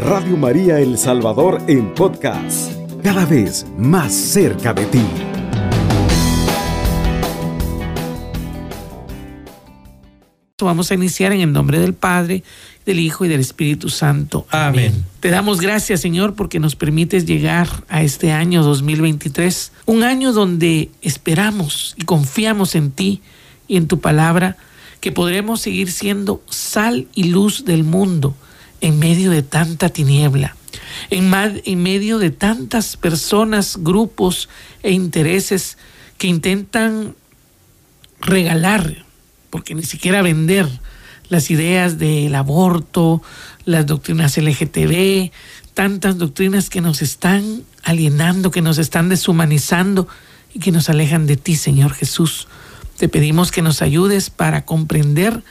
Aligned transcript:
Radio 0.00 0.38
María 0.38 0.80
El 0.80 0.96
Salvador 0.96 1.60
en 1.68 1.92
podcast, 1.92 2.72
cada 3.02 3.26
vez 3.26 3.66
más 3.76 4.14
cerca 4.14 4.72
de 4.72 4.86
ti. 4.86 5.02
Vamos 10.58 10.90
a 10.90 10.94
iniciar 10.94 11.32
en 11.32 11.42
el 11.42 11.52
nombre 11.52 11.78
del 11.80 11.92
Padre, 11.92 12.42
del 12.86 12.98
Hijo 12.98 13.26
y 13.26 13.28
del 13.28 13.40
Espíritu 13.40 13.90
Santo. 13.90 14.46
Amén. 14.48 15.04
Te 15.20 15.28
damos 15.28 15.60
gracias, 15.60 16.00
Señor, 16.00 16.34
porque 16.34 16.60
nos 16.60 16.76
permites 16.76 17.26
llegar 17.26 17.68
a 17.90 18.02
este 18.02 18.32
año 18.32 18.62
2023, 18.62 19.70
un 19.84 20.02
año 20.02 20.32
donde 20.32 20.88
esperamos 21.02 21.94
y 21.98 22.04
confiamos 22.04 22.74
en 22.74 22.90
ti 22.90 23.20
y 23.68 23.76
en 23.76 23.86
tu 23.86 24.00
palabra, 24.00 24.56
que 25.00 25.12
podremos 25.12 25.60
seguir 25.60 25.92
siendo 25.92 26.42
sal 26.48 27.06
y 27.14 27.24
luz 27.24 27.66
del 27.66 27.84
mundo 27.84 28.34
en 28.80 28.98
medio 28.98 29.30
de 29.30 29.42
tanta 29.42 29.88
tiniebla, 29.88 30.56
en, 31.10 31.82
medio 31.82 32.18
de 32.18 32.30
tantas 32.30 32.96
personas, 32.96 33.76
grupos 33.78 34.48
e 34.82 34.92
intereses 34.92 35.78
que 36.18 36.26
intentan 36.26 37.14
regalar 38.20 39.04
porque 39.50 39.74
ni 39.74 39.82
siquiera 39.82 40.22
vender 40.22 40.68
las 41.28 41.50
ideas 41.50 41.98
del 41.98 42.34
aborto, 42.34 43.22
las 43.64 43.86
doctrinas 43.86 44.36
LGTB, 44.36 45.30
tantas 45.74 46.18
doctrinas 46.18 46.70
que 46.70 46.80
nos 46.80 47.02
están 47.02 47.62
alienando, 47.82 48.50
que 48.50 48.62
nos 48.62 48.78
están 48.78 49.08
deshumanizando 49.08 50.08
y 50.54 50.60
que 50.60 50.72
nos 50.72 50.88
alejan 50.88 51.26
de 51.26 51.36
ti, 51.36 51.56
Señor 51.56 51.92
Jesús. 51.92 52.48
Te 52.96 53.08
pedimos 53.08 53.50
que 53.50 53.62
nos 53.62 53.82
ayudes 53.82 54.30
para 54.30 54.64
comprender 54.64 55.42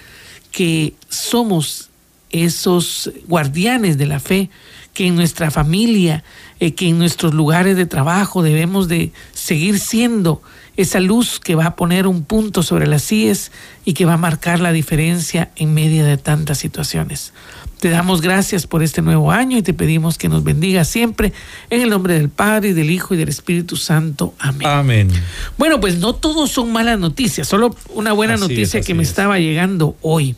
que 0.52 0.96
somos 1.10 1.89
esos 2.32 3.12
guardianes 3.28 3.98
de 3.98 4.06
la 4.06 4.20
fe, 4.20 4.50
que 4.94 5.08
en 5.08 5.16
nuestra 5.16 5.52
familia, 5.52 6.24
eh, 6.60 6.74
que 6.74 6.90
en 6.90 6.98
nuestros 6.98 7.34
lugares 7.34 7.78
de 7.78 7.86
trabajo 7.86 8.44
debemos 8.44 8.88
de 8.88 9.12
seguir 9.34 9.80
siendo 9.80 10.42
esa 10.78 11.00
luz 11.00 11.40
que 11.40 11.56
va 11.56 11.66
a 11.66 11.76
poner 11.76 12.08
un 12.08 12.24
punto 12.24 12.64
sobre 12.64 12.88
las 12.88 13.06
CIES 13.06 13.52
y 13.86 13.94
que 13.94 14.06
va 14.06 14.14
a 14.14 14.18
marcar 14.18 14.60
la 14.60 14.72
diferencia 14.72 15.52
en 15.56 15.74
medio 15.74 16.06
de 16.06 16.18
tantas 16.18 16.58
situaciones. 16.58 17.34
Te 17.80 17.90
damos 17.90 18.22
gracias 18.22 18.68
por 18.68 18.84
este 18.84 19.02
nuevo 19.02 19.32
año 19.32 19.58
y 19.58 19.62
te 19.62 19.74
pedimos 19.74 20.18
que 20.18 20.28
nos 20.28 20.44
bendiga 20.44 20.84
siempre 20.84 21.32
en 21.70 21.82
el 21.82 21.90
nombre 21.90 22.14
del 22.14 22.30
Padre 22.30 22.70
y 22.70 22.74
del 22.74 22.92
Hijo 22.92 23.14
y 23.14 23.18
del 23.18 23.30
Espíritu 23.30 23.78
Santo. 23.78 24.34
Amén. 24.38 24.68
Amén. 24.68 25.12
Bueno, 25.58 25.80
pues 25.80 25.98
no 25.98 26.14
todos 26.14 26.52
son 26.52 26.72
malas 26.72 27.00
noticias, 27.00 27.48
solo 27.48 27.76
una 27.94 28.12
buena 28.12 28.36
noticia 28.36 28.82
que 28.82 28.94
me 28.94 29.04
estaba 29.04 29.40
llegando 29.40 29.96
hoy. 30.02 30.36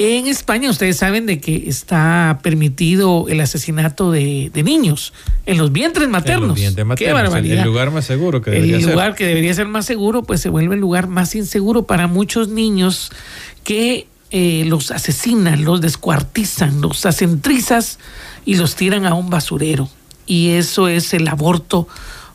En 0.00 0.28
España 0.28 0.70
ustedes 0.70 0.96
saben 0.96 1.26
de 1.26 1.40
que 1.40 1.68
está 1.68 2.38
permitido 2.40 3.26
el 3.28 3.40
asesinato 3.40 4.12
de, 4.12 4.52
niños 4.64 5.12
en 5.44 5.58
los 5.58 5.72
vientres 5.72 6.08
maternos. 6.08 6.56
Qué 6.96 7.12
barbaridad. 7.12 7.58
El 7.58 7.64
lugar 7.64 7.90
más 7.90 8.04
seguro 8.04 8.40
que 8.40 8.52
debería 8.52 8.78
ser. 8.78 8.88
El 8.88 8.94
lugar 8.94 9.16
que 9.16 9.26
debería 9.26 9.52
ser 9.54 9.66
más 9.66 9.86
seguro, 9.86 10.22
pues 10.22 10.40
se 10.40 10.50
vuelve 10.50 10.76
el 10.76 10.80
lugar 10.80 11.08
más 11.08 11.34
inseguro 11.34 11.82
para 11.82 12.06
muchos 12.06 12.48
niños 12.48 13.10
que 13.64 14.06
eh, 14.30 14.62
los 14.66 14.92
asesinan, 14.92 15.64
los 15.64 15.80
descuartizan, 15.80 16.80
los 16.80 17.04
hacen 17.04 17.40
trizas 17.40 17.98
y 18.44 18.54
los 18.54 18.76
tiran 18.76 19.04
a 19.04 19.14
un 19.14 19.30
basurero. 19.30 19.90
Y 20.26 20.50
eso 20.50 20.86
es 20.86 21.12
el 21.12 21.26
aborto 21.26 21.88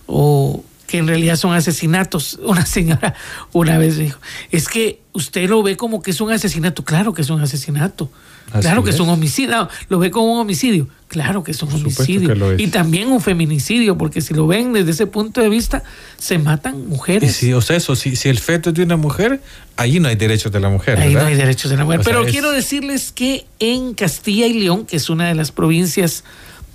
o 0.06 0.66
que 0.86 0.98
en 0.98 1.08
realidad 1.08 1.38
son 1.38 1.54
asesinatos. 1.54 2.42
Una 2.44 2.66
señora 2.66 3.16
una 3.54 3.78
vez 3.78 3.98
dijo, 3.98 4.20
es 4.52 4.68
que 4.68 5.03
usted 5.14 5.48
lo 5.48 5.64
ve 5.64 5.78
como 5.78 6.02
que 6.02 6.12
es 6.12 6.20
un 6.22 6.32
asesinato. 6.32 6.84
Claro 6.84 7.14
que 7.14 7.22
es 7.22 7.30
un 7.30 7.40
asesinato. 7.40 8.12
claro 8.60 8.84
que 8.84 8.90
es. 8.90 9.00
un 9.00 9.10
homicidio. 9.10 9.70
lo 9.90 10.00
ve 10.00 10.12
como 10.12 10.34
un 10.34 10.40
homicidio. 10.40 10.88
Claro 11.08 11.44
que 11.44 11.52
es 11.52 11.62
un 11.62 11.72
homicidio. 11.72 12.58
Y 12.58 12.68
también 12.68 13.12
un 13.12 13.22
feminicidio, 13.22 13.98
porque 13.98 14.22
si 14.22 14.34
lo 14.34 14.48
ven 14.48 14.74
desde 14.74 14.92
ese 14.92 15.08
punto 15.08 15.42
de 15.42 15.50
vista, 15.50 15.84
se 16.18 16.40
matan 16.40 16.88
mujeres. 16.88 17.30
Y 17.30 17.34
si, 17.34 17.54
o 17.54 17.62
sea, 17.62 17.78
eso, 17.78 17.96
si, 17.96 18.16
si 18.16 18.30
el 18.30 18.40
feto 18.40 18.72
es 18.72 18.76
de 18.76 18.84
una 18.84 18.98
mujer, 18.98 19.42
allí 19.78 20.00
no 20.00 20.10
hay 20.10 20.16
derechos 20.16 20.52
de 20.52 20.60
la 20.60 20.70
mujer. 20.70 21.00
Ahí 21.00 21.14
no 21.14 21.22
hay 21.22 21.36
derechos 21.36 21.70
de 21.70 21.78
la 21.78 21.86
mujer. 21.86 22.02
Pero 22.04 22.26
quiero 22.26 22.52
decirles 22.52 23.12
que 23.12 23.46
en 23.60 23.94
Castilla 23.94 24.48
y 24.48 24.54
León, 24.54 24.86
que 24.86 24.98
es 24.98 25.10
una 25.10 25.28
de 25.28 25.36
las 25.36 25.52
provincias 25.52 26.24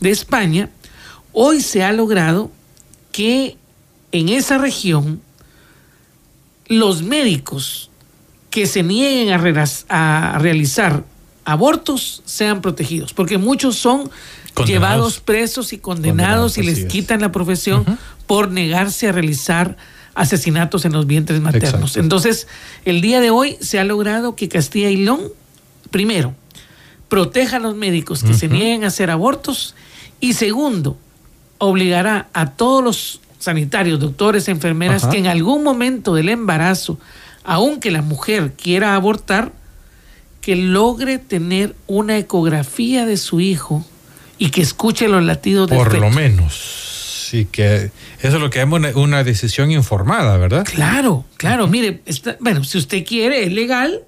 de 0.00 0.10
España, 0.10 0.71
hoy 1.32 1.60
se 1.60 1.82
ha 1.82 1.93
logrado 1.93 2.53
que 3.10 3.56
en 4.12 4.28
esa 4.28 4.59
región 4.59 5.21
los 6.69 7.03
médicos 7.03 7.91
que 8.59 8.67
se 8.67 8.83
nieguen 8.83 9.33
a, 9.33 10.39
realizar 10.39 11.05
abortos 11.45 12.23
sean 12.25 12.61
protegidos, 12.61 13.13
porque 13.13 13.39
muchos 13.39 13.77
son 13.77 14.11
llevados 14.67 15.21
presos 15.21 15.73
y 15.73 15.79
condenados, 15.79 16.59
y 16.59 16.65
les 16.65 16.87
quitan 16.87 17.21
la 17.21 17.31
profesión 17.31 17.85
por 18.27 18.51
negarse 18.51 19.07
a 19.07 19.13
realizar 19.13 19.77
asesinatos 20.17 20.85
en 20.85 20.93
los 20.93 21.07
vientres 21.07 21.41
maternos. 21.41 21.97
Entonces, 21.97 22.49
el 22.85 23.01
día 23.01 23.21
de 23.21 23.31
hoy 23.31 23.57
se 23.61 23.79
ha 23.79 23.85
logrado 23.85 24.35
que 24.35 24.49
Castilla 24.49 24.91
y 24.91 24.97
León, 24.97 25.21
primero, 25.93 26.35
proteja 27.09 27.59
a 27.59 27.61
los 27.61 27.77
médicos 27.77 28.25
que 28.25 28.35
se 28.35 28.49
nieguen 28.49 28.83
a 28.83 28.89
hacer 28.89 29.09
abortos 29.09 29.77
y 30.19 30.33
segundo, 30.33 30.99
obligará 31.59 32.29
a 32.33 32.51
todos 32.51 32.83
los 32.83 33.21
sanitarios, 33.39 34.01
doctores, 34.01 34.49
enfermeras, 34.49 35.07
que 35.07 35.19
en 35.19 35.29
algún 35.29 35.63
momento 35.63 36.13
del 36.13 36.29
embarazo, 36.29 36.99
aunque 37.48 37.91
la 37.91 38.03
mujer 38.03 38.53
quiera 38.53 38.94
abortar, 38.94 39.53
que 40.42 40.54
logre 40.54 41.19
tener 41.19 41.75
una 41.86 42.19
ecografía 42.19 43.06
de 43.06 43.16
su 43.16 43.41
hijo 43.41 43.86
y 44.36 44.50
que 44.50 44.60
escuche 44.60 45.09
los 45.09 45.25
latidos 45.25 45.69
del 45.69 45.78
Por 45.78 45.98
lo 45.98 46.10
menos. 46.10 46.54
Sí, 47.31 47.47
que 47.50 47.91
eso 48.20 48.36
es 48.36 48.41
lo 48.41 48.50
que 48.50 48.59
llama 48.59 48.92
una, 48.94 49.25
decisión 49.25 49.70
informada, 49.70 50.36
¿verdad? 50.36 50.64
Claro, 50.64 51.25
claro. 51.38 51.66
Mire, 51.69 52.03
bueno, 52.38 52.64
si 52.64 52.76
usted 52.76 53.04
quiere, 53.04 53.44
es 53.44 53.53
legal. 53.53 54.03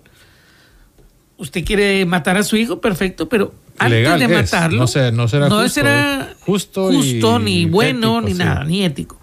Usted 1.38 1.64
quiere 1.64 2.04
matar 2.04 2.36
a 2.36 2.42
su 2.42 2.56
hijo, 2.56 2.82
perfecto, 2.82 3.26
pero 3.26 3.54
antes 3.78 4.20
de 4.20 4.28
matarlo, 4.28 4.80
no, 4.80 4.86
será, 4.86 5.10
no 5.10 5.68
será 5.68 6.34
justo, 6.40 6.92
justo 6.92 7.38
ni 7.38 7.64
bueno, 7.64 8.20
ni 8.20 8.34
nada, 8.34 8.64
ni 8.64 8.84
ético 8.84 9.18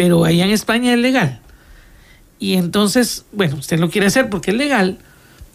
pero 0.00 0.24
allá 0.24 0.46
en 0.46 0.50
España 0.50 0.94
es 0.94 0.98
legal. 0.98 1.42
Y 2.40 2.54
entonces, 2.54 3.26
bueno, 3.32 3.56
usted 3.56 3.78
lo 3.78 3.90
quiere 3.90 4.08
hacer 4.08 4.30
porque 4.30 4.50
es 4.50 4.56
legal. 4.56 4.98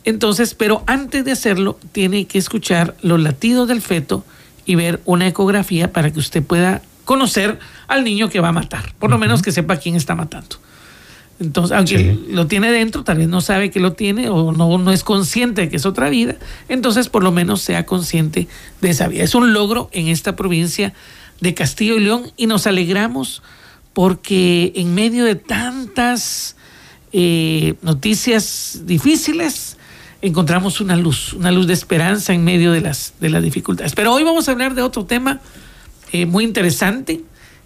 Entonces, 0.06 0.53
pero 0.53 0.84
antes 0.85 1.25
de 1.25 1.31
hacerlo, 1.31 1.79
tiene 1.91 2.25
que 2.25 2.38
escuchar 2.38 2.96
los 3.01 3.19
latidos 3.19 3.68
del 3.68 3.81
feto 3.81 4.23
y 4.66 4.75
ver 4.75 5.01
una 5.03 5.28
ecografía 5.28 5.91
para 5.91 6.13
que 6.13 6.19
usted 6.19 6.44
pueda 6.44 6.81
conocer 7.03 7.59
al 7.88 8.03
niño 8.03 8.29
que 8.29 8.40
va 8.40 8.50
a 8.50 8.53
matar. 8.53 8.94
Por 9.00 9.09
lo 9.09 9.18
menos 9.18 9.41
que 9.41 9.51
sepa 9.51 9.78
quién 9.78 9.95
está 9.95 10.16
matando. 10.16 10.57
Entonces, 11.40 11.75
aunque 11.75 12.18
lo 12.29 12.47
tiene 12.47 12.72
dentro, 12.72 13.03
tal 13.03 13.18
vez 13.18 13.28
no 13.28 13.41
sabe 13.41 13.69
que 13.69 13.79
lo 13.79 13.94
tiene 13.94 14.29
o 14.29 14.53
no, 14.53 14.78
no 14.78 14.91
es 14.91 15.03
consciente 15.03 15.62
de 15.62 15.69
que 15.69 15.75
es 15.75 15.85
otra 15.85 16.09
vida, 16.09 16.35
entonces 16.69 17.09
por 17.09 17.24
lo 17.24 17.31
menos 17.34 17.62
sea 17.62 17.85
consciente 17.85 18.47
de 18.79 18.90
esa 18.90 19.09
vida. 19.09 19.24
Es 19.24 19.35
un 19.35 19.51
logro 19.51 19.90
en 19.91 20.07
esta 20.07 20.38
provincia 20.38 20.94
de 21.41 21.53
Castillo 21.53 21.97
y 21.97 22.01
León 22.01 22.31
y 22.38 22.47
nos 22.47 22.68
alegramos 22.68 23.44
porque 23.91 24.72
en 24.75 24.95
medio 24.95 25.25
de 25.25 25.35
tantas 25.35 26.56
eh, 27.17 27.75
noticias 27.81 28.81
difíciles, 28.83 29.77
encontramos 30.21 30.81
una 30.81 30.97
luz, 30.97 31.31
una 31.31 31.49
luz 31.49 31.65
de 31.65 31.71
esperanza 31.71 32.33
en 32.33 32.43
medio 32.43 32.73
de 32.73 32.81
las, 32.81 33.13
de 33.21 33.29
las 33.29 33.41
dificultades. 33.41 33.93
Pero 33.95 34.13
hoy 34.13 34.23
vamos 34.25 34.49
a 34.49 34.51
hablar 34.51 34.75
de 34.75 34.81
otro 34.81 35.05
tema 35.05 35.39
eh, 36.11 36.25
muy 36.25 36.43
interesante, 36.43 37.21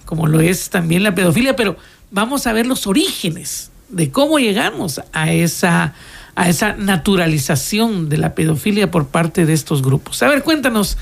como 0.05 0.27
lo 0.27 0.39
es 0.39 0.69
también 0.69 1.01
la 1.01 1.15
pedofilia, 1.15 1.55
pero 1.55 1.77
vamos 2.11 2.45
a 2.45 2.53
ver 2.53 2.67
los 2.67 2.85
orígenes 2.85 3.71
de 3.89 4.11
cómo 4.11 4.37
llegamos 4.37 5.01
a 5.13 5.31
esa, 5.31 5.95
a 6.35 6.47
esa 6.47 6.75
naturalización 6.75 8.07
de 8.07 8.17
la 8.17 8.35
pedofilia 8.35 8.91
por 8.91 9.07
parte 9.07 9.47
de 9.47 9.53
estos 9.53 9.81
grupos. 9.81 10.21
A 10.21 10.27
ver, 10.27 10.43
cuéntanos, 10.43 10.99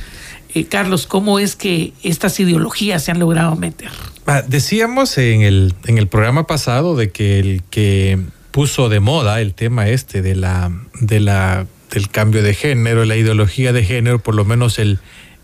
eh, 0.54 0.64
Carlos, 0.68 1.06
cómo 1.06 1.40
es 1.40 1.58
que 1.58 1.92
estas 2.02 2.40
ideologías 2.40 3.04
se 3.04 3.12
han 3.12 3.20
logrado 3.20 3.58
meter. 3.58 3.92
Ah, 4.26 4.42
decíamos 4.48 5.18
en 5.18 5.42
el, 5.42 5.74
en 5.86 5.98
el 5.98 6.08
programa 6.08 6.48
pasado 6.48 6.96
de 6.96 7.12
que 7.12 7.40
el 7.40 7.64
que 7.70 8.37
puso 8.58 8.90
de 8.90 9.00
moda 9.00 9.40
el 9.40 9.54
tema 9.54 9.88
este 9.88 10.24
de 10.24 10.34
la, 10.34 10.72
de 11.00 11.20
la, 11.20 11.68
del 11.92 12.10
cambio 12.10 12.42
de 12.42 12.56
género, 12.56 13.06
la 13.06 13.16
ideología 13.16 13.72
de 13.72 13.84
género, 13.84 14.18
por 14.18 14.34
lo 14.34 14.46
menos 14.46 14.80
el, 14.80 14.98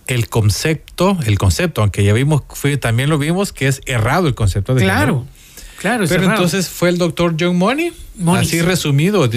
el 0.07 0.29
concepto, 0.29 1.19
el 1.27 1.37
concepto, 1.37 1.81
aunque 1.81 2.03
ya 2.03 2.11
vimos, 2.13 2.41
fue, 2.49 2.75
también 2.77 3.11
lo 3.11 3.19
vimos 3.19 3.53
que 3.53 3.67
es 3.67 3.81
errado 3.85 4.27
el 4.27 4.33
concepto 4.33 4.73
de 4.73 4.81
claro, 4.81 4.99
género. 4.99 5.27
Claro, 5.77 6.05
Pero 6.09 6.23
entonces 6.23 6.69
fue 6.69 6.89
el 6.89 6.97
doctor 6.97 7.35
John 7.39 7.55
Money. 7.55 7.93
Así 8.29 8.63
resumido, 8.63 9.29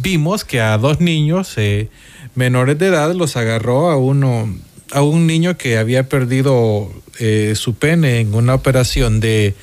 vimos 0.00 0.46
que 0.46 0.62
a 0.62 0.78
dos 0.78 1.02
niños 1.02 1.52
eh, 1.58 1.90
menores 2.34 2.78
de 2.78 2.86
edad 2.86 3.14
los 3.14 3.36
agarró 3.36 3.90
a 3.90 3.98
uno 3.98 4.48
a 4.90 5.02
un 5.02 5.26
niño 5.26 5.58
que 5.58 5.76
había 5.76 6.08
perdido 6.08 6.90
eh, 7.18 7.52
su 7.56 7.74
pene 7.74 8.20
en 8.20 8.34
una 8.34 8.54
operación 8.54 9.20
de, 9.20 9.54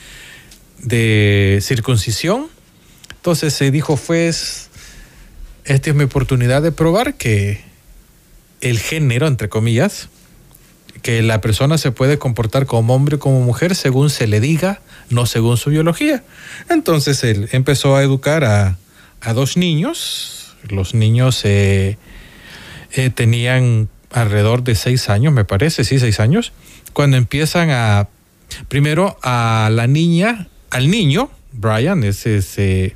de 0.83 1.57
circuncisión. 1.63 2.58
Entonces 3.19 3.53
se 3.53 3.69
dijo, 3.69 3.97
pues, 3.97 4.69
esta 5.65 5.89
es 5.89 5.95
mi 5.95 6.05
oportunidad 6.05 6.61
de 6.61 6.71
probar 6.71 7.15
que 7.15 7.61
el 8.61 8.79
género, 8.79 9.27
entre 9.27 9.49
comillas, 9.49 10.07
que 11.01 11.21
la 11.21 11.41
persona 11.41 11.77
se 11.77 11.91
puede 11.91 12.17
comportar 12.17 12.65
como 12.65 12.95
hombre 12.95 13.17
o 13.17 13.19
como 13.19 13.41
mujer 13.41 13.75
según 13.75 14.09
se 14.09 14.25
le 14.27 14.39
diga, 14.39 14.79
no 15.09 15.25
según 15.25 15.57
su 15.57 15.69
biología. 15.69 16.23
Entonces 16.69 17.23
él 17.25 17.49
empezó 17.51 17.97
a 17.97 18.03
educar 18.03 18.45
a, 18.45 18.77
dos 19.33 19.57
niños. 19.57 20.55
Los 20.69 20.93
niños 20.93 21.41
eh, 21.43 21.97
eh, 22.93 23.09
tenían 23.09 23.89
alrededor 24.11 24.63
de 24.63 24.75
seis 24.75 25.09
años, 25.09 25.33
me 25.33 25.43
parece, 25.43 25.83
sí, 25.83 25.99
seis 25.99 26.21
años, 26.21 26.53
cuando 26.93 27.17
empiezan 27.17 27.69
a, 27.69 28.07
primero 28.69 29.17
a 29.23 29.69
la 29.71 29.87
niña, 29.87 30.47
al 30.69 30.89
niño, 30.89 31.29
Brian, 31.51 32.03
ese, 32.03 32.95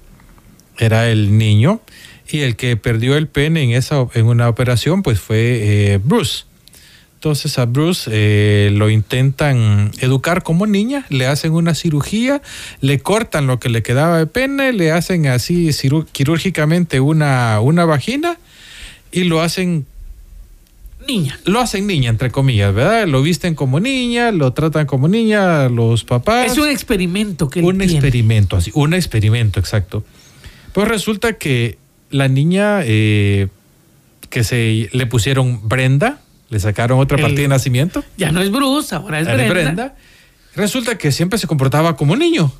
era 0.77 1.09
el 1.09 1.37
niño, 1.37 1.81
y 2.27 2.39
el 2.39 2.55
que 2.55 2.77
perdió 2.77 3.15
el 3.17 3.27
pene 3.27 3.63
en, 3.63 3.71
esa, 3.71 4.07
en 4.13 4.25
una 4.25 4.49
operación, 4.49 5.03
pues 5.03 5.19
fue 5.19 5.37
eh, 5.93 5.99
Bruce. 6.03 6.45
Entonces 7.15 7.57
a 7.57 7.65
Bruce 7.65 8.09
eh, 8.11 8.69
lo 8.73 8.89
intentan 8.89 9.91
educar 9.99 10.43
como 10.43 10.67
niña, 10.67 11.05
le 11.07 11.25
hacen 11.25 11.53
una 11.53 11.73
cirugía, 11.73 12.41
le 12.81 12.99
cortan 12.99 13.47
lo 13.47 13.61
que 13.61 13.69
le 13.69 13.81
quedaba 13.81 14.17
de 14.17 14.27
pene, 14.27 14.73
le 14.73 14.91
hacen 14.91 15.27
así 15.27 15.69
quirúrgicamente 16.11 16.99
una, 16.99 17.61
una 17.61 17.85
vagina 17.85 18.37
y 19.13 19.23
lo 19.23 19.41
hacen 19.41 19.85
niña. 21.07 21.39
Lo 21.45 21.61
hacen 21.61 21.87
niña, 21.87 22.09
entre 22.09 22.29
comillas, 22.29 22.73
¿verdad? 22.73 23.07
Lo 23.07 23.21
visten 23.21 23.55
como 23.55 23.79
niña, 23.79 24.31
lo 24.31 24.51
tratan 24.51 24.85
como 24.85 25.07
niña, 25.07 25.69
los 25.69 26.03
papás. 26.03 26.51
Es 26.51 26.57
un 26.57 26.67
experimento 26.67 27.49
que 27.49 27.61
Un 27.61 27.81
experimento, 27.81 28.57
así, 28.57 28.71
un 28.73 28.93
experimento, 28.93 29.61
exacto. 29.61 30.03
Pues 30.73 30.87
resulta 30.87 31.33
que 31.33 31.77
la 32.09 32.27
niña 32.27 32.81
eh, 32.83 33.47
que 34.29 34.43
se 34.43 34.89
le 34.91 35.05
pusieron 35.05 35.67
Brenda, 35.67 36.19
le 36.49 36.59
sacaron 36.59 36.99
otra 36.99 37.17
partida 37.17 37.43
de 37.43 37.47
nacimiento. 37.47 38.03
Ya 38.17 38.31
no 38.31 38.41
es 38.41 38.51
Bruce, 38.51 38.93
ahora 38.93 39.19
es 39.19 39.27
Brenda. 39.49 39.95
Resulta 40.55 40.97
que 40.97 41.11
siempre 41.11 41.39
se 41.39 41.47
comportaba 41.47 41.95
como 41.95 42.15
niño. 42.15 42.51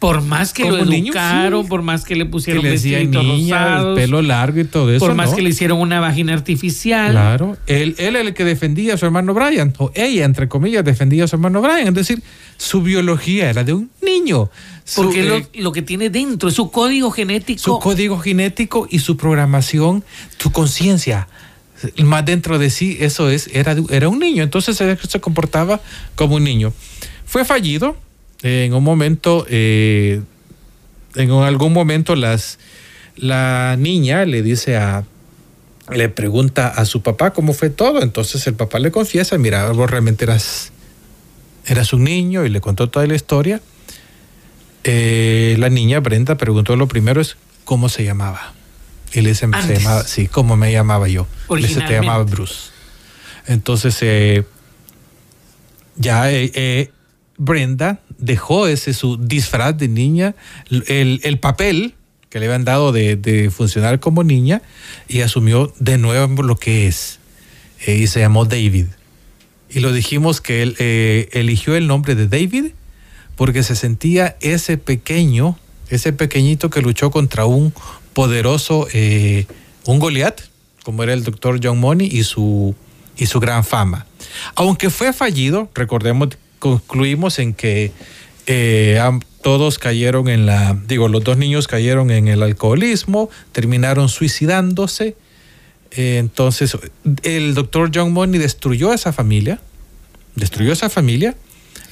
Por 0.00 0.22
más 0.22 0.54
que 0.54 0.64
lo 0.64 0.78
educaron, 0.78 1.68
por 1.68 1.82
más 1.82 2.04
que 2.04 2.16
le 2.16 2.24
pusieron 2.24 2.62
que 2.62 2.70
le 2.70 3.06
niña, 3.06 3.80
el 3.80 3.94
pelo 3.94 4.22
largo 4.22 4.58
y 4.58 4.64
todo 4.64 4.90
eso. 4.90 5.04
Por 5.04 5.14
más 5.14 5.34
que 5.34 5.42
le 5.42 5.50
hicieron 5.50 5.78
una 5.78 6.00
vagina 6.00 6.32
artificial. 6.32 7.10
Claro. 7.10 7.58
Él, 7.66 7.94
él 7.98 8.16
el 8.16 8.32
que 8.32 8.44
defendía 8.44 8.94
a 8.94 8.96
su 8.96 9.04
hermano 9.04 9.34
Brian, 9.34 9.74
o 9.76 9.92
ella, 9.94 10.24
entre 10.24 10.48
comillas, 10.48 10.86
defendía 10.86 11.24
a 11.24 11.28
su 11.28 11.36
hermano 11.36 11.60
Brian. 11.60 11.88
Es 11.88 11.94
decir, 11.94 12.22
su 12.56 12.80
biología 12.80 13.50
era 13.50 13.62
de 13.62 13.74
un 13.74 13.90
niño. 14.00 14.48
Porque 14.96 15.22
lo, 15.22 15.36
eh, 15.36 15.46
lo, 15.56 15.70
que 15.70 15.82
tiene 15.82 16.08
dentro 16.08 16.48
es 16.48 16.54
su 16.54 16.70
código 16.70 17.10
genético. 17.10 17.60
Su 17.60 17.78
código 17.78 18.18
genético 18.18 18.88
y 18.90 19.00
su 19.00 19.18
programación, 19.18 20.02
su 20.38 20.50
conciencia 20.50 21.28
más 22.04 22.24
dentro 22.24 22.58
de 22.58 22.70
sí, 22.70 22.96
eso 23.00 23.30
es, 23.30 23.48
era, 23.52 23.74
era 23.90 24.08
un 24.08 24.18
niño, 24.18 24.42
entonces 24.42 24.76
se 24.76 25.20
comportaba 25.20 25.80
como 26.14 26.36
un 26.36 26.44
niño. 26.44 26.72
Fue 27.24 27.44
fallido, 27.44 27.96
en 28.42 28.74
un 28.74 28.82
momento, 28.82 29.46
eh, 29.48 30.22
en 31.14 31.30
algún 31.30 31.72
momento 31.72 32.16
las, 32.16 32.58
la 33.16 33.76
niña 33.78 34.24
le 34.24 34.42
dice 34.42 34.76
a, 34.76 35.04
le 35.90 36.08
pregunta 36.08 36.68
a 36.68 36.84
su 36.84 37.02
papá 37.02 37.32
cómo 37.32 37.52
fue 37.52 37.70
todo, 37.70 38.02
entonces 38.02 38.46
el 38.46 38.54
papá 38.54 38.78
le 38.78 38.90
confiesa, 38.90 39.36
mira, 39.38 39.70
vos 39.72 39.90
realmente 39.90 40.24
eras, 40.24 40.72
eras 41.66 41.92
un 41.92 42.04
niño 42.04 42.46
y 42.46 42.48
le 42.48 42.60
contó 42.60 42.88
toda 42.88 43.06
la 43.06 43.14
historia. 43.14 43.60
Eh, 44.84 45.56
la 45.58 45.68
niña, 45.68 46.00
Brenda, 46.00 46.36
preguntó 46.36 46.74
lo 46.76 46.88
primero 46.88 47.20
es 47.20 47.36
cómo 47.64 47.88
se 47.88 48.04
llamaba. 48.04 48.54
Y 49.12 49.20
le 49.20 49.30
dice, 49.30 49.48
se 49.66 49.78
llamaba, 49.78 50.04
sí, 50.04 50.28
como 50.28 50.56
me 50.56 50.72
llamaba 50.72 51.08
yo. 51.08 51.26
Le 51.50 51.66
dice, 51.66 51.80
te 51.82 51.94
llamaba 51.94 52.22
Bruce. 52.24 52.70
Entonces, 53.46 53.98
eh, 54.00 54.44
ya 55.96 56.30
eh, 56.30 56.90
Brenda 57.36 58.00
dejó 58.20 58.66
ese 58.66 58.94
su 58.94 59.16
disfraz 59.16 59.76
de 59.76 59.88
niña, 59.88 60.34
el, 60.68 61.38
papel 61.40 61.94
que 62.28 62.38
le 62.38 62.46
habían 62.46 62.64
dado 62.64 62.92
de, 62.92 63.50
funcionar 63.54 64.00
como 64.00 64.22
niña 64.24 64.62
y 65.08 65.20
asumió 65.20 65.72
de 65.78 65.98
nuevo 65.98 66.42
lo 66.42 66.56
que 66.56 66.86
es. 66.86 67.18
y 67.86 68.06
se 68.06 68.20
llamó 68.20 68.44
David. 68.44 68.86
Y 69.68 69.80
lo 69.80 69.92
dijimos 69.92 70.40
que 70.40 70.62
él 70.62 70.76
eligió 71.32 71.76
el 71.76 71.86
nombre 71.86 72.14
de 72.14 72.26
David 72.26 72.72
porque 73.40 73.62
se 73.62 73.74
sentía 73.74 74.36
ese 74.42 74.76
pequeño, 74.76 75.58
ese 75.88 76.12
pequeñito 76.12 76.68
que 76.68 76.82
luchó 76.82 77.10
contra 77.10 77.46
un 77.46 77.72
poderoso, 78.12 78.86
eh, 78.92 79.46
un 79.86 79.98
Goliat, 79.98 80.42
como 80.84 81.02
era 81.02 81.14
el 81.14 81.24
doctor 81.24 81.58
John 81.62 81.80
Money 81.80 82.06
y 82.06 82.24
su, 82.24 82.74
y 83.16 83.24
su 83.24 83.40
gran 83.40 83.64
fama. 83.64 84.04
Aunque 84.56 84.90
fue 84.90 85.14
fallido, 85.14 85.70
recordemos, 85.74 86.36
concluimos 86.60 87.40
en 87.40 87.54
que 87.54 87.90
eh, 88.46 89.00
todos 89.42 89.78
cayeron 89.80 90.28
en 90.28 90.46
la, 90.46 90.78
digo, 90.86 91.08
los 91.08 91.24
dos 91.24 91.36
niños 91.36 91.66
cayeron 91.66 92.12
en 92.12 92.28
el 92.28 92.42
alcoholismo, 92.44 93.28
terminaron 93.50 94.08
suicidándose. 94.08 95.16
Eh, 95.90 96.18
entonces, 96.18 96.76
el 97.24 97.54
doctor 97.54 97.90
John 97.92 98.12
Money 98.12 98.38
destruyó 98.38 98.92
esa 98.92 99.12
familia, 99.12 99.60
destruyó 100.36 100.72
esa 100.72 100.88
familia, 100.88 101.34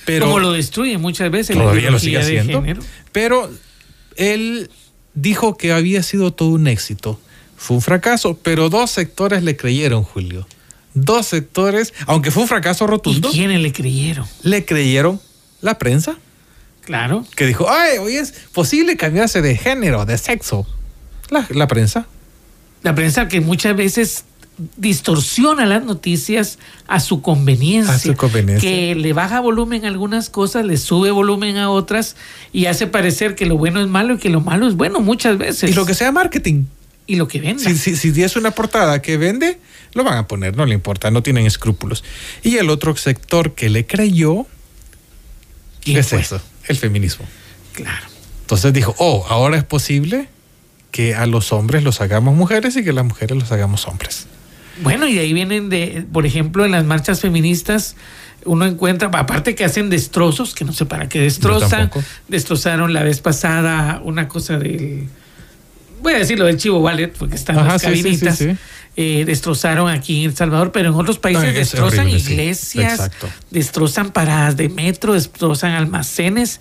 pero... 0.04 0.26
Como 0.26 0.38
lo 0.38 0.52
destruye 0.52 0.96
muchas 0.98 1.30
veces. 1.30 1.56
Todavía 1.56 1.90
lo 1.90 1.98
sigue 1.98 2.18
haciendo. 2.18 2.62
Pero 3.12 3.50
él 4.16 4.70
dijo 5.14 5.56
que 5.56 5.72
había 5.72 6.02
sido 6.02 6.32
todo 6.32 6.50
un 6.50 6.68
éxito. 6.68 7.20
Fue 7.56 7.76
un 7.76 7.82
fracaso, 7.82 8.38
pero 8.40 8.68
dos 8.68 8.90
sectores 8.90 9.42
le 9.42 9.56
creyeron, 9.56 10.04
Julio. 10.04 10.46
Dos 10.94 11.26
sectores, 11.26 11.94
aunque 12.06 12.30
fue 12.30 12.42
un 12.42 12.48
fracaso 12.48 12.86
rotundo. 12.86 13.28
¿Y 13.28 13.32
quiénes 13.32 13.60
le 13.60 13.72
creyeron? 13.72 14.26
Le 14.42 14.64
creyeron 14.64 15.20
la 15.60 15.78
prensa. 15.78 16.16
Claro. 16.84 17.24
Que 17.36 17.46
dijo, 17.46 17.70
ay, 17.70 17.98
hoy 17.98 18.16
es 18.16 18.32
posible 18.52 18.96
cambiarse 18.96 19.42
de 19.42 19.56
género, 19.56 20.06
de 20.06 20.16
sexo. 20.16 20.66
La, 21.28 21.46
la 21.50 21.68
prensa. 21.68 22.06
La 22.82 22.94
prensa 22.94 23.28
que 23.28 23.40
muchas 23.40 23.76
veces 23.76 24.24
distorsiona 24.76 25.66
las 25.66 25.84
noticias 25.84 26.58
a 26.86 27.00
su 27.00 27.22
conveniencia. 27.22 27.94
A 27.94 27.98
su 27.98 28.14
conveniencia. 28.14 28.68
Que 28.68 28.94
le 28.94 29.12
baja 29.12 29.40
volumen 29.40 29.84
a 29.84 29.88
algunas 29.88 30.30
cosas, 30.30 30.64
le 30.64 30.76
sube 30.76 31.10
volumen 31.10 31.56
a 31.58 31.70
otras 31.70 32.16
y 32.52 32.66
hace 32.66 32.86
parecer 32.86 33.34
que 33.34 33.46
lo 33.46 33.56
bueno 33.56 33.80
es 33.80 33.88
malo 33.88 34.14
y 34.14 34.18
que 34.18 34.30
lo 34.30 34.40
malo 34.40 34.66
es 34.66 34.74
bueno 34.74 35.00
muchas 35.00 35.38
veces. 35.38 35.70
Y 35.70 35.74
lo 35.74 35.86
que 35.86 35.94
sea 35.94 36.10
marketing. 36.12 36.64
Y 37.08 37.16
lo 37.16 37.26
que 37.26 37.40
vende. 37.40 37.74
Si, 37.74 37.96
si, 37.96 38.22
es 38.22 38.36
una 38.36 38.50
portada 38.50 39.00
que 39.00 39.16
vende, 39.16 39.58
lo 39.94 40.04
van 40.04 40.18
a 40.18 40.28
poner, 40.28 40.56
no 40.58 40.66
le 40.66 40.74
importa, 40.74 41.10
no 41.10 41.22
tienen 41.22 41.46
escrúpulos. 41.46 42.04
Y 42.42 42.58
el 42.58 42.68
otro 42.68 42.94
sector 42.96 43.54
que 43.54 43.70
le 43.70 43.86
creyó, 43.86 44.46
¿qué 45.80 45.98
es 45.98 46.12
eso? 46.12 46.40
El 46.66 46.76
feminismo. 46.76 47.24
Claro. 47.72 48.06
Entonces 48.42 48.74
dijo, 48.74 48.94
oh, 48.98 49.26
ahora 49.30 49.56
es 49.56 49.64
posible 49.64 50.28
que 50.90 51.14
a 51.14 51.24
los 51.24 51.50
hombres 51.50 51.82
los 51.82 52.02
hagamos 52.02 52.36
mujeres 52.36 52.76
y 52.76 52.84
que 52.84 52.90
a 52.90 52.92
las 52.92 53.06
mujeres 53.06 53.38
los 53.38 53.50
hagamos 53.52 53.86
hombres. 53.88 54.26
Bueno, 54.82 55.08
y 55.08 55.14
de 55.14 55.20
ahí 55.20 55.32
vienen 55.32 55.70
de, 55.70 56.04
por 56.12 56.26
ejemplo, 56.26 56.66
en 56.66 56.72
las 56.72 56.84
marchas 56.84 57.20
feministas, 57.20 57.96
uno 58.44 58.66
encuentra, 58.66 59.08
aparte 59.14 59.54
que 59.54 59.64
hacen 59.64 59.88
destrozos, 59.88 60.54
que 60.54 60.66
no 60.66 60.74
sé 60.74 60.84
para 60.84 61.08
qué 61.08 61.20
destrozan, 61.20 61.90
destrozaron 62.28 62.92
la 62.92 63.02
vez 63.02 63.22
pasada 63.22 64.02
una 64.04 64.28
cosa 64.28 64.58
del, 64.58 65.08
voy 66.00 66.14
a 66.14 66.18
decirlo 66.18 66.46
del 66.46 66.56
Chivo 66.56 66.80
Ballet, 66.80 67.12
porque 67.16 67.36
están 67.36 67.56
las 67.56 67.82
cabinitas. 67.82 68.42
Eh, 69.00 69.24
destrozaron 69.24 69.88
aquí 69.88 70.24
en 70.24 70.30
El 70.30 70.36
Salvador, 70.36 70.72
pero 70.72 70.88
en 70.88 70.94
otros 70.96 71.20
países 71.20 71.54
destrozan 71.54 72.08
iglesias, 72.08 73.12
destrozan 73.48 74.10
paradas 74.10 74.56
de 74.56 74.68
metro, 74.68 75.12
destrozan 75.12 75.72
almacenes. 75.72 76.60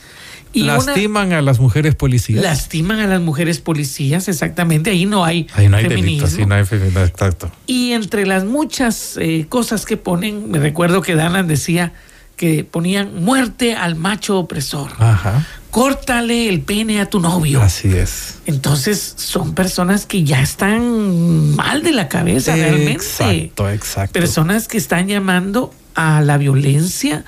Y 0.53 0.63
lastiman 0.63 1.34
a 1.34 1.41
las 1.41 1.60
mujeres 1.60 1.96
policías. 1.96 2.44
Lastiman 2.44 3.00
a 3.00 3.08
las 3.08 3.22
mujeres 3.22 3.60
policías, 3.60 4.27
exactamente. 4.27 4.91
Ahí 4.91 5.06
no 5.06 5.25
hay, 5.25 5.48
Ahí 5.56 5.67
no 5.67 5.77
hay 5.77 5.86
feminismo. 5.86 6.46
no 6.46 6.56
hay 6.56 6.65
feminismo, 6.65 7.01
exacto. 7.01 7.51
Y 7.65 7.94
entre 7.94 8.25
las 8.27 8.46
muchas 8.46 9.17
eh, 9.17 9.48
cosas 9.50 9.86
que 9.86 9.98
ponen, 9.98 10.51
me 10.51 10.60
recuerdo 10.60 11.01
que 11.01 11.15
Danan 11.15 11.48
decía 11.48 11.94
que 12.36 12.63
ponían 12.63 13.24
muerte 13.24 13.74
al 13.75 13.96
macho 13.96 14.38
opresor. 14.38 14.91
Ajá. 15.00 15.46
Córtale 15.71 16.50
el 16.50 16.62
pene 16.62 17.01
a 17.01 17.09
tu 17.09 17.19
novio. 17.19 17.62
Así 17.62 17.89
es. 17.89 18.36
Entonces 18.45 19.13
son 19.17 19.53
personas 19.53 20.05
que 20.05 20.24
ya 20.24 20.41
están 20.41 21.55
mal 21.55 21.83
de 21.83 21.91
la 21.91 22.07
cabeza 22.07 22.55
realmente. 22.55 22.93
Exacto, 22.93 23.69
exacto. 23.69 24.13
Personas 24.13 24.67
que 24.67 24.77
están 24.77 25.07
llamando 25.07 25.74
a 25.93 26.21
la 26.21 26.38
violencia 26.38 27.25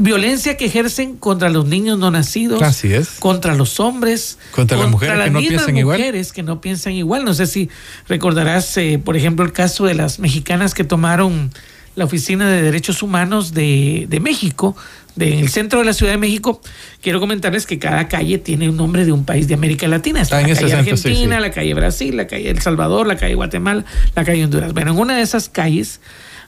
violencia 0.00 0.56
que 0.56 0.64
ejercen 0.64 1.16
contra 1.16 1.50
los 1.50 1.66
niños 1.66 1.98
no 1.98 2.10
nacidos, 2.10 2.62
Así 2.62 2.92
es. 2.92 3.10
contra 3.18 3.54
los 3.54 3.80
hombres, 3.80 4.38
contra, 4.50 4.78
las 4.78 4.90
mujeres 4.90 5.24
que 5.24 5.30
no 5.30 5.40
piensan 5.40 5.74
mujeres 5.74 6.32
que 6.32 6.42
no 6.42 6.60
piensan 6.60 6.92
igual. 6.94 7.24
No 7.24 7.34
sé 7.34 7.46
si 7.46 7.68
recordarás, 8.08 8.76
eh, 8.78 9.00
por 9.02 9.16
ejemplo, 9.16 9.44
el 9.44 9.52
caso 9.52 9.84
de 9.84 9.94
las 9.94 10.18
mexicanas 10.18 10.72
que 10.72 10.84
tomaron 10.84 11.50
la 11.96 12.04
Oficina 12.04 12.48
de 12.48 12.62
Derechos 12.62 13.02
Humanos 13.02 13.52
de, 13.52 14.06
de 14.08 14.20
México, 14.20 14.74
del 15.16 15.48
centro 15.48 15.80
de 15.80 15.84
la 15.84 15.92
Ciudad 15.92 16.12
de 16.12 16.18
México. 16.18 16.60
Quiero 17.00 17.20
comentarles 17.20 17.66
que 17.66 17.78
cada 17.78 18.08
calle 18.08 18.38
tiene 18.38 18.68
un 18.68 18.76
nombre 18.76 19.04
de 19.04 19.12
un 19.12 19.24
país 19.24 19.48
de 19.48 19.54
América 19.54 19.88
Latina. 19.88 20.20
Está 20.20 20.40
la 20.40 20.54
calle 20.54 20.74
Argentina, 20.74 21.40
la 21.40 21.50
calle 21.50 21.74
Brasil, 21.74 22.16
la 22.16 22.26
calle 22.26 22.50
El 22.50 22.60
Salvador, 22.60 23.06
la 23.06 23.16
calle 23.16 23.34
Guatemala, 23.34 23.84
la 24.14 24.24
calle 24.24 24.44
Honduras. 24.44 24.72
Bueno, 24.72 24.92
en 24.92 24.98
una 24.98 25.16
de 25.16 25.22
esas 25.22 25.48
calles 25.48 26.00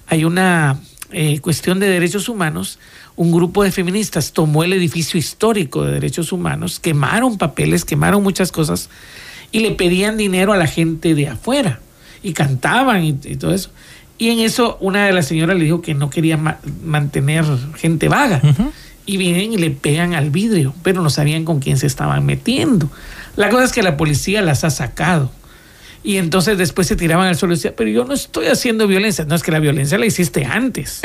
hay 0.06 0.24
una 0.24 0.80
eh, 1.10 1.40
cuestión 1.40 1.78
de 1.78 1.88
derechos 1.88 2.28
humanos, 2.28 2.78
un 3.16 3.32
grupo 3.32 3.62
de 3.62 3.70
feministas 3.70 4.32
tomó 4.32 4.64
el 4.64 4.72
edificio 4.72 5.18
histórico 5.18 5.84
de 5.84 5.92
derechos 5.92 6.32
humanos, 6.32 6.80
quemaron 6.80 7.36
papeles, 7.36 7.84
quemaron 7.84 8.22
muchas 8.22 8.50
cosas 8.50 8.88
y 9.50 9.60
le 9.60 9.72
pedían 9.72 10.16
dinero 10.16 10.52
a 10.52 10.56
la 10.56 10.66
gente 10.66 11.14
de 11.14 11.28
afuera 11.28 11.80
y 12.22 12.32
cantaban 12.32 13.04
y, 13.04 13.12
todo 13.36 13.52
eso. 13.52 13.70
Y 14.22 14.30
en 14.30 14.38
eso 14.38 14.76
una 14.78 15.04
de 15.04 15.12
las 15.12 15.26
señoras 15.26 15.58
le 15.58 15.64
dijo 15.64 15.82
que 15.82 15.94
no 15.94 16.08
quería 16.08 16.36
mantener 16.84 17.44
gente 17.76 18.08
vaga. 18.08 18.40
Y 19.04 19.16
vienen 19.16 19.52
y 19.52 19.56
le 19.56 19.72
pegan 19.72 20.14
al 20.14 20.30
vidrio, 20.30 20.72
pero 20.84 21.02
no 21.02 21.10
sabían 21.10 21.44
con 21.44 21.58
quién 21.58 21.76
se 21.76 21.88
estaban 21.88 22.24
metiendo. 22.24 22.88
La 23.34 23.48
cosa 23.48 23.64
es 23.64 23.72
que 23.72 23.82
la 23.82 23.96
policía 23.96 24.40
las 24.40 24.62
ha 24.62 24.70
sacado 24.70 25.32
y 26.04 26.18
entonces 26.18 26.56
después 26.56 26.86
se 26.86 26.94
tiraban 26.94 27.26
al 27.26 27.34
suelo 27.34 27.54
y 27.54 27.56
decían, 27.56 27.74
pero 27.76 27.90
yo 27.90 28.04
no 28.04 28.14
estoy 28.14 28.46
haciendo 28.46 28.86
violencia. 28.86 29.24
No 29.24 29.34
es 29.34 29.42
que 29.42 29.50
la 29.50 29.58
violencia 29.58 29.98
la 29.98 30.06
hiciste 30.06 30.44
antes. 30.44 31.00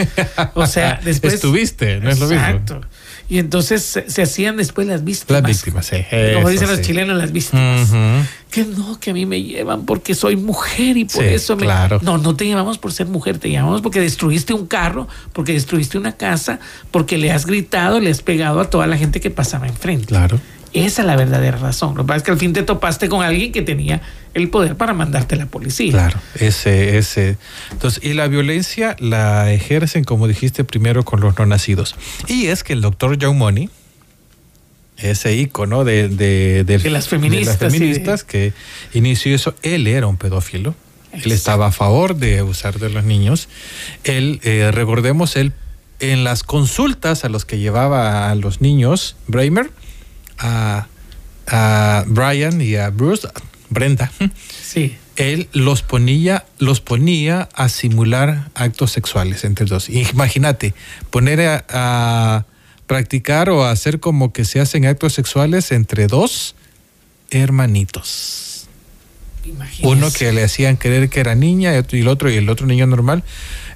O 0.54 0.68
sea, 0.68 1.00
después. 1.04 1.34
Estuviste, 1.34 2.00
no 2.00 2.12
es 2.12 2.20
lo 2.20 2.28
mismo. 2.28 2.46
Exacto. 2.46 2.82
Y 3.30 3.40
entonces 3.40 3.84
se, 4.08 4.22
hacían 4.22 4.56
después 4.56 4.88
las 4.88 5.04
víctimas. 5.04 5.42
Las 5.42 5.52
víctimas, 5.52 5.86
sí. 5.86 5.98
Como 6.36 6.50
dicen 6.50 6.70
los 6.70 6.82
chilenos, 6.82 7.18
las 7.18 7.32
víctimas. 7.32 7.90
Que 8.50 8.64
no, 8.64 8.98
que 9.00 9.10
a 9.10 9.14
mí 9.14 9.26
me 9.26 9.44
llevan 9.44 9.86
porque 9.86 10.16
soy 10.16 10.38
mujer 10.38 10.96
y 10.96 11.04
por 11.04 11.24
eso 11.26 11.58
me. 11.58 11.64
Claro. 11.64 12.00
No, 12.02 12.18
no 12.18 12.36
te 12.36 12.46
llevamos 12.46 12.78
por 12.78 12.94
ser 12.94 13.08
mujer, 13.08 13.38
te 13.38 13.50
llevamos 13.50 13.82
porque 13.82 14.00
destruiste 14.00 14.54
un 14.54 14.66
carro, 14.66 15.10
porque 15.34 15.52
destruiste 15.52 15.98
una 15.98 16.14
casa, 16.14 16.60
porque 16.90 17.18
le 17.18 17.32
has 17.32 17.46
gritado, 17.46 18.00
le 18.00 18.10
has 18.10 18.22
pegado 18.22 18.62
a 18.62 18.70
toda 18.70 18.88
la 18.88 18.98
gente 18.98 19.20
que 19.20 19.30
pasaba 19.30 19.68
enfrente. 19.68 20.08
Claro. 20.08 20.40
Esa 20.74 21.02
es 21.02 21.08
la 21.08 21.16
verdadera 21.16 21.58
razón. 21.58 21.96
Lo 21.96 22.04
que 22.04 22.08
pasa 22.08 22.18
es 22.18 22.24
que 22.24 22.32
al 22.32 22.38
fin 22.38 22.54
te 22.54 22.64
topaste 22.64 23.10
con 23.10 23.24
alguien 23.24 23.52
que 23.52 23.62
tenía 23.62 24.02
el 24.34 24.50
poder 24.50 24.76
para 24.76 24.94
mandarte 24.94 25.36
a 25.36 25.38
la 25.38 25.46
policía. 25.46 25.92
Claro, 25.92 26.20
ese, 26.36 26.98
ese. 26.98 27.38
Entonces, 27.72 28.04
y 28.04 28.14
la 28.14 28.28
violencia 28.28 28.96
la 29.00 29.52
ejercen, 29.52 30.04
como 30.04 30.28
dijiste 30.28 30.64
primero, 30.64 31.04
con 31.04 31.22
los 31.22 31.38
no 31.38 31.46
nacidos. 31.46 31.96
Y 32.28 32.48
es 32.48 32.64
que 32.64 32.74
el 32.74 32.82
doctor 32.82 33.18
John 33.20 33.38
Money, 33.38 33.70
ese 34.98 35.36
ícono 35.36 35.84
de, 35.84 36.10
de, 36.10 36.90
las 36.90 37.08
feministas, 37.08 38.24
que 38.24 38.54
inició 38.94 39.36
eso, 39.36 39.56
él 39.62 39.88
era 39.88 40.08
un 40.08 40.18
pedófilo. 40.18 40.76
Él 41.14 41.32
estaba 41.32 41.68
a 41.68 41.72
favor 41.72 42.16
de 42.16 42.40
abusar 42.40 42.80
de 42.80 42.90
los 42.90 43.04
niños. 43.04 43.50
Él, 44.04 44.40
eh, 44.44 44.70
recordemos, 44.72 45.36
él 45.36 45.54
en 46.00 46.24
las 46.24 46.44
consultas 46.44 47.24
a 47.24 47.30
los 47.30 47.46
que 47.46 47.58
llevaba 47.58 48.30
a 48.30 48.36
los 48.36 48.62
niños, 48.62 49.16
Bramer, 49.28 49.72
a, 50.38 50.88
a 51.48 52.04
Brian 52.08 52.62
y 52.62 52.76
a 52.76 52.90
Bruce, 52.90 53.28
Brenda, 53.70 54.12
sí. 54.64 54.96
él 55.18 55.50
los 55.52 55.82
ponía, 55.82 56.46
los 56.58 56.80
ponía 56.80 57.50
a 57.54 57.70
simular 57.70 58.50
actos 58.56 58.92
sexuales 58.92 59.44
entre 59.44 59.66
dos. 59.66 59.90
Imagínate, 59.90 60.74
poner 61.10 61.64
a, 61.70 62.46
practicar 62.86 63.50
o 63.50 63.66
hacer 63.66 64.00
como 64.00 64.32
que 64.32 64.46
se 64.46 64.62
hacen 64.62 64.86
actos 64.86 65.12
sexuales 65.12 65.74
entre 65.74 66.08
dos 66.08 66.56
hermanitos. 67.30 68.68
Uno 69.82 70.12
que 70.12 70.32
le 70.32 70.44
hacían 70.44 70.78
creer 70.78 71.10
que 71.10 71.20
era 71.20 71.36
niña 71.36 71.74
y 71.74 72.00
el 72.00 72.08
otro 72.08 72.30
y 72.30 72.36
el 72.36 72.50
otro 72.50 72.66
niño 72.66 72.88
normal. 72.88 73.24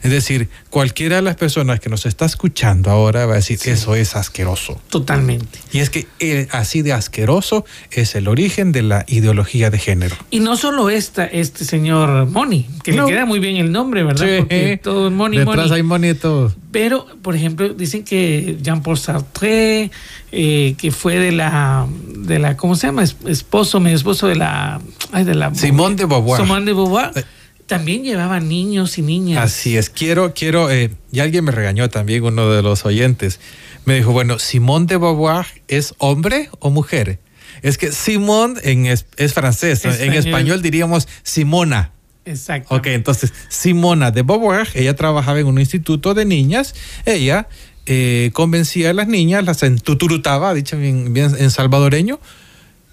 Es 0.01 0.11
decir, 0.11 0.49
cualquiera 0.69 1.17
de 1.17 1.21
las 1.21 1.35
personas 1.35 1.79
que 1.79 1.89
nos 1.89 2.05
está 2.05 2.25
escuchando 2.25 2.89
ahora 2.89 3.25
va 3.25 3.33
a 3.33 3.35
decir, 3.35 3.59
eso 3.65 3.95
es 3.95 4.15
asqueroso. 4.15 4.81
Totalmente. 4.89 5.59
Y 5.71 5.79
es 5.79 5.89
que 5.89 6.07
eh, 6.19 6.47
así 6.51 6.81
de 6.81 6.93
asqueroso 6.93 7.65
es 7.91 8.15
el 8.15 8.27
origen 8.27 8.71
de 8.71 8.81
la 8.81 9.05
ideología 9.07 9.69
de 9.69 9.77
género. 9.77 10.15
Y 10.31 10.39
no 10.39 10.57
solo 10.57 10.89
esta, 10.89 11.25
este 11.25 11.65
señor 11.65 12.27
Moni, 12.27 12.67
que 12.83 12.93
le 12.93 13.05
queda 13.05 13.25
muy 13.25 13.39
bien 13.39 13.57
el 13.57 13.71
nombre, 13.71 14.03
¿verdad? 14.03 14.25
Porque 14.39 14.79
todo 14.81 15.07
es 15.07 15.13
Moni, 15.13 15.37
Detrás 15.37 15.71
hay 15.71 15.83
Moni 15.83 16.09
y 16.09 16.13
todo. 16.15 16.53
Pero, 16.71 17.05
por 17.21 17.35
ejemplo, 17.35 17.69
dicen 17.69 18.03
que 18.03 18.57
Jean-Paul 18.61 18.97
Sartre, 18.97 19.91
eh, 20.31 20.75
que 20.77 20.91
fue 20.91 21.19
de 21.19 21.31
la, 21.31 21.85
de 22.15 22.39
la, 22.39 22.55
¿cómo 22.57 22.75
se 22.75 22.87
llama? 22.87 23.03
Esposo, 23.03 23.79
mi 23.79 23.91
esposo 23.91 24.27
de 24.27 24.35
la... 24.35 24.79
Ay, 25.11 25.25
de 25.25 25.35
la 25.35 25.53
Simón 25.53 25.95
de 25.97 26.05
Beauvoir. 26.05 26.41
Simón 26.41 26.65
de 26.65 26.73
Beauvoir. 26.73 27.11
Eh, 27.15 27.23
también 27.71 28.03
llevaba 28.03 28.41
niños 28.41 28.97
y 28.97 29.01
niñas. 29.01 29.41
Así 29.41 29.77
es, 29.77 29.89
quiero, 29.89 30.33
quiero, 30.33 30.69
eh, 30.69 30.91
y 31.09 31.21
alguien 31.21 31.45
me 31.45 31.53
regañó 31.53 31.89
también, 31.89 32.21
uno 32.21 32.49
de 32.49 32.61
los 32.61 32.83
oyentes, 32.85 33.39
me 33.85 33.95
dijo, 33.95 34.11
bueno, 34.11 34.39
¿Simón 34.39 34.87
de 34.87 34.97
Beauvoir 34.97 35.45
es 35.69 35.93
hombre 35.97 36.49
o 36.59 36.69
mujer? 36.69 37.19
Es 37.61 37.77
que 37.77 37.93
Simón 37.93 38.57
en 38.63 38.87
es, 38.87 39.05
francés, 39.33 39.85
en 39.85 40.11
español 40.11 40.61
diríamos 40.61 41.07
Simona. 41.23 41.93
Exacto. 42.25 42.75
Ok, 42.75 42.87
entonces 42.87 43.31
Simona 43.47 44.11
de 44.11 44.23
Beauvoir, 44.23 44.67
ella 44.73 44.93
trabajaba 44.97 45.39
en 45.39 45.45
un 45.47 45.57
instituto 45.57 46.13
de 46.13 46.25
niñas, 46.25 46.75
ella 47.05 47.47
eh, 47.85 48.31
convencía 48.33 48.89
a 48.89 48.93
las 48.93 49.07
niñas, 49.07 49.45
las 49.45 49.63
entuturutaba, 49.63 50.53
dicho 50.53 50.75
bien, 50.75 51.13
bien 51.13 51.33
en 51.39 51.49
salvadoreño, 51.49 52.19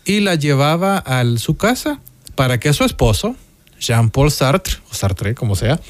y 0.04 0.20
las 0.20 0.38
llevaba 0.38 0.98
a 0.98 1.24
su 1.36 1.56
casa 1.56 2.00
para 2.36 2.60
que 2.60 2.72
su 2.72 2.84
esposo, 2.84 3.34
Jean-Paul 3.78 4.30
Sartre, 4.30 4.74
o 4.90 4.94
Sartre, 4.94 5.34
como 5.34 5.56
sea, 5.56 5.80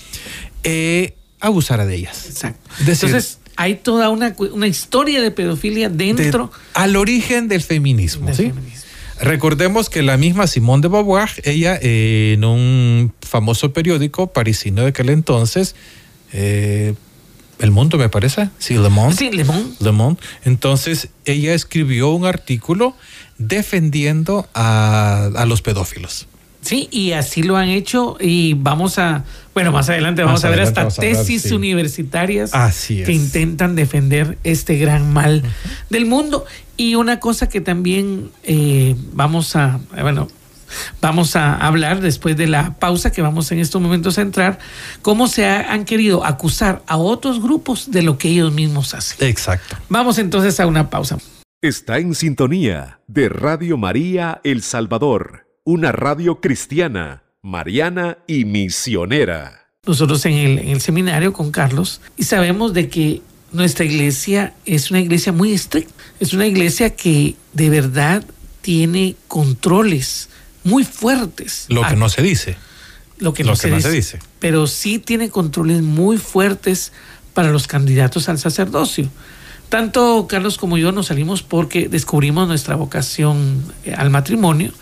eh, 0.64 1.14
abusara 1.40 1.86
de 1.86 1.96
ellas. 1.96 2.26
Exacto. 2.28 2.70
Entonces, 2.80 3.38
hay 3.56 3.74
toda 3.74 4.08
una, 4.10 4.34
historia 4.68 5.20
de 5.20 5.30
pedofilia 5.32 5.88
dentro. 5.88 6.52
al 6.74 6.94
origen 6.94 7.48
del 7.48 7.62
feminismo. 7.62 8.32
¿sí? 8.32 8.52
Recordemos 9.20 9.90
que 9.90 10.02
la 10.02 10.16
misma 10.16 10.46
Simone 10.46 10.82
de 10.82 10.88
Beauvoir, 10.88 11.28
ella 11.42 11.76
eh, 11.82 12.34
en 12.34 12.44
un 12.44 13.12
famoso 13.20 13.72
periódico 13.72 14.28
parisino 14.28 14.82
de 14.82 14.88
aquel 14.88 15.08
entonces, 15.10 15.74
eh, 16.32 16.94
El 17.58 17.72
Mundo 17.72 17.98
me 17.98 18.08
parece, 18.08 18.48
sí, 18.58 18.74
Le 18.74 18.90
Monde. 18.90 19.16
Sí, 19.16 19.30
Le 19.32 19.42
Monde. 19.42 19.74
Le 19.80 19.90
Monde. 19.90 20.20
Entonces 20.44 21.08
ella 21.24 21.52
escribió 21.52 22.10
un 22.10 22.26
artículo 22.26 22.94
defendiendo 23.38 24.48
a 24.54 25.44
los 25.48 25.62
pedófilos. 25.62 26.28
Sí, 26.60 26.88
y 26.90 27.12
así 27.12 27.42
lo 27.42 27.56
han 27.56 27.68
hecho 27.68 28.16
y 28.20 28.54
vamos 28.54 28.98
a, 28.98 29.24
bueno, 29.54 29.72
más 29.72 29.88
adelante 29.88 30.22
vamos 30.22 30.44
a 30.44 30.50
ver 30.50 30.60
hasta 30.60 30.88
tesis 30.88 31.50
universitarias 31.52 32.50
que 32.86 33.12
intentan 33.12 33.74
defender 33.76 34.38
este 34.44 34.76
gran 34.76 35.12
mal 35.12 35.42
del 35.88 36.06
mundo. 36.06 36.44
Y 36.76 36.94
una 36.94 37.20
cosa 37.20 37.48
que 37.48 37.60
también 37.60 38.30
eh, 38.44 38.96
vamos 39.12 39.56
a, 39.56 39.80
bueno, 40.00 40.28
vamos 41.00 41.36
a 41.36 41.54
hablar 41.56 42.00
después 42.00 42.36
de 42.36 42.46
la 42.46 42.74
pausa 42.74 43.10
que 43.12 43.22
vamos 43.22 43.50
en 43.52 43.60
estos 43.60 43.80
momentos 43.80 44.18
a 44.18 44.22
entrar, 44.22 44.58
cómo 45.02 45.28
se 45.28 45.46
han 45.46 45.84
querido 45.84 46.24
acusar 46.24 46.82
a 46.86 46.96
otros 46.96 47.42
grupos 47.42 47.90
de 47.90 48.02
lo 48.02 48.18
que 48.18 48.28
ellos 48.28 48.52
mismos 48.52 48.94
hacen. 48.94 49.26
Exacto. 49.26 49.76
Vamos 49.88 50.18
entonces 50.18 50.58
a 50.60 50.66
una 50.66 50.90
pausa. 50.90 51.18
Está 51.62 51.98
en 51.98 52.14
sintonía 52.14 53.00
de 53.08 53.28
Radio 53.28 53.76
María 53.76 54.40
El 54.44 54.62
Salvador 54.62 55.47
una 55.68 55.92
radio 55.92 56.40
cristiana, 56.40 57.24
mariana 57.42 58.16
y 58.26 58.46
misionera. 58.46 59.66
Nosotros 59.84 60.24
en 60.24 60.32
el, 60.66 60.80
seminario 60.80 61.34
con 61.34 61.50
Carlos 61.50 62.00
y 62.16 62.22
sabemos 62.22 62.72
de 62.72 62.88
que 62.88 63.20
nuestra 63.52 63.84
iglesia 63.84 64.54
es 64.64 64.90
una 64.90 65.00
iglesia 65.00 65.30
muy 65.30 65.52
estricta, 65.52 65.92
es 66.20 66.32
una 66.32 66.46
iglesia 66.46 66.96
que 66.96 67.34
de 67.52 67.68
verdad 67.68 68.24
tiene 68.62 69.14
controles 69.26 70.30
muy 70.64 70.84
fuertes. 70.84 71.66
Lo 71.68 71.86
que 71.86 71.96
no 71.96 72.08
se 72.08 72.22
dice. 72.22 72.56
Lo 73.18 73.34
que, 73.34 73.44
no, 73.44 73.54
se, 73.54 73.70
dice, 73.70 74.20
Pero 74.38 74.66
sí 74.68 74.98
tiene 74.98 75.28
controles 75.28 75.82
muy 75.82 76.16
fuertes 76.16 76.92
para 77.34 77.50
los 77.50 77.66
candidatos 77.66 78.30
al 78.30 78.38
sacerdocio. 78.38 79.10
Tanto 79.68 80.28
Carlos 80.30 80.56
como 80.56 80.78
yo 80.78 80.92
nos 80.92 81.08
salimos 81.08 81.42
porque 81.42 81.90
descubrimos 81.90 82.48
nuestra 82.48 82.74
vocación 82.74 83.70
eh, 83.84 83.92
al 83.92 84.08
matrimonio 84.08 84.72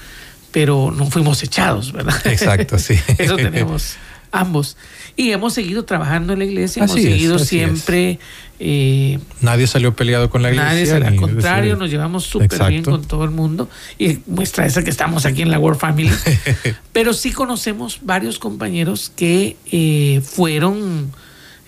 pero 0.56 0.90
no 0.90 1.04
fuimos 1.10 1.42
echados, 1.42 1.92
¿verdad? 1.92 2.18
Exacto, 2.24 2.78
sí. 2.78 2.94
Eso 3.18 3.36
tenemos 3.36 3.96
ambos. 4.32 4.78
Y 5.14 5.32
hemos 5.32 5.52
seguido 5.52 5.84
trabajando 5.84 6.32
en 6.32 6.38
la 6.38 6.46
iglesia, 6.46 6.82
hemos 6.82 6.94
seguido 6.94 7.38
siempre... 7.38 8.18
Eh, 8.58 9.18
nadie 9.42 9.66
salió 9.66 9.94
peleado 9.94 10.30
con 10.30 10.40
la 10.40 10.48
iglesia. 10.48 10.70
Nadie 10.72 10.86
salió, 10.86 11.08
al 11.08 11.16
contrario, 11.16 11.76
nos 11.76 11.90
llevamos 11.90 12.24
súper 12.24 12.70
bien 12.70 12.84
con 12.84 13.04
todo 13.04 13.24
el 13.24 13.32
mundo. 13.32 13.68
Y 13.98 14.20
muestra 14.26 14.64
esa 14.64 14.82
que 14.82 14.88
estamos 14.88 15.26
aquí 15.26 15.42
en 15.42 15.50
la 15.50 15.58
World 15.58 15.78
Family. 15.78 16.10
pero 16.94 17.12
sí 17.12 17.32
conocemos 17.32 17.98
varios 18.00 18.38
compañeros 18.38 19.12
que 19.14 19.58
eh, 19.70 20.22
fueron... 20.24 21.12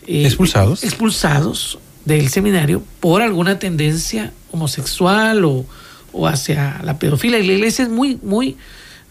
Eh, 0.06 0.24
expulsados. 0.24 0.82
Expulsados 0.82 1.78
del 2.06 2.30
seminario 2.30 2.82
por 3.00 3.20
alguna 3.20 3.58
tendencia 3.58 4.32
homosexual 4.50 5.44
o, 5.44 5.66
o 6.12 6.26
hacia 6.26 6.80
la 6.82 6.98
pedofilia. 6.98 7.38
Y 7.38 7.46
la 7.46 7.52
iglesia 7.52 7.82
es 7.82 7.90
muy, 7.90 8.18
muy 8.22 8.56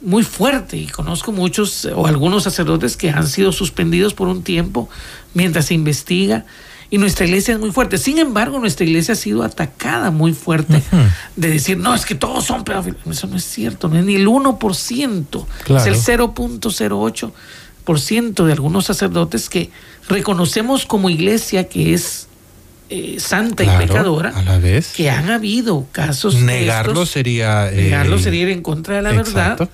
muy 0.01 0.24
fuerte 0.24 0.77
y 0.77 0.88
conozco 0.88 1.32
muchos 1.32 1.86
o 1.86 2.08
algunos 2.08 2.44
sacerdotes 2.44 2.98
que 2.98 3.10
han 3.10 3.27
sido 3.27 3.51
suspendidos 3.51 4.13
por 4.13 4.27
un 4.27 4.44
tiempo 4.44 4.89
mientras 5.34 5.66
se 5.66 5.74
investiga 5.74 6.46
Y 6.89 7.00
nuestra 7.00 7.25
iglesia 7.25 7.56
es 7.56 7.60
muy 7.60 7.72
fuerte. 7.72 7.98
Sin 7.98 8.18
embargo, 8.18 8.60
nuestra 8.60 8.86
iglesia 8.86 9.12
ha 9.13 9.18
sido 9.18 9.44
atacada 9.44 10.10
muy 10.12 10.32
fuerte 10.34 10.82
de 11.36 11.50
decir, 11.50 11.77
no, 11.77 11.94
es 11.94 12.06
que 12.06 12.16
todos 12.16 12.46
son 12.46 12.63
pedófilos. 12.63 13.01
Eso 13.10 13.27
no 13.27 13.36
es 13.36 13.44
cierto, 13.44 13.89
no 13.89 13.98
es 13.98 14.06
ni 14.06 14.16
el 14.16 14.25
1%, 14.27 15.46
es 15.77 15.86
el 15.86 15.96
0.08% 15.96 18.46
de 18.46 18.54
algunos 18.54 18.86
sacerdotes 18.86 19.50
que 19.50 19.70
reconocemos 20.08 20.86
como 20.86 21.10
iglesia 21.10 21.68
que 21.68 21.94
es 21.94 22.27
eh, 22.89 23.18
santa 23.20 23.66
y 23.66 23.86
pecadora, 23.86 24.30
a 24.30 24.42
la 24.44 24.58
vez. 24.58 24.94
que 24.96 25.10
han 25.10 25.30
habido 25.30 25.88
casos. 25.92 26.36
Negarlo 26.36 27.06
sería. 27.06 27.70
negarlo 27.70 28.18
sería 28.18 28.44
ir 28.44 28.50
en 28.50 28.62
contra 28.62 28.96
de 28.96 29.01
la 29.01 29.12
verdad 29.12 29.70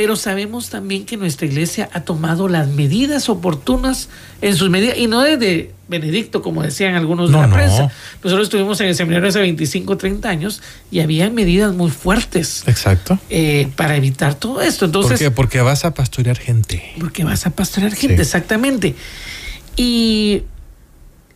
pero 0.00 0.16
sabemos 0.16 0.70
también 0.70 1.04
que 1.04 1.18
nuestra 1.18 1.46
iglesia 1.46 1.90
ha 1.92 2.00
tomado 2.04 2.48
las 2.48 2.68
medidas 2.68 3.28
oportunas 3.28 4.08
en 4.40 4.56
sus 4.56 4.70
medidas, 4.70 4.96
y 4.96 5.08
no 5.08 5.20
desde 5.20 5.72
Benedicto, 5.88 6.40
como 6.40 6.62
decían 6.62 6.94
algunos 6.94 7.30
de 7.30 7.36
la 7.36 7.50
prensa. 7.50 7.92
Nosotros 8.24 8.46
estuvimos 8.46 8.80
en 8.80 8.86
el 8.86 8.94
seminario 8.94 9.28
hace 9.28 9.40
25, 9.40 9.98
30 9.98 10.26
años 10.26 10.62
y 10.90 11.00
había 11.00 11.28
medidas 11.28 11.74
muy 11.74 11.90
fuertes. 11.90 12.64
Exacto. 12.66 13.18
Eh, 13.28 13.68
para 13.76 13.94
evitar 13.94 14.36
todo 14.36 14.62
esto. 14.62 14.86
Entonces, 14.86 15.18
¿Por 15.18 15.18
qué? 15.18 15.30
Porque 15.30 15.60
vas 15.60 15.84
a 15.84 15.92
pastorear 15.92 16.38
gente. 16.38 16.82
Porque 16.98 17.22
vas 17.22 17.44
a 17.44 17.50
pastorear 17.50 17.92
gente, 17.92 18.22
exactamente. 18.22 18.94
Y 19.76 20.44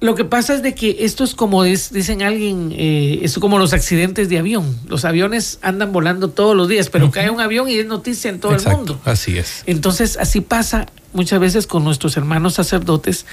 lo 0.04 0.14
que 0.14 0.26
pasa 0.26 0.52
es 0.52 0.62
de 0.62 0.74
que 0.74 0.98
esto 1.00 1.24
es 1.24 1.34
como 1.34 1.64
dicen 1.64 2.20
alguien, 2.20 2.74
eh, 2.76 3.20
es 3.22 3.38
como 3.38 3.58
los 3.58 3.72
accidentes 3.72 4.28
de 4.28 4.38
avión. 4.38 4.78
Los 4.86 5.06
aviones 5.06 5.58
andan 5.62 5.94
volando 5.94 6.28
todos 6.28 6.54
los 6.54 6.68
días, 6.68 6.90
pero 6.90 7.10
cae 7.10 7.30
un 7.30 7.40
avión 7.40 7.70
y 7.70 7.76
es 7.76 7.86
noticia 7.86 8.28
en 8.28 8.38
todo 8.38 8.54
el 8.54 8.62
mundo. 8.66 9.00
Así 9.06 9.38
es. 9.38 9.62
Entonces, 9.64 10.18
así 10.20 10.42
pasa 10.42 10.88
muchas 11.14 11.40
veces 11.40 11.66
con 11.66 11.84
nuestros 11.84 12.18
hermanos 12.18 12.52
sacerdotes, 12.52 13.24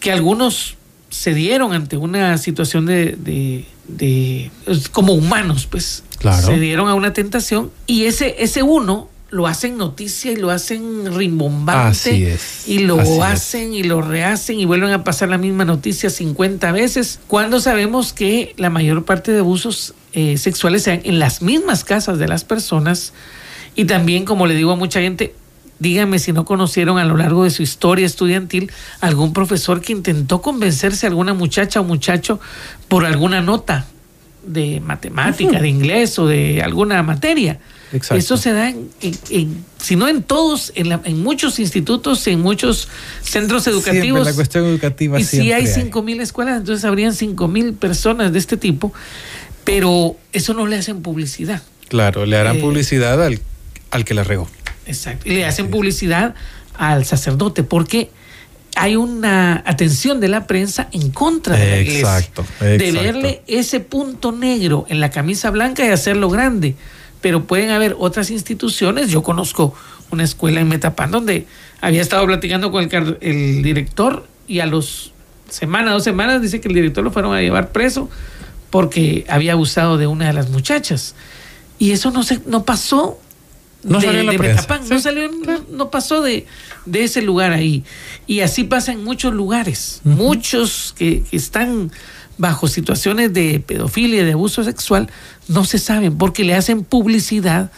que 0.00 0.10
algunos 0.10 0.78
se 1.10 1.34
dieron 1.34 1.74
ante 1.74 1.98
una 1.98 2.38
situación 2.38 2.86
de, 2.86 3.66
de, 3.86 4.50
como 4.92 5.12
humanos, 5.12 5.68
pues, 5.70 6.04
claro. 6.16 6.46
se 6.46 6.58
dieron 6.58 6.88
a 6.88 6.94
una 6.94 7.12
tentación 7.12 7.70
y 7.86 8.06
ese, 8.06 8.36
ese 8.38 8.62
uno 8.62 9.10
lo 9.32 9.46
hacen 9.46 9.78
noticia 9.78 10.30
y 10.30 10.36
lo 10.36 10.50
hacen 10.50 11.12
rimbombante. 11.14 12.36
Y 12.66 12.80
lo 12.80 13.00
hacen 13.24 13.72
y 13.72 13.82
lo 13.82 14.02
rehacen 14.02 14.60
y 14.60 14.66
vuelven 14.66 14.90
a 14.90 15.04
pasar 15.04 15.30
la 15.30 15.38
misma 15.38 15.64
noticia 15.64 16.10
50 16.10 16.70
veces, 16.70 17.18
cuando 17.28 17.58
sabemos 17.58 18.12
que 18.12 18.54
la 18.58 18.68
mayor 18.68 19.06
parte 19.06 19.32
de 19.32 19.38
abusos 19.38 19.94
eh, 20.12 20.36
sexuales 20.36 20.82
se 20.82 20.90
dan 20.90 21.00
en 21.04 21.18
las 21.18 21.40
mismas 21.40 21.82
casas 21.82 22.18
de 22.18 22.28
las 22.28 22.44
personas. 22.44 23.14
Y 23.74 23.86
también, 23.86 24.26
como 24.26 24.46
le 24.46 24.54
digo 24.54 24.72
a 24.72 24.76
mucha 24.76 25.00
gente, 25.00 25.34
díganme 25.78 26.18
si 26.18 26.32
no 26.32 26.44
conocieron 26.44 26.98
a 26.98 27.06
lo 27.06 27.16
largo 27.16 27.44
de 27.44 27.50
su 27.50 27.62
historia 27.62 28.04
estudiantil 28.04 28.70
algún 29.00 29.32
profesor 29.32 29.80
que 29.80 29.92
intentó 29.92 30.42
convencerse 30.42 31.06
a 31.06 31.08
alguna 31.08 31.32
muchacha 31.32 31.80
o 31.80 31.84
muchacho 31.84 32.38
por 32.86 33.06
alguna 33.06 33.40
nota 33.40 33.86
de 34.44 34.80
matemática, 34.80 35.60
de 35.60 35.68
inglés 35.68 36.18
o 36.18 36.26
de 36.26 36.62
alguna 36.62 37.02
materia 37.02 37.58
eso 38.14 38.36
se 38.36 38.52
da, 38.52 38.70
en, 38.70 39.64
si 39.78 39.96
no 39.96 40.08
en 40.08 40.22
todos, 40.22 40.72
en, 40.74 40.92
en, 41.04 41.22
muchos 41.22 41.58
institutos, 41.58 42.26
en 42.26 42.40
muchos 42.40 42.88
centros 43.22 43.66
educativos. 43.66 44.02
Siempre 44.02 44.24
la 44.24 44.34
cuestión 44.34 44.64
educativa. 44.66 45.20
Y 45.20 45.24
si 45.24 45.52
hay 45.52 45.66
cinco 45.66 46.02
mil 46.02 46.20
escuelas, 46.20 46.58
entonces 46.58 46.84
habrían 46.84 47.14
cinco 47.14 47.48
mil 47.48 47.74
personas 47.74 48.32
de 48.32 48.38
este 48.38 48.56
tipo, 48.56 48.94
pero 49.64 50.16
eso 50.32 50.54
no 50.54 50.66
le 50.66 50.76
hacen 50.76 51.02
publicidad. 51.02 51.62
Claro, 51.88 52.24
le 52.24 52.36
harán 52.36 52.56
eh, 52.56 52.60
publicidad 52.60 53.22
al, 53.22 53.40
al 53.90 54.04
que 54.04 54.14
la 54.14 54.24
regó. 54.24 54.48
Exacto. 54.86 55.28
Y 55.28 55.34
le 55.34 55.44
hacen 55.44 55.70
publicidad 55.70 56.34
al 56.74 57.04
sacerdote, 57.04 57.62
porque 57.62 58.10
hay 58.76 58.96
una 58.96 59.62
atención 59.66 60.20
de 60.20 60.28
la 60.28 60.46
prensa 60.46 60.88
en 60.92 61.10
contra 61.10 61.56
de 61.56 61.70
la 61.70 61.78
iglesia. 61.78 62.18
Exacto, 62.18 62.44
De 62.60 62.92
verle 62.92 63.42
ese 63.46 63.80
punto 63.80 64.32
negro 64.32 64.86
en 64.88 65.00
la 65.00 65.10
camisa 65.10 65.50
blanca 65.50 65.84
y 65.84 65.90
hacerlo 65.90 66.28
grande 66.30 66.74
pero 67.22 67.44
pueden 67.44 67.70
haber 67.70 67.96
otras 67.98 68.30
instituciones. 68.30 69.08
Yo 69.08 69.22
conozco 69.22 69.74
una 70.10 70.24
escuela 70.24 70.60
en 70.60 70.68
Metapán 70.68 71.10
donde 71.10 71.46
había 71.80 72.02
estado 72.02 72.26
platicando 72.26 72.70
con 72.70 72.86
el, 72.92 73.62
director 73.62 74.26
y 74.46 74.60
a 74.60 74.66
los 74.66 75.12
semanas, 75.48 75.94
dos 75.94 76.04
semanas, 76.04 76.42
dice 76.42 76.60
que 76.60 76.68
el 76.68 76.74
director 76.74 77.02
lo 77.02 77.10
fueron 77.10 77.34
a 77.34 77.40
llevar 77.40 77.70
preso 77.70 78.10
porque 78.68 79.24
había 79.28 79.52
abusado 79.52 79.96
de 79.96 80.06
una 80.06 80.26
de 80.26 80.32
las 80.34 80.50
muchachas. 80.50 81.14
Y 81.78 81.92
eso 81.92 82.10
no, 82.10 82.22
se, 82.22 82.40
no 82.46 82.64
pasó 82.64 83.18
no 83.82 84.00
de, 84.00 84.06
salió 84.06 84.32
Metapán, 84.38 84.88
no, 84.88 85.00
salió, 85.00 85.30
no, 85.70 85.90
pasó 85.90 86.22
de, 86.22 86.46
de, 86.86 87.04
ese 87.04 87.22
lugar 87.22 87.52
ahí. 87.52 87.84
Y 88.26 88.40
así 88.40 88.64
pasa 88.64 88.92
en 88.92 89.04
muchos 89.04 89.34
lugares. 89.34 90.00
Muchos 90.04 90.94
que, 90.96 91.22
que 91.22 91.36
están 91.36 91.90
bajo 92.38 92.68
situaciones 92.68 93.32
de 93.32 93.60
pedofilia, 93.60 94.24
de 94.24 94.32
abuso 94.32 94.64
sexual, 94.64 95.08
no 95.48 95.64
se 95.64 95.78
saben 95.78 96.16
porque 96.16 96.44
le 96.44 96.54
hacen 96.54 96.84
publicidad, 96.84 97.70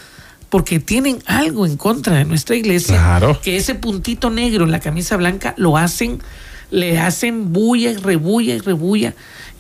porque 0.51 0.79
tienen 0.81 1.19
algo 1.27 1.67
en 1.67 1.77
contra 1.77 2.17
de 2.17 2.25
nuestra 2.25 2.57
iglesia, 2.57 3.21
que 3.43 3.57
ese 3.57 3.75
puntito 3.75 4.31
negro 4.31 4.65
en 4.65 4.71
la 4.71 4.81
camisa 4.81 5.17
blanca 5.17 5.55
lo 5.57 5.77
hacen, 5.77 6.23
le 6.71 6.99
hacen 6.99 7.53
bulla 7.53 7.91
y 7.91 7.97
rebulla 7.97 8.55
y 8.55 8.61
rebulla, 8.61 9.15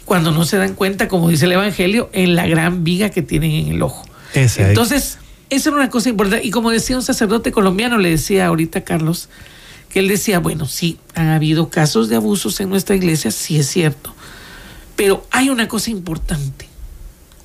cuando 0.05 0.31
no 0.31 0.45
se 0.45 0.57
dan 0.57 0.75
cuenta, 0.75 1.09
como 1.09 1.29
dice 1.29 1.47
el 1.47 1.53
Evangelio, 1.53 2.11
en 2.13 2.37
la 2.37 2.47
gran 2.47 2.85
viga 2.85 3.11
que 3.11 3.23
tienen 3.23 3.51
en 3.51 3.73
el 3.73 3.83
ojo. 3.83 4.05
Entonces, 4.35 5.19
esa 5.51 5.71
era 5.71 5.79
una 5.79 5.91
cosa 5.91 6.09
importante. 6.09 6.47
Y 6.47 6.51
como 6.51 6.71
decía 6.71 6.97
un 6.97 7.03
sacerdote 7.03 7.53
colombiano, 7.53 7.99
le 7.99 8.11
decía 8.11 8.47
ahorita 8.47 8.83
Carlos, 8.83 9.29
que 9.89 10.01
él 10.01 10.09
decía, 10.09 10.41
bueno, 10.41 10.67
sí, 10.67 10.99
han 11.15 11.29
habido 11.29 11.69
casos 11.69 12.09
de 12.09 12.17
abusos 12.17 12.59
en 12.61 12.69
nuestra 12.69 12.97
iglesia, 12.97 13.31
sí 13.31 13.59
es 13.59 13.69
cierto, 13.69 14.15
pero 14.97 15.27
hay 15.31 15.51
una 15.51 15.69
cosa 15.69 15.91
importante. 15.91 16.69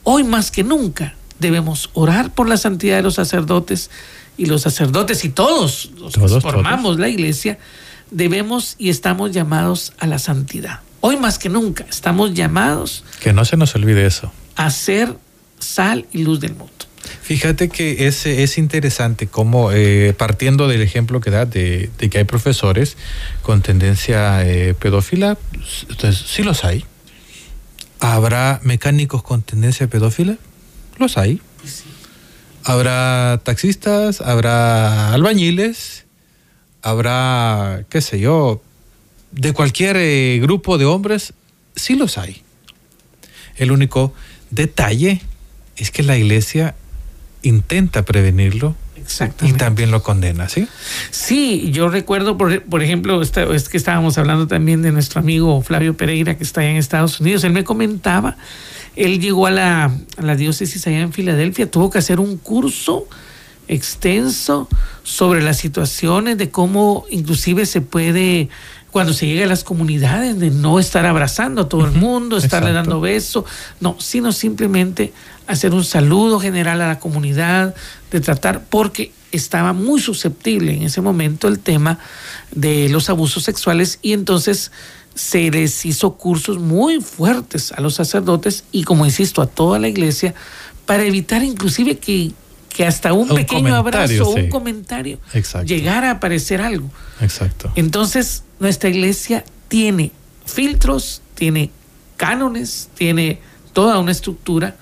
Hoy 0.03 0.23
más 0.23 0.49
que 0.49 0.63
nunca 0.63 1.15
debemos 1.39 1.89
orar 1.93 2.33
por 2.33 2.47
la 2.49 2.57
santidad 2.57 2.97
de 2.97 3.03
los 3.03 3.15
sacerdotes 3.15 3.89
y 4.37 4.45
los 4.45 4.61
sacerdotes 4.61 5.25
y 5.25 5.29
todos 5.29 5.91
los 5.97 6.13
que 6.13 6.41
formamos 6.41 6.97
la 6.97 7.09
iglesia, 7.09 7.59
debemos 8.09 8.75
y 8.77 8.89
estamos 8.89 9.31
llamados 9.31 9.93
a 9.99 10.07
la 10.07 10.17
santidad. 10.17 10.79
Hoy 11.01 11.17
más 11.17 11.37
que 11.37 11.49
nunca 11.49 11.85
estamos 11.89 12.33
llamados. 12.33 13.03
Que 13.21 13.31
no 13.31 13.45
se 13.45 13.57
nos 13.57 13.75
olvide 13.75 14.05
eso. 14.05 14.31
A 14.55 14.69
ser 14.71 15.15
sal 15.59 16.07
y 16.11 16.23
luz 16.23 16.39
del 16.39 16.55
mundo. 16.55 16.73
Fíjate 17.21 17.69
que 17.69 18.07
es, 18.07 18.25
es 18.25 18.57
interesante 18.57 19.27
cómo, 19.27 19.71
eh, 19.71 20.13
partiendo 20.17 20.67
del 20.67 20.81
ejemplo 20.81 21.21
que 21.21 21.31
da 21.31 21.45
de, 21.45 21.89
que 21.97 22.17
hay 22.17 22.23
profesores 22.23 22.97
con 23.41 23.61
tendencia 23.61 24.45
eh, 24.47 24.73
pedófila, 24.73 25.37
entonces 25.89 26.25
sí 26.27 26.43
los 26.43 26.63
hay, 26.63 26.85
¿Habrá 27.99 28.61
mecánicos 28.63 29.23
con 29.23 29.41
tendencia 29.41 29.87
pedófila? 29.87 30.37
Los 30.97 31.17
hay. 31.17 31.41
Habrá 32.63 33.41
taxistas, 33.43 34.21
habrá 34.21 35.13
albañiles, 35.13 36.05
habrá, 36.81 37.83
qué 37.89 37.99
sé 38.01 38.19
yo, 38.19 38.61
de 39.31 39.51
cualquier 39.51 39.97
eh, 39.97 40.39
grupo 40.41 40.77
de 40.77 40.85
hombres, 40.85 41.33
sí 41.75 41.95
los 41.95 42.17
hay. 42.17 42.41
El 43.57 43.71
único 43.71 44.13
detalle 44.49 45.21
es 45.75 45.91
que 45.91 46.03
la 46.03 46.15
iglesia 46.15 46.75
intenta 47.41 48.03
prevenirlo 48.03 48.75
y 49.41 49.53
también 49.53 49.91
lo 49.91 50.03
condena, 50.03 50.49
¿sí? 50.49 50.67
Sí, 51.09 51.71
yo 51.71 51.89
recuerdo, 51.89 52.37
por, 52.37 52.61
por 52.63 52.83
ejemplo, 52.83 53.21
es 53.21 53.69
que 53.69 53.77
estábamos 53.77 54.17
hablando 54.17 54.47
también 54.47 54.81
de 54.81 54.91
nuestro 54.91 55.19
amigo 55.19 55.61
Flavio 55.61 55.95
Pereira, 55.95 56.37
que 56.37 56.43
está 56.43 56.61
allá 56.61 56.71
en 56.71 56.77
Estados 56.77 57.19
Unidos. 57.19 57.43
Él 57.43 57.53
me 57.53 57.63
comentaba, 57.63 58.37
él 58.95 59.19
llegó 59.19 59.47
a 59.47 59.51
la, 59.51 59.85
a 59.85 60.21
la 60.21 60.35
diócesis 60.35 60.85
allá 60.85 60.99
en 60.99 61.13
Filadelfia, 61.13 61.71
tuvo 61.71 61.89
que 61.89 61.97
hacer 61.97 62.19
un 62.19 62.37
curso 62.37 63.07
extenso 63.67 64.67
sobre 65.03 65.41
las 65.41 65.57
situaciones 65.57 66.37
de 66.37 66.49
cómo 66.49 67.05
inclusive 67.09 67.65
se 67.65 67.81
puede 67.81 68.49
cuando 68.91 69.13
se 69.13 69.27
llega 69.27 69.45
a 69.45 69.47
las 69.47 69.63
comunidades 69.63 70.39
de 70.39 70.49
no 70.49 70.79
estar 70.79 71.05
abrazando 71.05 71.63
a 71.63 71.69
todo 71.69 71.85
el 71.85 71.91
mundo, 71.91 72.37
estarle 72.37 72.73
dando 72.73 72.99
beso, 72.99 73.45
no, 73.79 73.95
sino 73.99 74.31
simplemente 74.31 75.13
hacer 75.47 75.73
un 75.73 75.83
saludo 75.83 76.39
general 76.39 76.81
a 76.81 76.87
la 76.87 76.99
comunidad, 76.99 77.75
de 78.11 78.21
tratar, 78.21 78.63
porque 78.69 79.11
estaba 79.31 79.73
muy 79.73 80.01
susceptible 80.01 80.73
en 80.73 80.83
ese 80.83 81.01
momento 81.01 81.47
el 81.47 81.59
tema 81.59 81.99
de 82.51 82.89
los 82.89 83.09
abusos 83.09 83.43
sexuales 83.43 83.99
y 84.01 84.13
entonces 84.13 84.71
se 85.13 85.51
les 85.51 85.85
hizo 85.85 86.13
cursos 86.13 86.59
muy 86.59 87.01
fuertes 87.01 87.71
a 87.71 87.81
los 87.81 87.95
sacerdotes 87.95 88.63
y 88.71 88.83
como 88.83 89.05
insisto 89.05 89.41
a 89.41 89.47
toda 89.47 89.77
la 89.77 89.87
iglesia 89.87 90.33
para 90.85 91.03
evitar 91.03 91.43
inclusive 91.43 91.97
que, 91.97 92.31
que 92.79 92.85
hasta 92.85 93.11
un, 93.11 93.27
pequeño 93.27 93.75
abrazo 93.75 94.23
o 94.23 94.35
un 94.35 94.47
comentario 94.47 95.19
llegara 95.65 96.07
a 96.07 96.11
aparecer 96.11 96.61
algo. 96.61 96.89
Exacto. 97.19 97.69
Entonces 97.75 98.45
nuestra 98.57 98.89
iglesia 98.89 99.43
tiene 99.67 100.13
filtros, 100.45 101.21
tiene 101.35 101.71
cánones, 102.15 102.87
tiene 102.97 103.39
toda 103.73 103.99
una 103.99 104.13
estructura 104.13 104.77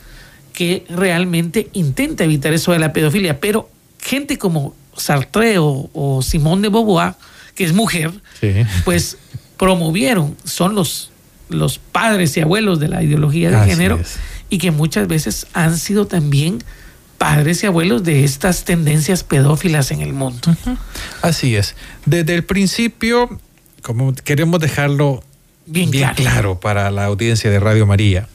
que 0.54 0.86
realmente 0.90 1.72
intenta 1.74 2.24
evitar 2.24 2.54
eso 2.54 2.72
de 2.72 2.78
la 2.78 2.94
pedofilia, 2.94 3.40
pero 3.40 3.68
gente 4.00 4.38
como 4.38 4.76
Sartre 4.96 5.56
o, 5.58 6.20
Simón 6.22 6.62
de 6.62 6.70
Beauvoir, 6.70 7.16
que 7.56 7.64
es 7.64 7.74
mujer, 7.74 8.12
pues 8.86 9.18
promovieron, 9.58 10.38
son 10.44 10.76
los 10.76 11.10
los 11.50 11.80
padres 11.80 12.38
y 12.38 12.42
abuelos 12.42 12.80
de 12.80 12.90
la 12.90 13.02
ideología 13.02 13.50
de 13.50 13.72
género 13.72 14.00
y 14.52 14.60
que 14.60 14.70
muchas 14.70 15.08
veces 15.08 15.48
han 15.54 15.80
sido 15.80 16.06
también 16.06 16.62
padres 17.18 17.64
y 17.64 17.68
abuelos 17.68 18.04
de 18.04 18.24
estas 18.24 18.64
tendencias 18.64 19.24
pedófilas 19.24 19.92
en 19.92 20.02
el 20.02 20.14
mundo. 20.14 20.56
Así 21.22 21.56
es. 21.56 21.76
Desde 22.06 22.36
el 22.36 22.44
principio, 22.44 23.40
como 23.82 24.14
queremos 24.14 24.60
dejarlo 24.60 25.24
bien, 25.66 25.92
claro. 26.16 26.60
para 26.60 26.92
la 26.92 27.06
audiencia 27.06 27.50
de 27.50 27.60
Radio 27.60 27.86
María, 27.86 28.28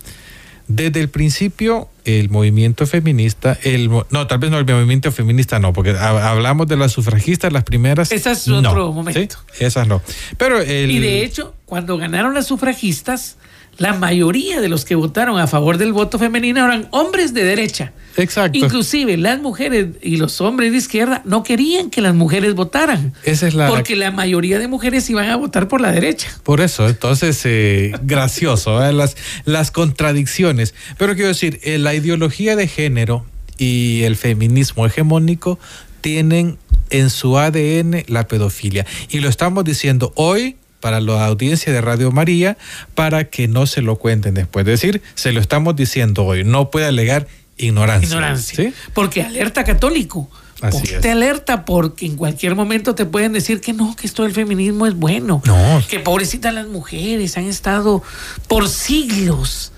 desde 0.69 1.01
el 1.01 1.09
principio 1.09 1.89
el 2.05 2.31
movimiento 2.31 2.87
feminista, 2.87 3.59
el 3.63 3.89
no, 3.89 4.27
tal 4.27 4.39
vez 4.39 4.51
no 4.51 4.59
el 4.59 4.67
movimiento 4.67 5.13
feminista 5.13 5.59
no, 5.59 5.73
porque 5.73 5.91
hablamos 5.91 6.67
de 6.67 6.77
las 6.77 6.93
sufragistas, 6.93 7.53
las 7.53 7.65
primeras. 7.65 8.11
Esas 8.11 8.43
es 8.43 8.49
otro 8.49 8.93
momento. 8.93 9.37
Esas 9.59 9.87
no. 9.87 10.03
Pero 10.37 10.61
el, 10.61 10.91
y 10.91 10.99
de 10.99 11.23
hecho, 11.25 11.55
cuando 11.67 11.97
ganaron 11.97 12.35
las 12.35 12.47
sufragistas, 12.47 13.37
la 13.79 13.95
mayoría 13.95 14.61
de 14.61 14.69
los 14.69 14.85
que 14.85 14.95
votaron 14.95 15.39
a 15.41 15.47
favor 15.47 15.79
del 15.79 15.93
voto 15.93 16.19
femenino 16.19 16.65
eran 16.65 16.89
hombres 16.91 17.35
de 17.35 17.45
derecha. 17.45 17.93
Exacto. 18.17 18.59
Inclusive 18.59 19.17
las 19.17 19.41
mujeres 19.41 19.89
y 20.03 20.17
los 20.17 20.41
hombres 20.41 20.73
de 20.73 20.79
izquierda 20.79 21.23
no 21.25 21.43
querían 21.43 21.91
que 21.91 22.01
las 22.01 22.15
mujeres 22.15 22.55
votaran. 22.55 23.15
Esa 23.25 23.49
es 23.49 23.55
la... 23.55 23.69
Porque 23.69 23.97
la 23.97 24.11
mayoría 24.11 24.59
de 24.59 24.69
mujeres 24.69 25.09
iban 25.09 25.31
a 25.31 25.37
votar 25.37 25.69
por 25.69 25.81
la 25.81 25.91
derecha. 25.93 26.29
Por 26.43 26.61
eso, 26.61 26.89
entonces, 26.89 27.41
eh, 27.45 27.93
gracioso, 28.03 28.85
¿eh? 28.85 28.93
las, 28.93 29.17
las 29.45 29.71
contradicciones. 29.71 30.75
Pero 30.99 31.15
quiero 31.15 31.29
decir, 31.29 31.59
eh, 31.63 31.79
la 31.79 31.95
ideología 31.95 32.57
de 32.57 32.69
género 32.69 33.25
y 33.57 34.03
el 34.03 34.17
feminismo 34.17 34.87
hegemónico 34.87 35.59
tienen 36.03 36.59
en 36.91 37.09
su 37.09 37.39
ADN 37.39 38.05
la 38.09 38.29
pedofilia. 38.29 38.85
Y 39.09 39.21
lo 39.21 39.29
estamos 39.29 39.65
diciendo 39.65 40.13
hoy 40.17 40.57
para 40.83 41.01
la 41.01 41.25
audiencia 41.25 41.73
de 41.73 41.81
Radio 41.81 42.11
María 42.11 42.59
para 42.95 43.31
que 43.31 43.49
no 43.49 43.67
se 43.67 43.81
lo 43.81 43.97
cuenten 43.97 44.35
después. 44.35 44.67
Es 44.67 44.81
decir, 44.81 45.01
se 45.15 45.33
lo 45.33 45.41
estamos 45.41 45.77
diciendo 45.77 46.25
hoy. 46.27 46.45
No 46.45 46.71
puede 46.71 46.87
alegar 46.87 47.29
ignorancia. 47.57 48.09
Ignorancia. 48.09 48.73
Porque 48.93 49.23
alerta 49.23 49.65
católico. 49.65 50.29
Así 50.61 50.89
te 51.01 51.11
alerta 51.11 51.65
porque 51.65 52.07
en 52.07 52.17
cualquier 52.17 52.55
momento 52.55 52.95
te 52.95 53.05
pueden 53.05 53.33
decir 53.33 53.61
que 53.61 53.73
no, 53.73 53.97
que 53.97 54.07
esto 54.07 54.25
del 54.25 54.33
feminismo 54.33 54.87
es 54.87 54.95
bueno. 54.95 55.41
No. 55.45 55.83
Que 55.89 55.99
pobrecitas 56.01 56.53
las 56.53 56.67
mujeres 56.67 57.37
han 57.37 57.47
estado 57.47 58.03
por 58.49 58.69
siglos 58.69 59.73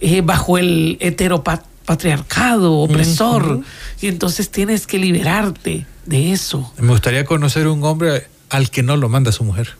eh, 0.00 0.22
bajo 0.22 0.58
el 0.58 0.96
heteropatriarcado 1.00 2.74
opresor. 2.74 3.62
Y 4.00 4.08
entonces 4.08 4.50
tienes 4.50 4.86
que 4.86 4.98
liberarte 4.98 5.86
de 6.06 6.32
eso. 6.32 6.72
Me 6.78 6.88
gustaría 6.88 7.24
conocer 7.24 7.68
un 7.68 7.84
hombre 7.84 8.26
al 8.50 8.70
que 8.70 8.82
no 8.82 8.96
lo 8.96 9.08
manda 9.08 9.32
su 9.32 9.44
mujer. 9.44 9.76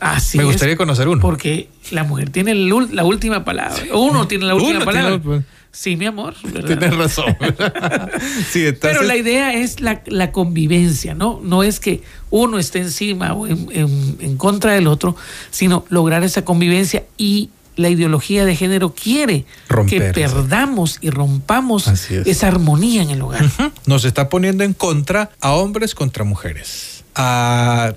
Así 0.00 0.38
Me 0.38 0.44
gustaría 0.44 0.76
conocer 0.76 1.08
uno. 1.08 1.20
Porque 1.20 1.68
la 1.90 2.04
mujer 2.04 2.30
tiene 2.30 2.54
la 2.54 3.04
última 3.04 3.44
palabra. 3.44 3.82
Uno 3.92 4.26
tiene 4.26 4.46
la 4.46 4.54
última 4.54 4.84
palabra. 4.84 5.42
Sí, 5.76 5.94
mi 5.96 6.06
amor. 6.06 6.34
Tienes 6.66 6.96
razón. 6.96 7.36
Pero 8.80 9.02
la 9.02 9.14
idea 9.14 9.52
es 9.52 9.80
la, 9.80 10.32
convivencia, 10.32 11.14
¿no? 11.14 11.38
No 11.42 11.62
es 11.62 11.80
que 11.80 12.02
uno 12.30 12.58
esté 12.58 12.78
encima 12.78 13.34
o 13.34 13.46
en, 13.46 14.36
contra 14.38 14.72
del 14.72 14.86
otro, 14.86 15.16
sino 15.50 15.84
lograr 15.90 16.24
esa 16.24 16.46
convivencia 16.46 17.04
y 17.18 17.50
la 17.76 17.90
ideología 17.90 18.46
de 18.46 18.56
género 18.56 18.94
quiere 18.94 19.44
que 19.86 20.00
perdamos 20.00 20.96
y 21.02 21.10
rompamos 21.10 21.86
esa 22.08 22.48
armonía 22.48 23.02
en 23.02 23.10
el 23.10 23.20
hogar. 23.20 23.44
Nos 23.84 24.06
está 24.06 24.30
poniendo 24.30 24.64
en 24.64 24.72
contra 24.72 25.30
a 25.40 25.52
hombres 25.52 25.94
contra 25.94 26.24
mujeres 26.24 26.95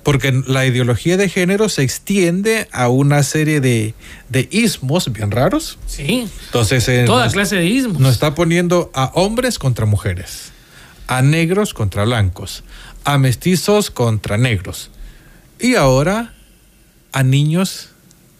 porque 0.02 0.42
la 0.46 0.64
ideología 0.64 1.18
de 1.18 1.28
género 1.28 1.68
se 1.68 1.82
extiende 1.82 2.68
a 2.72 2.88
una 2.88 3.22
serie 3.22 3.60
de, 3.60 3.94
de 4.30 4.48
ismos 4.50 5.12
bien 5.12 5.30
raros. 5.30 5.78
Sí. 5.86 6.26
Entonces, 6.46 6.88
eh, 6.88 7.04
toda 7.04 7.28
clase 7.30 7.56
de 7.56 7.66
ismos. 7.66 7.98
Nos 7.98 8.14
está 8.14 8.34
poniendo 8.34 8.90
a 8.94 9.10
hombres 9.14 9.58
contra 9.58 9.84
mujeres, 9.84 10.52
a 11.06 11.20
negros 11.20 11.74
contra 11.74 12.04
blancos, 12.04 12.64
a 13.04 13.18
mestizos 13.18 13.90
contra 13.90 14.38
negros 14.38 14.90
y 15.58 15.74
ahora 15.74 16.32
a 17.12 17.22
niños 17.22 17.90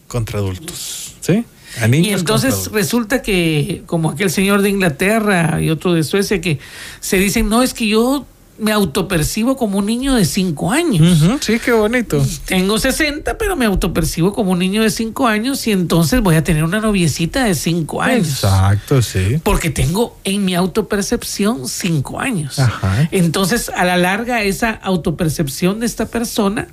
contra 0.07 0.39
adultos. 0.39 1.13
¿Sí? 1.21 1.45
A 1.79 1.87
niños 1.87 2.07
y 2.07 2.13
entonces 2.13 2.71
resulta 2.71 3.21
que, 3.21 3.83
como 3.85 4.09
aquel 4.09 4.31
señor 4.31 4.63
de 4.63 4.69
Inglaterra 4.69 5.61
y 5.61 5.69
otro 5.69 5.93
de 5.93 6.03
Suecia, 6.03 6.41
que 6.41 6.57
se 6.99 7.17
dicen, 7.17 7.49
no, 7.49 7.61
es 7.61 7.73
que 7.75 7.87
yo 7.87 8.25
me 8.61 8.71
autopercibo 8.71 9.57
como 9.57 9.79
un 9.79 9.87
niño 9.87 10.13
de 10.13 10.23
5 10.23 10.71
años. 10.71 11.23
sí, 11.41 11.57
qué 11.57 11.71
bonito. 11.71 12.23
Tengo 12.45 12.77
60, 12.77 13.39
pero 13.39 13.55
me 13.55 13.65
autopercibo 13.65 14.33
como 14.33 14.51
un 14.51 14.59
niño 14.59 14.83
de 14.83 14.91
5 14.91 15.27
años 15.27 15.65
y 15.65 15.71
entonces 15.71 16.21
voy 16.21 16.35
a 16.35 16.43
tener 16.43 16.63
una 16.63 16.79
noviecita 16.79 17.43
de 17.43 17.55
5 17.55 18.03
años. 18.03 18.29
Exacto, 18.29 19.01
sí. 19.01 19.39
Porque 19.43 19.71
tengo 19.71 20.15
en 20.23 20.45
mi 20.45 20.53
autopercepción 20.53 21.67
5 21.67 22.19
años. 22.19 22.59
Ajá. 22.59 23.09
Entonces, 23.11 23.69
a 23.75 23.83
la 23.83 23.97
larga, 23.97 24.43
esa 24.43 24.69
autopercepción 24.69 25.79
de 25.79 25.87
esta 25.87 26.05
persona 26.05 26.67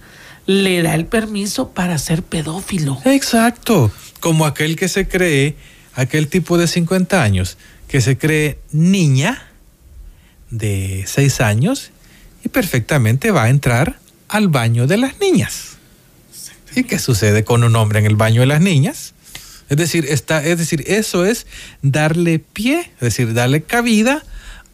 le 0.45 0.83
da 0.83 0.95
el 0.95 1.07
permiso 1.07 1.71
para 1.71 1.97
ser 1.97 2.23
pedófilo. 2.23 3.01
Exacto. 3.07 3.91
Como 4.21 4.45
aquel 4.45 4.77
que 4.77 4.89
se 4.89 5.09
cree, 5.09 5.57
aquel 5.95 6.29
tipo 6.29 6.59
de 6.59 6.67
50 6.67 7.23
años, 7.23 7.57
que 7.89 8.03
se 8.03 8.19
cree 8.19 8.59
niña 8.73 9.48
de 10.51 11.05
seis 11.07 11.41
años 11.41 11.91
y 12.45 12.49
perfectamente 12.49 13.31
va 13.31 13.45
a 13.45 13.49
entrar 13.49 13.99
al 14.29 14.49
baño 14.49 14.87
de 14.87 14.97
las 14.97 15.19
niñas. 15.21 15.77
¿Y 16.75 16.85
qué 16.85 16.99
sucede 16.99 17.45
con 17.45 17.65
un 17.65 17.75
hombre 17.77 17.99
en 17.99 18.07
el 18.07 18.17
baño 18.17 18.41
de 18.41 18.47
las 18.47 18.61
niñas? 18.61 19.15
Es 19.69 19.77
decir, 19.77 20.07
está, 20.09 20.45
es 20.45 20.59
decir, 20.59 20.85
eso 20.87 21.25
es 21.25 21.47
darle 21.83 22.39
pie, 22.39 22.91
es 22.95 23.01
decir, 23.01 23.35
darle 23.35 23.63
cabida 23.63 24.23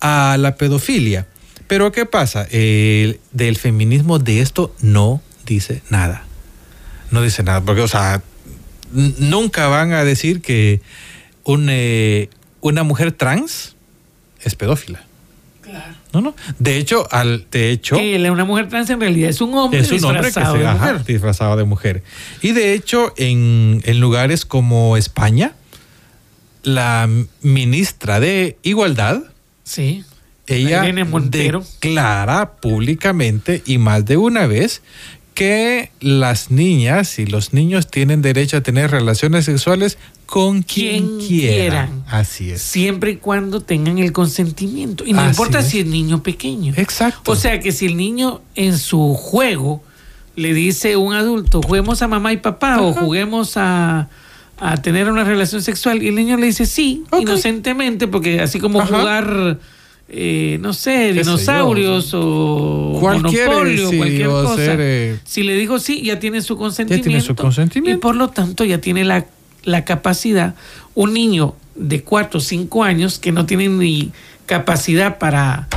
a 0.00 0.36
la 0.38 0.56
pedofilia. 0.56 1.26
Pero 1.66 1.90
¿qué 1.92 2.06
pasa? 2.06 2.46
El, 2.50 3.20
del 3.32 3.56
feminismo 3.56 4.18
de 4.18 4.40
esto 4.40 4.74
no 4.80 5.22
dice 5.46 5.82
nada. 5.88 6.24
No 7.10 7.22
dice 7.22 7.42
nada, 7.42 7.60
porque, 7.62 7.82
o 7.82 7.88
sea, 7.88 8.22
nunca 8.92 9.66
van 9.68 9.92
a 9.92 10.04
decir 10.04 10.40
que 10.40 10.80
eh, 11.46 12.28
una 12.60 12.82
mujer 12.82 13.12
trans 13.12 13.76
es 14.42 14.54
pedófila. 14.54 15.04
No, 16.12 16.20
no. 16.20 16.34
De 16.58 16.76
hecho, 16.76 17.06
al, 17.10 17.46
de 17.50 17.70
hecho. 17.70 17.96
una 17.96 18.44
mujer 18.44 18.68
trans 18.68 18.90
en 18.90 19.00
realidad 19.00 19.30
es 19.30 19.40
un 19.40 19.54
hombre, 19.54 19.82
disfrazado, 19.82 20.54
de 20.54 20.66
mujer. 20.66 21.04
disfrazado 21.04 21.56
de 21.56 21.64
mujer. 21.64 22.02
Y 22.42 22.52
de 22.52 22.74
hecho, 22.74 23.12
en, 23.16 23.82
lugares 24.00 24.44
como 24.44 24.96
España, 24.96 25.54
la 26.62 27.08
ministra 27.42 28.20
de 28.20 28.58
Igualdad. 28.62 29.22
Sí. 29.64 30.04
Ella 30.46 30.82
declara 30.82 32.56
públicamente 32.56 33.62
y 33.64 33.78
más 33.78 34.04
de 34.04 34.18
una 34.18 34.46
vez 34.46 34.82
que 35.34 35.90
las 36.00 36.50
niñas 36.50 37.18
y 37.18 37.26
los 37.26 37.52
niños 37.52 37.88
tienen 37.88 38.22
derecho 38.22 38.56
a 38.56 38.60
tener 38.60 38.90
relaciones 38.90 39.44
sexuales 39.44 39.98
con 40.26 40.62
quien, 40.62 41.18
quieran. 41.18 42.04
Así 42.08 42.50
es. 42.50 42.62
Siempre 42.62 43.12
y 43.12 43.16
cuando 43.16 43.60
tengan 43.60 43.98
el 43.98 44.12
consentimiento. 44.12 45.04
Y 45.04 45.12
no 45.12 45.24
importa 45.24 45.62
si 45.62 45.80
es 45.80 45.86
niño 45.86 46.22
pequeño. 46.22 46.72
Exacto. 46.76 47.32
O 47.32 47.36
sea 47.36 47.60
que 47.60 47.72
si 47.72 47.86
el 47.86 47.96
niño 47.96 48.40
en 48.54 48.78
su 48.78 49.14
juego 49.14 49.82
le 50.36 50.54
dice 50.54 50.94
a 50.94 50.98
un 50.98 51.14
adulto, 51.14 51.60
juguemos 51.62 52.00
a 52.02 52.08
mamá 52.08 52.32
y 52.32 52.38
papá 52.38 52.80
o 52.80 52.92
juguemos 52.92 53.56
a, 53.56 54.08
tener 54.82 55.10
una 55.10 55.24
relación 55.24 55.62
sexual 55.62 56.02
y 56.02 56.08
el 56.08 56.14
niño 56.14 56.36
le 56.36 56.46
dice 56.46 56.64
sí, 56.64 57.04
inocentemente, 57.20 58.08
porque 58.08 58.40
así 58.40 58.60
como 58.60 58.84
jugar 58.86 59.58
eh, 60.08 60.58
no 60.60 60.74
sé, 60.74 61.12
dinosaurios 61.12 62.12
o 62.12 62.98
monopolio, 63.00 63.90
cualquier 63.96 64.28
cosa. 64.28 64.76
Eh, 64.78 65.18
si 65.24 65.42
le 65.42 65.56
dijo 65.56 65.78
sí, 65.78 66.02
ya 66.02 66.18
tiene 66.18 66.42
su 66.42 66.56
consentimiento. 66.56 67.08
tiene 67.08 67.20
su 67.22 67.34
consentimiento. 67.34 67.98
Y 67.98 68.00
por 68.00 68.14
lo 68.14 68.28
tanto 68.28 68.64
ya 68.64 68.78
tiene 68.78 69.04
la, 69.04 69.26
la 69.62 69.84
capacidad. 69.84 70.54
Un 70.94 71.14
niño 71.14 71.54
de 71.74 72.02
4 72.02 72.38
o 72.38 72.40
5 72.40 72.84
años 72.84 73.18
que 73.18 73.32
no 73.32 73.46
tiene 73.46 73.68
ni 73.68 74.12
capacidad 74.46 75.18
para, 75.18 75.68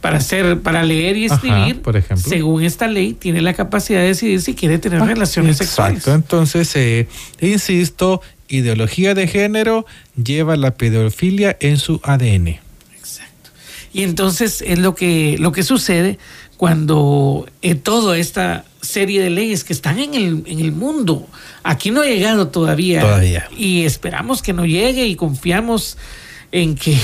para 0.00 0.18
hacer, 0.18 0.60
para 0.60 0.82
leer 0.82 1.16
y 1.16 1.26
escribir, 1.26 1.80
por 1.80 1.96
ejemplo. 1.96 2.28
según 2.28 2.64
esta 2.64 2.88
ley, 2.88 3.14
tiene 3.14 3.42
la 3.42 3.54
capacidad 3.54 4.00
de 4.00 4.08
decidir 4.08 4.40
si 4.42 4.54
quiere 4.54 4.78
tener 4.78 5.00
ah, 5.00 5.06
relaciones 5.06 5.56
sexuales. 5.56 5.98
Exacto. 5.98 6.14
Entonces, 6.14 6.74
eh, 6.74 7.08
insisto, 7.40 8.20
ideología 8.48 9.14
de 9.14 9.28
género 9.28 9.86
lleva 10.22 10.56
la 10.56 10.74
pedofilia 10.74 11.56
en 11.60 11.78
su 11.78 12.00
ADN. 12.02 12.58
Y 13.98 14.04
entonces 14.04 14.62
es 14.64 14.78
lo 14.78 14.94
que, 14.94 15.34
lo 15.40 15.50
que 15.50 15.64
sucede 15.64 16.20
cuando 16.56 17.48
eh, 17.62 17.74
toda 17.74 18.16
esta 18.16 18.64
serie 18.80 19.20
de 19.20 19.28
leyes 19.28 19.64
que 19.64 19.72
están 19.72 19.98
en 19.98 20.14
el, 20.14 20.44
en 20.46 20.60
el 20.60 20.70
mundo, 20.70 21.26
aquí 21.64 21.90
no 21.90 22.02
ha 22.02 22.06
llegado 22.06 22.46
todavía. 22.46 23.00
Todavía. 23.00 23.48
Y 23.56 23.82
esperamos 23.82 24.40
que 24.40 24.52
no 24.52 24.64
llegue 24.64 25.04
y 25.08 25.16
confiamos 25.16 25.98
en 26.52 26.76
que 26.76 26.96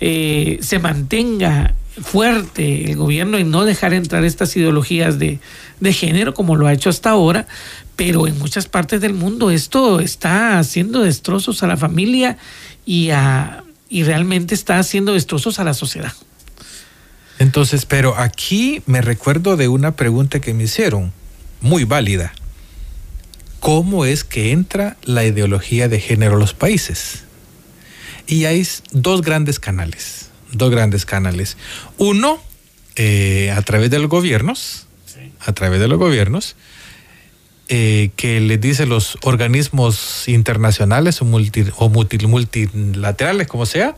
eh, 0.00 0.58
se 0.62 0.80
mantenga 0.80 1.76
fuerte 2.02 2.90
el 2.90 2.96
gobierno 2.96 3.38
en 3.38 3.52
no 3.52 3.64
dejar 3.64 3.94
entrar 3.94 4.24
estas 4.24 4.56
ideologías 4.56 5.20
de, 5.20 5.38
de 5.78 5.92
género 5.92 6.34
como 6.34 6.56
lo 6.56 6.66
ha 6.66 6.72
hecho 6.72 6.90
hasta 6.90 7.10
ahora, 7.10 7.46
pero 7.94 8.26
en 8.26 8.36
muchas 8.36 8.66
partes 8.66 9.00
del 9.00 9.14
mundo 9.14 9.52
esto 9.52 10.00
está 10.00 10.58
haciendo 10.58 11.04
destrozos 11.04 11.62
a 11.62 11.68
la 11.68 11.76
familia 11.76 12.36
y, 12.84 13.10
a, 13.10 13.62
y 13.88 14.02
realmente 14.02 14.54
está 14.54 14.78
haciendo 14.78 15.12
destrozos 15.12 15.58
a 15.58 15.64
la 15.64 15.74
sociedad. 15.74 16.12
Entonces, 17.38 17.84
pero 17.86 18.16
aquí 18.16 18.82
me 18.86 19.02
recuerdo 19.02 19.56
de 19.56 19.68
una 19.68 19.94
pregunta 19.94 20.40
que 20.40 20.54
me 20.54 20.64
hicieron, 20.64 21.12
muy 21.60 21.84
válida. 21.84 22.32
¿Cómo 23.60 24.04
es 24.04 24.24
que 24.24 24.52
entra 24.52 24.96
la 25.02 25.24
ideología 25.24 25.88
de 25.88 26.00
género 26.00 26.36
a 26.36 26.38
los 26.38 26.54
países? 26.54 27.24
Y 28.26 28.44
hay 28.44 28.66
dos 28.92 29.22
grandes 29.22 29.60
canales, 29.60 30.30
dos 30.52 30.70
grandes 30.70 31.04
canales. 31.04 31.56
Uno, 31.98 32.40
eh, 32.96 33.52
a 33.54 33.62
través 33.62 33.90
de 33.90 33.98
los 33.98 34.08
gobiernos, 34.08 34.86
a 35.40 35.52
través 35.52 35.80
de 35.80 35.88
los 35.88 35.98
gobiernos, 35.98 36.56
eh, 37.68 38.10
que 38.14 38.40
les 38.40 38.60
dice 38.60 38.86
los 38.86 39.18
organismos 39.22 40.28
internacionales 40.28 41.20
o, 41.20 41.24
multilaterales, 41.24 43.48
como 43.48 43.66
sea, 43.66 43.96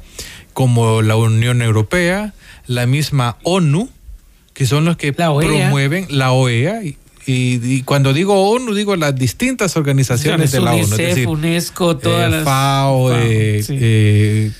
como 0.54 1.02
la 1.02 1.16
Unión 1.16 1.60
Europea, 1.60 2.32
la 2.66 2.86
misma 2.86 3.36
ONU, 3.42 3.90
que 4.54 4.64
son 4.64 4.86
los 4.86 4.96
que 4.96 5.08
e 5.08 5.12
promueven 5.12 6.06
la 6.08 6.32
OEA. 6.32 6.80
Y, 7.26 7.82
cuando 7.82 8.14
digo 8.14 8.50
ONU, 8.50 8.72
digo 8.72 8.96
las 8.96 9.14
distintas 9.14 9.76
organizaciones 9.76 10.50
de 10.50 10.60
la 10.60 10.72
ONU. 10.72 10.96
Es 10.96 11.26
UNESCO, 11.26 11.98
todas 11.98 12.26
eh, 12.26 12.30
las. 12.30 12.44
FAO, 12.44 13.10
eh, 13.14 14.50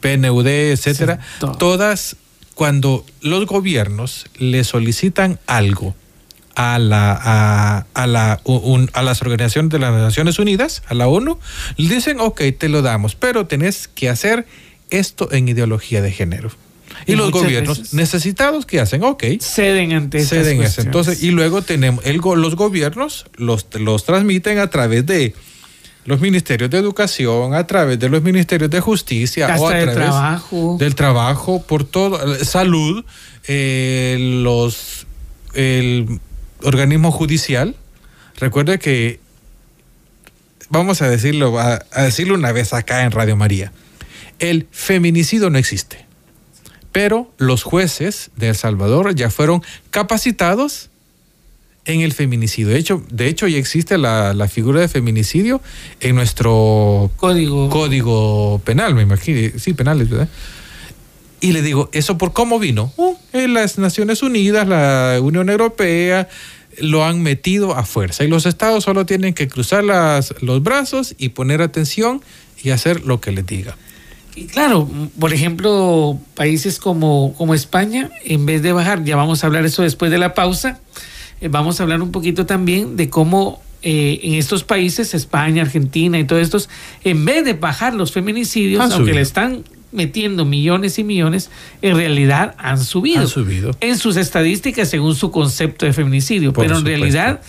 PNUD, 0.00 0.48
etcétera. 0.48 1.20
todas, 1.60 2.16
cuando 2.56 3.06
los 3.20 3.46
gobiernos 3.46 4.26
le 4.36 4.64
solicitan 4.64 5.38
algo 5.46 5.94
a, 6.54 6.78
la, 6.78 7.84
a, 7.94 8.06
la, 8.06 8.40
a 8.92 9.02
las 9.02 9.22
organizaciones 9.22 9.70
de 9.70 9.78
las 9.78 9.92
Naciones 9.92 10.38
Unidas, 10.38 10.82
a 10.88 10.94
la 10.94 11.08
ONU, 11.08 11.38
le 11.76 11.94
dicen, 11.94 12.20
ok, 12.20 12.42
te 12.58 12.68
lo 12.68 12.82
damos, 12.82 13.14
pero 13.14 13.46
tenés 13.46 13.88
que 13.88 14.08
hacer 14.08 14.46
esto 14.90 15.30
en 15.32 15.48
ideología 15.48 16.02
de 16.02 16.12
género. 16.12 16.50
Y, 17.06 17.16
los 17.16 17.32
gobiernos 17.32 17.92
necesitados, 17.92 18.66
¿qué 18.66 18.80
hacen? 18.80 19.02
Ok. 19.02 19.24
Ceden 19.40 19.92
ante 19.92 20.24
Ceden 20.24 20.62
eso. 20.62 20.80
Entonces, 20.80 21.22
y 21.22 21.30
luego 21.30 21.62
tenemos, 21.62 22.04
el, 22.06 22.18
los 22.18 22.54
gobiernos 22.54 23.26
los, 23.36 23.66
los 23.74 24.04
transmiten 24.04 24.58
a 24.58 24.68
través 24.70 25.04
de 25.04 25.34
los 26.04 26.20
ministerios 26.20 26.70
de 26.70 26.78
educación, 26.78 27.54
a 27.54 27.66
través 27.66 27.98
de 27.98 28.08
los 28.08 28.22
ministerios 28.22 28.70
de 28.70 28.80
justicia, 28.80 29.56
o 29.58 29.66
a 29.66 29.70
través 29.70 29.94
trabajo. 29.94 30.76
del 30.78 30.94
trabajo, 30.94 31.62
por 31.62 31.84
todo, 31.84 32.44
salud, 32.44 33.04
eh, 33.48 34.16
los, 34.42 35.06
el 35.54 36.20
organismo 36.64 37.10
judicial. 37.10 37.76
Recuerde 38.38 38.78
que, 38.78 39.20
vamos 40.68 41.02
a 41.02 41.08
decirlo, 41.08 41.58
a, 41.58 41.84
decirlo 41.96 42.34
una 42.34 42.52
vez 42.52 42.72
acá 42.72 43.04
en 43.04 43.10
Radio 43.10 43.36
María, 43.36 43.72
el 44.38 44.66
feminicidio 44.72 45.50
no 45.50 45.58
existe, 45.58 46.06
pero 46.92 47.32
los 47.38 47.62
jueces 47.62 48.30
de 48.36 48.48
El 48.48 48.56
Salvador 48.56 49.14
ya 49.14 49.30
fueron 49.30 49.62
capacitados 49.90 50.90
en 51.84 52.00
el 52.00 52.12
feminicidio. 52.12 52.72
De 52.72 52.78
hecho, 52.78 53.04
de 53.10 53.28
hecho 53.28 53.46
ya 53.46 53.58
existe 53.58 53.98
la, 53.98 54.48
figura 54.48 54.80
de 54.80 54.88
feminicidio 54.88 55.60
en 56.00 56.16
nuestro 56.16 57.10
código, 57.16 57.68
código 57.68 58.60
penal, 58.64 58.94
me 58.94 59.02
imagino. 59.02 59.58
Sí, 59.58 59.74
penales, 59.74 60.08
¿verdad? 60.08 60.28
Y 61.40 61.52
le 61.52 61.60
digo, 61.60 61.90
¿eso 61.92 62.16
por 62.16 62.32
cómo 62.32 62.58
vino? 62.58 62.92
Uh, 62.96 63.16
en 63.34 63.52
las 63.52 63.76
Naciones 63.76 64.22
Unidas, 64.22 64.66
la 64.66 65.18
Unión 65.20 65.50
Europea, 65.50 66.26
lo 66.80 67.04
han 67.04 67.22
metido 67.22 67.76
a 67.76 67.84
fuerza. 67.84 68.24
Y 68.24 68.28
los 68.28 68.46
estados 68.46 68.84
solo 68.84 69.06
tienen 69.06 69.34
que 69.34 69.48
cruzar 69.48 69.84
las, 69.84 70.34
los 70.40 70.62
brazos 70.62 71.14
y 71.18 71.30
poner 71.30 71.62
atención 71.62 72.22
y 72.62 72.70
hacer 72.70 73.04
lo 73.04 73.20
que 73.20 73.32
les 73.32 73.46
diga. 73.46 73.76
Y 74.36 74.46
claro, 74.46 74.88
por 75.18 75.32
ejemplo, 75.32 76.18
países 76.34 76.80
como, 76.80 77.34
como 77.38 77.54
España, 77.54 78.10
en 78.24 78.46
vez 78.46 78.62
de 78.62 78.72
bajar, 78.72 79.04
ya 79.04 79.14
vamos 79.16 79.44
a 79.44 79.46
hablar 79.46 79.64
eso 79.64 79.82
después 79.82 80.10
de 80.10 80.18
la 80.18 80.34
pausa, 80.34 80.80
eh, 81.40 81.48
vamos 81.48 81.78
a 81.78 81.84
hablar 81.84 82.02
un 82.02 82.10
poquito 82.10 82.44
también 82.44 82.96
de 82.96 83.08
cómo 83.08 83.62
eh, 83.82 84.20
en 84.22 84.34
estos 84.34 84.64
países, 84.64 85.14
España, 85.14 85.62
Argentina 85.62 86.18
y 86.18 86.24
todos 86.24 86.42
estos, 86.42 86.68
en 87.04 87.24
vez 87.24 87.44
de 87.44 87.52
bajar 87.52 87.94
los 87.94 88.12
feminicidios, 88.12 88.90
aunque 88.90 89.12
le 89.12 89.20
están 89.20 89.62
metiendo 89.94 90.44
millones 90.44 90.98
y 90.98 91.04
millones, 91.04 91.50
en 91.80 91.96
realidad 91.96 92.54
han 92.58 92.82
subido. 92.82 93.20
Han 93.20 93.28
subido. 93.28 93.70
En 93.80 93.96
sus 93.96 94.16
estadísticas 94.16 94.90
según 94.90 95.14
su 95.14 95.30
concepto 95.30 95.86
de 95.86 95.92
feminicidio. 95.92 96.52
Pero 96.52 96.78
en 96.78 96.84
realidad 96.84 97.40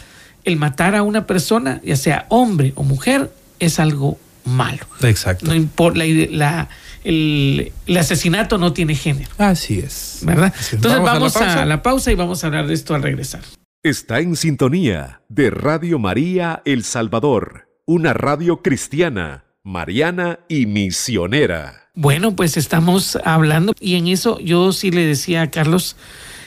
el 0.45 0.57
matar 0.57 0.95
a 0.95 1.01
una 1.01 1.27
persona, 1.27 1.81
ya 1.83 1.97
sea 1.97 2.27
hombre 2.29 2.71
o 2.75 2.83
mujer, 2.83 3.31
es 3.59 3.79
algo 3.79 4.17
malo. 4.45 4.85
Exacto. 5.01 5.47
No 5.47 5.55
importa, 5.55 6.03
la, 6.29 6.69
el, 7.03 7.71
asesinato 7.97 8.57
no 8.57 8.73
tiene 8.73 8.95
género. 8.95 9.29
Así 9.37 9.79
es. 9.79 10.19
¿Verdad? 10.21 10.53
Entonces 10.71 11.01
vamos, 11.01 11.35
a 11.37 11.65
la 11.65 11.81
pausa 11.81 12.11
y 12.11 12.15
vamos 12.15 12.43
a 12.43 12.47
hablar 12.47 12.67
de 12.67 12.73
esto 12.73 12.95
al 12.95 13.03
regresar. 13.03 13.41
Está 13.83 14.19
en 14.19 14.35
sintonía 14.35 15.21
de 15.29 15.49
Radio 15.49 15.99
María 15.99 16.61
El 16.65 16.83
Salvador, 16.83 17.67
una 17.85 18.13
radio 18.13 18.61
cristiana, 18.61 19.44
mariana 19.65 20.39
y 20.47 20.67
misionera. 20.67 21.89
Bueno, 21.95 22.35
pues 22.35 22.55
estamos 22.55 23.17
hablando 23.25 23.73
y 23.79 23.95
en 23.95 24.07
eso 24.07 24.39
yo 24.39 24.71
sí 24.71 24.91
le 24.91 25.05
decía 25.05 25.41
a 25.41 25.51
Carlos 25.51 25.97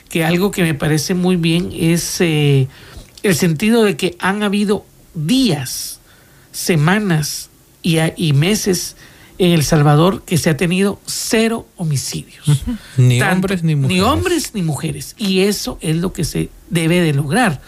que 0.09 0.25
algo 0.25 0.51
que 0.53 0.63
me 0.63 0.73
parece 0.73 1.15
muy 1.15 1.37
bien 1.37 1.71
es 1.75 2.21
eh, 2.21 2.69
el 3.23 3.35
sentido 3.35 3.83
de 3.83 3.97
que 3.97 4.17
han 4.21 4.43
habido 4.43 4.87
días, 5.15 6.01
semanas 6.53 7.51
y, 7.83 7.99
y, 8.17 8.33
meses 8.35 8.97
en 9.39 9.51
El 9.51 9.65
Salvador 9.65 10.23
que 10.23 10.39
se 10.39 10.51
ha 10.51 10.57
tenido 10.57 11.01
cero 11.05 11.67
homicidios. 11.77 12.45
Ni 12.97 13.21
hombres 13.21 13.65
ni 13.65 13.75
mujeres. 13.75 13.97
Ni 13.97 14.01
hombres 14.01 14.51
ni 14.55 14.63
mujeres. 14.63 15.15
Y 15.19 15.41
eso 15.41 15.79
es 15.81 15.97
lo 15.97 16.13
que 16.13 16.25
se 16.25 16.51
debe 16.71 17.01
de 17.01 17.15
lograr 17.15 17.61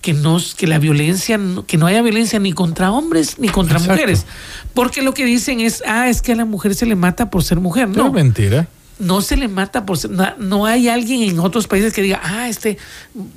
que, 0.00 0.12
nos, 0.12 0.54
que 0.54 0.66
la 0.66 0.78
violencia, 0.78 1.38
que 1.66 1.76
no 1.76 1.86
haya 1.86 2.02
violencia 2.02 2.38
ni 2.38 2.52
contra 2.52 2.90
hombres 2.92 3.38
ni 3.38 3.48
contra 3.48 3.78
mujeres. 3.78 4.26
Porque 4.74 5.02
lo 5.02 5.14
que 5.14 5.24
dicen 5.24 5.60
es, 5.60 5.82
ah, 5.86 6.08
es 6.08 6.22
que 6.22 6.32
a 6.32 6.36
la 6.36 6.44
mujer 6.44 6.74
se 6.74 6.86
le 6.86 6.94
mata 6.94 7.30
por 7.30 7.42
ser 7.42 7.58
mujer. 7.60 7.88
No, 7.88 8.12
mentira. 8.12 8.68
No 8.98 9.20
se 9.20 9.36
le 9.36 9.48
mata 9.48 9.86
por 9.86 9.98
ser, 9.98 10.10
no, 10.38 10.66
hay 10.66 10.88
alguien 10.88 11.22
en 11.22 11.38
otros 11.38 11.66
países 11.66 11.92
que 11.92 12.02
diga, 12.02 12.20
ah, 12.22 12.48
este, 12.48 12.78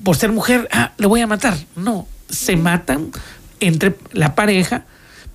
por 0.04 0.16
ser 0.16 0.32
mujer, 0.32 0.68
ah, 0.72 0.92
le 0.98 1.08
voy 1.08 1.22
a 1.22 1.28
matar. 1.28 1.58
No, 1.76 2.08
se 2.30 2.56
matan 2.56 3.12
entre 3.60 3.96
la 4.12 4.34
pareja, 4.34 4.86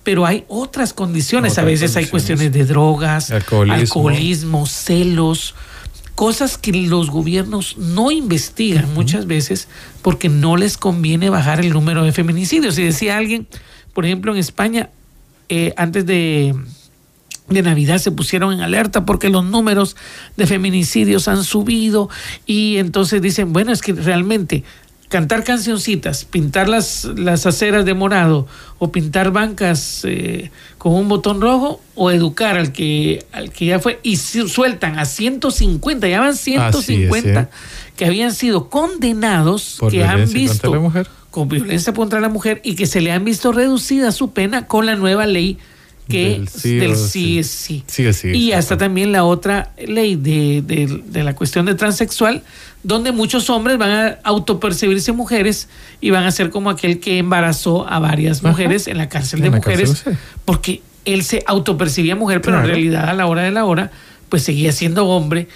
pero 0.03 0.25
hay 0.25 0.45
otras 0.47 0.93
condiciones. 0.93 1.57
a 1.57 1.63
veces 1.63 1.95
hay 1.95 2.05
cuestiones 2.05 2.51
de 2.51 2.65
drogas, 2.65 3.31
alcoholismo 3.31 4.65
celos 4.65 5.55
cosas 6.17 6.57
que 6.57 6.71
los 6.71 7.11
gobiernos 7.11 7.77
no 7.77 8.09
investigan 8.09 8.91
muchas 8.95 9.27
veces 9.27 9.67
porque 10.01 10.29
no 10.29 10.57
les 10.57 10.75
conviene 10.75 11.29
bajar 11.29 11.59
el 11.59 11.69
número 11.69 12.03
de 12.03 12.11
feminicidios. 12.11 12.73
Si 12.73 12.81
decía 12.81 13.17
alguien, 13.17 13.45
por 13.93 14.03
ejemplo, 14.03 14.31
en 14.33 14.39
España, 14.39 14.89
eh, 15.47 15.75
antes 15.77 16.07
de, 16.07 16.55
de 17.49 17.61
Navidad 17.61 17.99
se 17.99 18.09
pusieron 18.09 18.51
en 18.51 18.61
alerta 18.61 19.05
porque 19.05 19.29
los 19.29 19.45
números 19.45 19.95
de 20.37 20.47
feminicidios 20.47 21.27
han 21.27 21.43
subido 21.43 22.09
y 22.47 22.77
entonces 22.77 23.21
dicen, 23.21 23.53
bueno, 23.53 23.71
es 23.71 23.83
que 23.83 23.93
realmente 23.93 24.63
cantar 25.09 25.43
cancioncitas, 25.43 26.25
pintar 26.25 26.67
las, 26.67 27.05
las 27.05 27.45
aceras 27.45 27.85
de 27.85 27.93
morado 27.93 28.47
o 28.77 28.91
pintar 28.91 29.31
bancas 29.31 30.01
eh, 30.03 30.51
con 30.77 30.93
un 30.93 31.07
botón 31.07 31.41
rojo 31.41 31.81
o 31.95 32.11
educar 32.11 32.57
al 32.57 32.71
que, 32.73 33.25
al 33.31 33.51
que 33.51 33.67
ya 33.67 33.79
fue 33.79 33.99
y 34.03 34.17
sueltan 34.17 34.99
a 34.99 35.05
150, 35.05 36.07
ya 36.07 36.19
van 36.19 36.35
150 36.35 37.39
¿eh? 37.39 37.47
que 37.95 38.05
habían 38.05 38.33
sido 38.33 38.69
condenados, 38.69 39.79
que 39.89 40.03
han 40.03 40.31
visto 40.31 40.91
con 41.31 41.49
violencia 41.49 41.93
contra 41.93 42.19
la 42.19 42.29
mujer 42.29 42.61
y 42.63 42.75
que 42.75 42.85
se 42.85 43.01
le 43.01 43.11
han 43.11 43.23
visto 43.23 43.51
reducida 43.51 44.11
su 44.11 44.31
pena 44.31 44.67
con 44.67 44.85
la 44.85 44.95
nueva 44.95 45.25
ley 45.25 45.57
que 46.07 46.45
del 46.63 46.95
sí, 46.95 47.43
sí, 47.43 47.83
sí. 47.85 48.27
y 48.29 48.53
hasta 48.53 48.77
también 48.77 49.11
la 49.11 49.23
otra 49.25 49.73
ley 49.77 50.15
de, 50.15 50.63
de, 50.63 51.23
la 51.23 51.35
cuestión 51.35 51.65
de 51.65 51.75
transexual, 51.75 52.43
donde 52.87 53.11
muchos 53.11 53.49
hombres 53.49 53.77
van 53.77 53.91
a 53.91 54.19
autopercibirse 54.23 55.11
mujeres 55.11 55.67
y 55.99 56.09
van 56.09 56.23
a 56.23 56.31
ser 56.31 56.49
como 56.49 56.69
aquel 56.69 57.01
que 57.01 57.17
embarazó 57.17 57.85
a 57.85 57.99
varias 57.99 58.43
mujeres 58.43 58.87
en 58.87 58.97
la 58.97 59.09
cárcel 59.09 59.41
de 59.41 59.49
mujeres, 59.49 60.05
porque 60.45 60.81
él 61.03 61.25
se 61.25 61.43
autopercibía 61.47 62.15
mujer, 62.15 62.39
pero 62.41 62.59
en 62.59 62.65
realidad 62.65 63.09
a 63.09 63.13
la 63.13 63.25
hora 63.25 63.43
de 63.43 63.51
la 63.51 63.65
hora, 63.65 63.91
pues 64.29 64.43
seguía 64.43 64.71
siendo 64.71 65.05
hombre. 65.05 65.49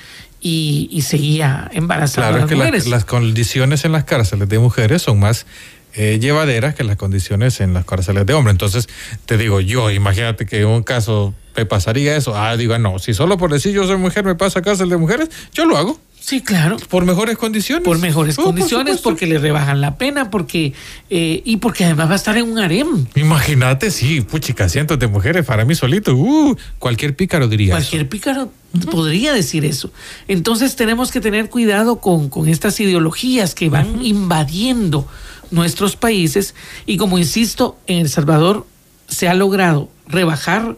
Y, 0.44 0.90
y 0.92 1.04
seguía 1.04 1.70
embarazando 1.72 2.36
a 2.36 2.40
las 2.40 2.50
que 2.50 2.56
mujeres. 2.56 2.88
las 2.88 3.06
condiciones 3.06 3.86
en 3.86 3.92
las 3.92 4.06
cárceles 4.06 4.50
de 4.50 4.58
mujeres 4.58 5.04
son 5.04 5.20
más 5.20 5.46
eh, 5.94 6.18
llevaderas 6.20 6.74
que 6.74 6.84
las 6.84 6.96
condiciones 6.96 7.62
en 7.62 7.76
las 7.76 7.86
cárceles 7.86 8.26
de 8.26 8.34
hombres. 8.34 8.56
Entonces, 8.56 8.90
te 9.28 9.38
digo 9.38 9.62
yo, 9.62 9.92
imagínate 9.92 10.48
que 10.48 10.66
un 10.66 10.82
caso 10.82 11.36
me 11.56 11.68
pasaría 11.68 12.16
eso. 12.16 12.36
Ah, 12.36 12.58
digo, 12.58 12.76
no, 12.80 12.98
si 12.98 13.14
solo 13.14 13.38
por 13.38 13.52
decir 13.52 13.72
yo 13.72 13.86
soy 13.86 13.98
mujer 13.98 14.26
me 14.26 14.34
pasa 14.34 14.60
a 14.60 14.62
cárcel 14.64 14.90
de 14.90 14.98
mujeres, 14.98 15.30
yo 15.54 15.66
lo 15.66 15.78
hago. 15.78 16.00
Sí, 16.22 16.42
claro. 16.42 16.78
Por 16.88 17.04
mejores 17.04 17.36
condiciones. 17.36 17.84
Por 17.84 17.98
mejores 17.98 18.38
oh, 18.38 18.44
condiciones, 18.44 19.00
porque 19.00 19.26
le 19.26 19.40
rebajan 19.40 19.82
la 19.82 19.98
pena, 19.98 20.30
porque 20.30 20.72
eh, 21.10 21.42
y 21.44 21.58
porque 21.58 21.84
además 21.84 22.10
va 22.10 22.14
a 22.14 22.16
estar 22.16 22.38
en 22.38 22.50
un 22.50 22.60
harem. 22.60 23.08
Imagínate, 23.16 23.90
sí, 23.90 24.22
puchica, 24.22 24.70
cientos 24.70 25.00
de 25.00 25.08
mujeres 25.08 25.44
para 25.46 25.66
mí 25.66 25.74
solito. 25.74 26.16
Uh, 26.16 26.56
cualquier 26.78 27.16
pícaro 27.16 27.48
diría. 27.48 27.74
Cualquier 27.74 28.08
pícaro 28.08 28.52
podría 28.92 29.34
decir 29.34 29.66
eso. 29.66 29.92
Entonces 30.28 30.76
tenemos 30.76 31.12
que 31.12 31.22
tener 31.22 31.50
cuidado 31.50 31.98
con, 32.00 32.30
con 32.30 32.48
estas 32.48 32.80
ideologías 32.80 33.56
que 33.56 33.70
van 33.70 34.06
invadiendo 34.06 35.08
nuestros 35.50 35.96
países 35.96 36.54
y 36.86 36.98
como 36.98 37.18
insisto, 37.18 37.78
en 37.88 37.98
El 37.98 38.10
Salvador 38.10 38.68
se 39.08 39.28
ha 39.28 39.34
logrado 39.34 39.90
rebajar 40.08 40.78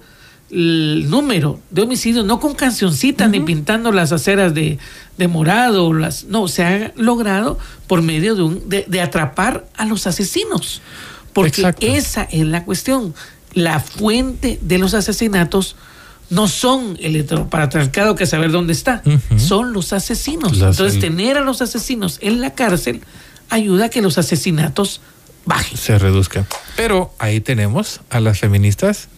el 0.54 1.10
número 1.10 1.60
de 1.72 1.82
homicidios, 1.82 2.26
no 2.26 2.39
con 2.39 2.54
cancioncitas 2.54 3.30
ni 3.30 3.39
pintando 3.39 3.92
las 3.92 4.12
aceras 4.12 4.54
de, 4.54 4.78
morado, 5.28 5.94
las, 5.94 6.26
no, 6.26 6.48
se 6.48 6.63
ha 6.63 6.94
logrado 6.96 7.58
por 7.88 8.02
medio 8.02 8.36
de, 8.36 8.44
un, 8.44 8.70
de, 8.70 9.02
atrapar 9.02 9.66
a 9.76 9.86
los 9.86 10.06
asesinos. 10.06 10.82
Porque 11.34 11.74
esa 11.82 12.24
es 12.24 12.46
la 12.46 12.63
cuestión. 12.63 13.16
La 13.54 13.80
fuente 13.80 14.60
de 14.62 14.78
los 14.78 14.94
asesinatos 14.94 15.76
no 16.30 16.48
son 16.48 16.98
el 17.02 17.16
heteropatriarcado 17.16 18.16
que 18.16 18.26
saber 18.28 18.52
dónde 18.52 18.74
está, 18.74 19.02
son 19.38 19.74
los 19.74 19.92
asesinos. 19.94 20.54
Entonces, 20.54 21.00
tener 21.00 21.38
a 21.38 21.42
los 21.42 21.62
asesinos 21.62 22.20
en 22.22 22.42
la 22.42 22.54
cárcel 22.54 23.02
ayuda 23.50 23.86
a 23.86 23.89
que 23.89 24.02
los 24.02 24.18
asesinatos 24.20 25.02
bajen. 25.46 25.78
Se 25.78 25.98
reduzcan. 25.98 26.48
Pero 26.76 27.13
ahí 27.20 27.39
tenemos 27.42 28.02
a 28.10 28.20
las 28.20 28.39
feministas 28.39 29.10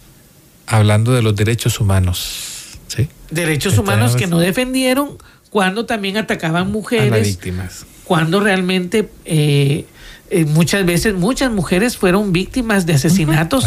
hablando 0.66 1.12
de 1.12 1.22
los 1.22 1.34
derechos 1.36 1.80
humanos. 1.80 2.78
¿sí? 2.88 3.08
Derechos 3.30 3.78
humanos 3.78 4.16
que 4.16 4.26
no 4.26 4.38
defendieron 4.38 5.18
cuando 5.50 5.86
también 5.86 6.16
atacaban 6.16 6.70
mujeres. 6.70 7.26
víctimas. 7.26 7.86
Cuando 8.04 8.40
realmente 8.40 9.08
eh, 9.24 9.86
eh, 10.28 10.44
muchas 10.44 10.84
veces 10.84 11.14
muchas 11.14 11.52
mujeres 11.52 11.96
fueron 11.96 12.32
víctimas 12.32 12.84
de 12.84 12.94
asesinatos 12.94 13.64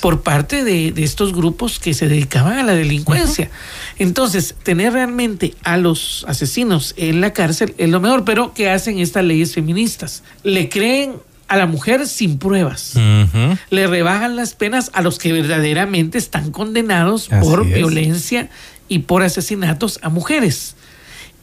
por 0.00 0.22
parte 0.22 0.64
de, 0.64 0.92
estos 0.96 1.32
grupos 1.32 1.78
que 1.78 1.94
se 1.94 2.08
dedicaban 2.08 2.58
a 2.58 2.64
la 2.64 2.74
delincuencia. 2.74 3.48
Entonces, 3.98 4.56
tener 4.62 4.92
realmente 4.92 5.54
a 5.62 5.76
los 5.76 6.24
asesinos 6.26 6.94
en 6.96 7.20
la 7.20 7.32
cárcel 7.32 7.74
es 7.78 7.88
lo 7.90 8.00
mejor, 8.00 8.24
pero 8.24 8.54
¿qué 8.54 8.70
hacen 8.70 8.98
estas 8.98 9.24
leyes 9.24 9.54
feministas? 9.54 10.24
Le 10.42 10.68
creen 10.68 11.14
a 11.50 11.56
la 11.56 11.66
mujer 11.66 12.06
sin 12.06 12.38
pruebas. 12.38 12.94
Le 13.70 13.86
rebajan 13.88 14.36
las 14.36 14.54
penas 14.54 14.90
a 14.94 15.02
los 15.02 15.18
que 15.18 15.32
verdaderamente 15.32 16.16
están 16.16 16.52
condenados 16.52 17.28
por 17.28 17.66
violencia 17.66 18.48
y 18.88 19.00
por 19.00 19.24
asesinatos 19.24 19.98
a 20.02 20.10
mujeres. 20.10 20.76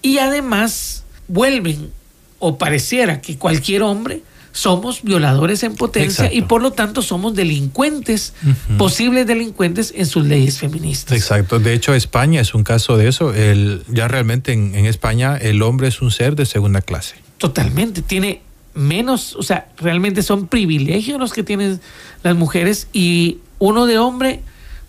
Y 0.02 0.20
además 0.20 1.04
vuelven, 1.28 1.91
o 2.39 2.58
pareciera 2.58 3.20
que 3.20 3.38
cualquier 3.38 3.84
hombre, 3.84 4.22
somos 4.54 5.04
violadores 5.04 5.62
en 5.63 5.76
potencia 5.76 6.32
y 6.34 6.41
por 6.41 6.62
lo 6.62 6.72
tanto 6.72 7.02
somos 7.02 7.36
delincuentes, 7.36 8.34
posibles 8.78 9.28
delincuentes 9.28 9.93
en 9.93 10.06
sus 10.06 10.26
leyes 10.26 10.58
feministas. 10.58 11.17
Exacto. 11.17 11.60
De 11.60 11.74
hecho, 11.74 11.93
España 11.93 12.39
es 12.39 12.56
un 12.56 12.63
caso 12.63 12.96
de 12.96 13.10
eso. 13.10 13.34
El, 13.34 13.84
ya 13.89 14.08
realmente 14.08 14.54
en, 14.54 14.74
en 14.74 14.86
España 14.86 15.36
el 15.36 15.62
hombre 15.62 15.89
es 15.89 16.02
un 16.02 16.12
ser 16.12 16.38
de 16.38 16.46
segunda 16.46 16.80
clase. 16.80 17.15
Totalmente. 17.38 18.02
Tiene 18.02 18.46
menos, 18.78 19.36
o 19.36 19.44
sea, 19.44 19.70
realmente 19.78 20.22
son 20.22 20.48
privilegios 20.48 21.20
los 21.20 21.34
que 21.34 21.44
tienen 21.44 21.82
las 22.24 22.36
mujeres 22.36 22.88
y 22.94 23.40
uno 23.60 23.86
de 23.88 23.98
hombre, 23.98 24.42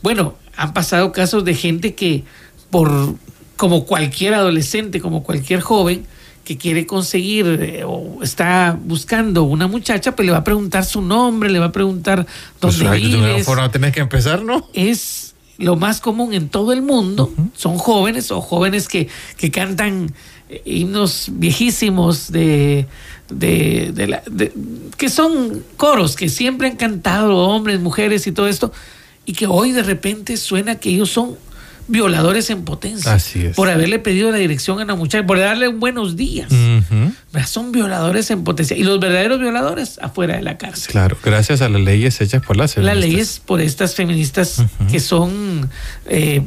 bueno, 0.03 0.35
han 0.57 0.75
pasado 0.75 1.11
casos 1.13 1.45
de 1.45 1.55
gente 1.55 1.95
que 1.95 2.25
por 2.71 3.15
como 3.57 3.87
cualquier 3.87 4.35
adolescente, 4.35 5.01
como 5.01 5.23
cualquier 5.23 5.61
joven 5.61 6.07
que 6.45 6.57
quiere 6.57 6.87
conseguir 6.87 7.47
eh, 7.47 7.85
o 7.85 8.23
está 8.23 8.79
buscando 8.83 9.43
una 9.43 9.67
muchacha, 9.67 10.15
pues 10.15 10.27
le 10.27 10.33
va 10.33 10.39
a 10.39 10.45
preguntar 10.45 10.85
su 10.85 11.03
nombre, 11.03 11.51
le 11.51 11.59
va 11.59 11.67
a 11.67 11.73
preguntar 11.73 12.27
pues 12.61 12.79
dónde 12.79 12.89
pues, 12.89 13.03
vives. 13.03 13.47
forma 13.47 13.71
tenés 13.71 13.93
que 13.93 14.01
empezar, 14.01 14.43
¿no? 14.43 14.67
Es 14.75 15.35
lo 15.59 15.77
más 15.77 16.01
común 16.01 16.33
en 16.35 16.49
todo 16.49 16.73
el 16.73 16.83
mundo. 16.83 17.33
Son 17.55 17.77
jóvenes 17.79 18.31
o 18.31 18.41
jóvenes 18.41 18.89
que, 18.89 19.09
que 19.37 19.51
cantan 19.51 20.13
himnos 20.65 21.29
viejísimos 21.33 22.31
de, 22.33 22.87
de, 23.31 24.07
la, 24.07 24.23
que 24.97 25.09
son 25.09 25.63
coros 25.77 26.17
que 26.17 26.29
siempre 26.29 26.69
han 26.69 26.77
cantado 26.77 27.37
hombres, 27.37 27.81
mujeres 27.81 28.27
y 28.27 28.33
todo 28.33 28.49
esto, 28.49 28.73
y 29.27 29.35
que 29.35 29.47
hoy 29.47 29.73
de 29.73 29.83
repente 29.83 30.37
suena 30.37 30.77
que 30.77 30.91
ellos 30.91 31.11
son 31.11 31.37
violadores 31.89 32.51
en 32.51 32.65
potencia. 32.65 33.15
Así 33.15 33.47
es. 33.47 33.57
Por 33.57 33.69
haberle 33.69 33.99
pedido 33.99 34.31
la 34.31 34.37
dirección 34.37 34.79
a 34.79 34.85
una 34.85 34.95
muchacha, 34.95 35.27
por 35.27 35.39
darle 35.39 35.69
un 35.69 35.81
buenos 35.81 36.17
días. 36.17 36.51
Son 37.47 37.73
violadores 37.73 38.31
en 38.31 38.45
potencia. 38.45 38.77
Y 38.77 38.83
los 38.83 39.01
verdaderos 39.01 39.41
violadores 39.41 39.99
afuera 40.03 40.37
de 40.37 40.43
la 40.43 40.59
cárcel. 40.59 40.93
Claro, 40.93 41.17
gracias 41.23 41.63
a 41.63 41.69
las 41.69 41.81
leyes 41.81 42.21
hechas 42.21 42.45
por 42.45 42.57
las 42.57 42.75
feministas. 42.75 43.01
Las 43.01 43.11
leyes 43.11 43.43
por 43.45 43.61
estas 43.61 43.95
feministas 43.95 44.63
que 44.91 45.01
son 45.01 45.71
eh, 46.07 46.43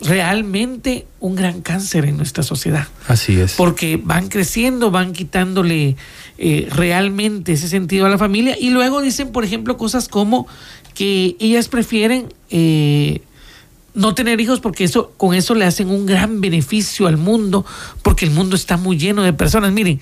realmente 0.00 1.06
un 1.20 1.36
gran 1.36 1.62
cáncer 1.62 2.04
en 2.04 2.16
nuestra 2.16 2.42
sociedad. 2.42 2.88
Así 3.08 3.40
es. 3.40 3.54
Porque 3.54 4.00
van 4.02 4.28
creciendo, 4.28 4.90
van 4.90 5.12
quitándole 5.12 5.96
eh, 6.38 6.68
realmente 6.70 7.52
ese 7.52 7.68
sentido 7.68 8.06
a 8.06 8.08
la 8.08 8.18
familia 8.18 8.56
y 8.58 8.70
luego 8.70 9.00
dicen, 9.00 9.32
por 9.32 9.44
ejemplo, 9.44 9.76
cosas 9.76 10.08
como 10.08 10.46
que 10.94 11.36
ellas 11.40 11.68
prefieren 11.68 12.32
eh, 12.50 13.22
no 13.94 14.14
tener 14.14 14.40
hijos 14.40 14.60
porque 14.60 14.84
eso 14.84 15.12
con 15.16 15.34
eso 15.34 15.54
le 15.54 15.64
hacen 15.64 15.88
un 15.88 16.06
gran 16.06 16.40
beneficio 16.40 17.06
al 17.06 17.16
mundo 17.16 17.64
porque 18.02 18.26
el 18.26 18.30
mundo 18.30 18.56
está 18.56 18.76
muy 18.76 18.98
lleno 18.98 19.22
de 19.22 19.32
personas. 19.32 19.72
Miren, 19.72 20.00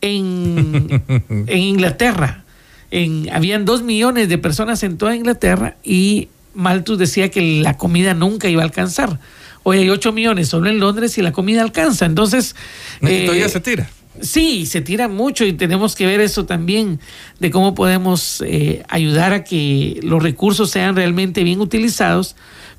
en, 0.00 1.02
en 1.28 1.58
Inglaterra 1.58 2.44
en, 2.90 3.28
habían 3.32 3.64
dos 3.64 3.82
millones 3.82 4.28
de 4.28 4.38
personas 4.38 4.82
en 4.82 4.98
toda 4.98 5.16
Inglaterra 5.16 5.76
y 5.82 6.28
Malthus 6.56 6.98
decía 6.98 7.30
que 7.30 7.60
la 7.62 7.76
comida 7.76 8.14
nunca 8.14 8.48
iba 8.48 8.62
a 8.62 8.64
alcanzar. 8.64 9.20
Hoy 9.62 9.78
hay 9.78 9.90
8 9.90 10.12
millones 10.12 10.48
solo 10.48 10.68
en 10.70 10.80
Londres 10.80 11.16
y 11.18 11.22
la 11.22 11.32
comida 11.32 11.62
alcanza. 11.62 12.06
Entonces. 12.06 12.56
todavía 13.00 13.46
eh, 13.46 13.48
se 13.48 13.60
tira. 13.60 13.90
Sí, 14.20 14.64
se 14.64 14.80
tira 14.80 15.08
mucho 15.08 15.44
y 15.44 15.52
tenemos 15.52 15.94
que 15.94 16.06
ver 16.06 16.20
eso 16.20 16.46
también 16.46 17.00
de 17.38 17.50
cómo 17.50 17.74
podemos 17.74 18.42
eh, 18.46 18.82
ayudar 18.88 19.32
a 19.32 19.44
que 19.44 20.00
los 20.02 20.22
recursos 20.22 20.70
sean 20.70 20.96
realmente 20.96 21.44
bien 21.44 21.60
utilizados. 21.60 22.36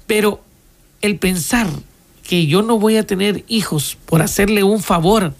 Pero 0.07 0.41
el 1.01 1.17
pensar 1.17 1.67
que 2.27 2.47
yo 2.47 2.61
no 2.61 2.79
voy 2.79 2.97
a 2.97 3.05
tener 3.05 3.43
hijos 3.47 3.97
por 4.05 4.21
hacerle 4.21 4.63
un 4.63 4.81
favor 4.81 5.33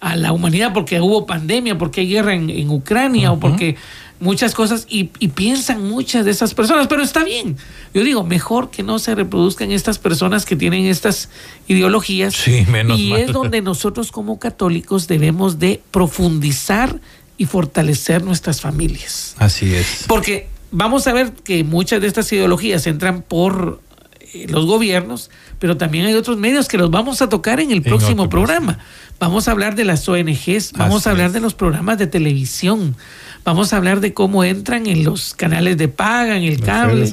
a 0.00 0.16
la 0.16 0.32
humanidad 0.32 0.72
porque 0.72 1.00
hubo 1.00 1.26
pandemia, 1.26 1.78
porque 1.78 2.02
hay 2.02 2.08
guerra 2.08 2.34
en, 2.34 2.68
Ucrania 2.68 3.32
o 3.32 3.40
porque 3.40 3.76
muchas 4.24 4.54
cosas 4.54 4.86
y, 4.88 5.04
piensan 5.04 5.86
muchas 5.86 6.24
de 6.24 6.30
esas 6.30 6.54
personas, 6.54 6.86
pero 6.88 7.02
está 7.02 7.22
bien. 7.22 7.56
Yo 7.92 8.02
digo, 8.02 8.24
mejor 8.24 8.70
que 8.70 8.82
no 8.82 8.98
se 8.98 9.14
reproduzcan 9.14 9.70
estas 9.70 9.98
personas 9.98 10.46
que 10.46 10.56
tienen 10.56 10.86
estas 10.86 11.28
ideologías. 11.68 12.34
Sí, 12.34 12.66
menos 12.68 12.98
y 12.98 13.12
es 13.12 13.32
donde 13.32 13.60
nosotros 13.60 14.10
como 14.10 14.38
católicos 14.38 15.06
debemos 15.06 15.58
de 15.58 15.80
profundizar 15.90 17.00
y 17.36 17.44
fortalecer 17.44 18.24
nuestras 18.24 18.60
familias. 18.60 19.34
Así 19.38 19.74
es. 19.74 20.04
Porque 20.08 20.48
vamos 20.70 21.06
a 21.06 21.12
ver 21.12 21.32
que 21.32 21.62
muchas 21.62 22.00
de 22.00 22.06
estas 22.06 22.32
ideologías 22.32 22.86
entran 22.86 23.22
por 23.22 23.80
eh, 24.32 24.46
los 24.48 24.64
gobiernos, 24.66 25.30
pero 25.58 25.76
también 25.76 26.06
hay 26.06 26.14
otros 26.14 26.38
medios 26.38 26.66
que 26.66 26.78
los 26.78 26.90
vamos 26.90 27.22
a 27.22 27.28
tocar 27.28 27.60
en 27.60 27.70
el 27.70 27.82
próximo 27.82 28.28
programa. 28.28 28.78
Vamos 29.20 29.48
a 29.48 29.52
hablar 29.52 29.76
de 29.76 29.84
las 29.84 30.08
ONGs, 30.08 30.72
vamos 30.72 31.06
a 31.06 31.10
hablar 31.10 31.32
de 31.32 31.40
los 31.40 31.54
programas 31.54 31.98
de 31.98 32.06
televisión, 32.06 32.96
vamos 33.44 33.72
a 33.72 33.76
hablar 33.76 34.00
de 34.00 34.14
cómo 34.14 34.42
entran 34.42 34.86
en 34.86 35.04
los 35.04 35.34
canales 35.34 35.76
de 35.76 35.88
paga, 35.88 36.36
en 36.36 36.44
el 36.44 36.60
cable, 36.60 37.10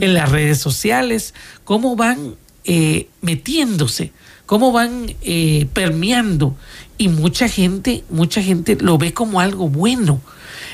en 0.00 0.14
las 0.14 0.30
redes 0.30 0.58
sociales, 0.58 1.34
cómo 1.64 1.96
van 1.96 2.36
eh, 2.64 3.08
metiéndose, 3.20 4.12
cómo 4.46 4.72
van 4.72 5.14
eh, 5.22 5.66
permeando. 5.72 6.56
Y 6.98 7.08
mucha 7.08 7.48
gente, 7.48 8.04
mucha 8.10 8.42
gente 8.42 8.76
lo 8.80 8.96
ve 8.96 9.12
como 9.12 9.40
algo 9.40 9.68
bueno. 9.68 10.20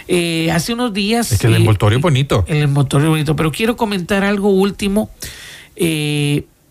Eh, 0.09 0.51
hace 0.53 0.75
unos 0.75 0.93
días... 0.93 1.33
Es 1.33 1.39
que 1.39 1.47
el 1.47 1.57
envoltorio 1.57 1.99
es 1.99 2.03
bonito. 2.03 2.45
El 2.47 2.59
envoltorio 2.59 3.11
bonito, 3.11 3.35
pero 3.35 3.51
quiero 3.51 3.77
comentar 3.77 4.25
algo 4.25 4.51
último, 4.51 5.11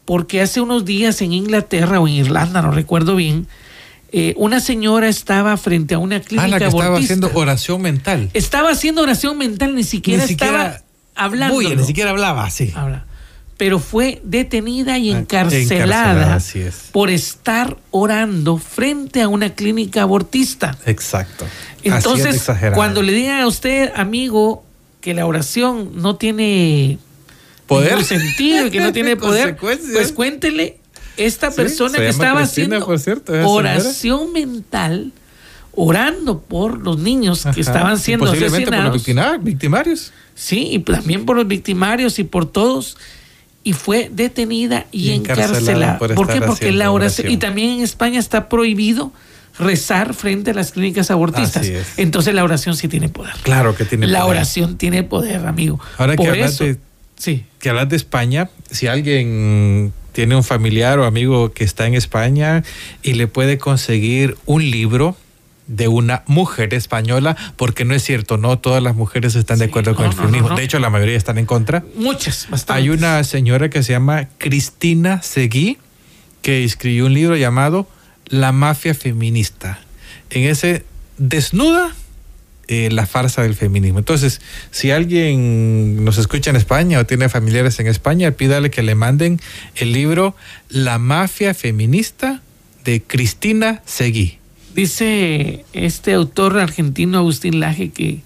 porque 0.06 0.42
hace 0.42 0.62
unos 0.62 0.86
días 0.86 1.22
en 1.22 1.34
Inglaterra 1.34 2.00
o 2.00 2.08
en 2.08 2.16
Irlanda, 2.16 2.62
no 2.62 2.72
recuerdo 2.72 3.16
bien, 3.16 3.48
eh, 4.12 4.34
una 4.38 4.60
señora 4.60 5.10
estaba 5.10 5.58
frente 5.58 5.96
a 5.96 6.00
una 6.00 6.22
clínica. 6.22 6.46
Ah, 6.46 6.48
la 6.48 6.60
que 6.60 6.66
estaba 6.66 6.98
haciendo 6.98 7.32
oración 7.34 7.82
mental. 7.82 8.30
Estaba 8.34 8.72
haciendo 8.72 9.02
oración 9.02 9.38
mental, 9.38 9.76
ni 9.76 9.84
siquiera, 9.84 10.24
estaba 10.24 10.82
hablando. 11.16 11.60
ni 11.62 11.84
siquiera 11.84 12.12
hablaba, 12.12 12.50
sí. 12.50 12.74
Pero 13.58 13.80
fue 13.80 14.22
detenida 14.24 15.00
y 15.00 15.12
ah, 15.12 15.18
encarcelada, 15.18 16.40
por 16.92 17.10
estar 17.10 17.76
orando 17.92 18.58
frente 18.60 19.22
a 19.22 19.28
una 19.28 19.50
clínica 19.56 20.04
abortista. 20.04 20.78
Exacto. 20.86 21.46
Entonces, 21.84 22.46
cuando 22.76 23.02
le 23.02 23.14
digan 23.14 23.42
a 23.42 23.48
usted, 23.48 23.92
amigo, 23.96 24.64
que 25.02 25.14
la 25.14 25.26
oración 25.26 25.92
no 25.96 26.18
tiene 26.18 27.00
poder. 27.66 28.04
sentido, 28.04 28.70
que 28.72 28.80
no 28.80 28.94
tiene 28.94 29.18
poder. 29.18 29.58
Pues 29.58 30.12
cuéntele, 30.14 30.80
esta 31.18 31.52
persona 31.52 31.98
que 31.98 32.08
estaba 32.08 32.42
haciendo 32.42 32.86
oración 33.46 34.32
mental, 34.32 35.12
orando 35.74 36.40
por 36.40 36.80
los 36.80 37.00
niños 37.00 37.46
que 37.54 37.62
estaban 37.62 38.00
siendo 38.00 38.26
asesinados. 38.26 39.04
por 39.04 39.16
los 39.16 39.44
victimarios. 39.44 40.14
Sí, 40.36 40.70
y 40.72 40.80
también 40.80 41.26
por 41.26 41.36
los 41.36 41.48
victimarios 41.48 42.20
y 42.20 42.24
por 42.24 42.46
todos. 42.46 42.98
Y 43.64 43.74
fue 43.74 44.10
detenida 44.14 44.86
y, 44.94 45.12
encarcelada. 45.12 45.98
Por, 45.98 46.28
qué? 46.28 46.40
Porque 46.40 46.72
la 46.72 46.92
oración, 46.92 47.30
Y 47.30 47.38
también 47.38 47.72
en 47.72 47.82
España 47.82 48.18
está 48.18 48.48
prohibido 48.48 49.12
rezar 49.60 50.14
frente 50.14 50.52
a 50.52 50.54
las 50.54 50.72
clínicas 50.72 51.12
abortistas. 51.12 51.70
Entonces 51.98 52.34
la 52.34 52.44
oración 52.44 52.76
sí 52.76 52.88
tiene 52.88 53.10
poder. 53.10 53.34
Claro 53.44 53.76
que 53.76 53.86
tiene 53.86 54.08
la 54.08 54.20
poder. 54.20 54.36
La 54.36 54.40
oración 54.40 54.78
tiene 54.78 55.04
poder, 55.04 55.46
amigo. 55.46 55.80
Ahora 55.98 56.16
que 56.16 56.28
hablas 56.28 56.60
de, 56.60 56.78
sí. 57.18 57.46
que 57.60 57.70
hablas 57.70 57.90
de 57.90 57.96
España, 57.96 58.50
si 58.70 58.88
alguien 58.88 59.92
tiene 60.18 60.36
un 60.36 60.44
familiar 60.44 60.98
o 60.98 61.06
amigo 61.06 61.52
que 61.52 61.64
está 61.64 61.86
en 61.86 61.94
España 61.94 62.64
y 63.04 63.14
le 63.14 63.28
puede 63.28 63.60
conseguir 63.60 64.36
un 64.48 64.68
libro 64.68 65.16
de 65.68 65.88
una 65.90 66.24
mujer 66.26 66.74
española, 66.74 67.38
porque 67.56 67.86
no 67.86 67.94
es 67.94 68.04
cierto, 68.04 68.38
no 68.38 68.58
todas 68.58 68.82
las 68.82 68.96
mujeres 68.96 69.36
están 69.36 69.60
de 69.60 69.66
acuerdo 69.66 69.94
con 69.94 70.08
el 70.08 70.14
feminismo. 70.14 70.56
de 70.56 70.64
hecho, 70.64 70.80
la 70.80 70.90
mayoría 70.90 71.16
están 71.16 71.38
en 71.38 71.46
contra. 71.46 71.84
Muchas, 71.94 72.48
bastante. 72.50 72.82
Hay 72.82 72.90
una 72.90 73.24
señora 73.26 73.70
que 73.70 73.84
se 73.84 73.92
llama 73.92 74.28
Cristina 74.40 75.22
Seguí, 75.22 75.78
que 76.42 76.64
escribió 76.64 77.06
un 77.06 77.14
libro 77.14 77.36
llamado 77.36 77.88
La 78.26 78.52
mafia 78.52 78.96
feminista. 78.96 79.78
En 80.32 80.50
ese 80.50 80.84
desnuda 81.20 81.94
eh, 82.68 82.90
la 82.92 83.06
farsa 83.06 83.44
del 83.44 83.56
feminismo. 83.56 84.00
Entonces, 84.00 84.42
si 84.72 84.92
alguien 84.92 86.04
nos 86.04 86.18
escucha 86.18 86.50
en 86.50 86.56
España 86.56 87.00
o 87.00 87.06
tiene 87.06 87.30
familiares 87.30 87.80
en 87.80 87.88
España, 87.88 88.32
pídale 88.32 88.70
que 88.70 88.84
le 88.84 88.96
manden 88.96 89.40
el 89.76 89.94
libro 89.94 90.36
La 90.70 91.00
mafia 91.00 91.54
feminista 91.54 92.42
de 92.84 93.02
Cristina 93.02 93.82
Seguí. 93.86 94.40
Dice 94.76 95.66
este 95.74 96.14
autor 96.14 96.58
argentino 96.58 97.18
Agustín 97.18 97.60
Laje 97.60 97.90
que 97.90 98.22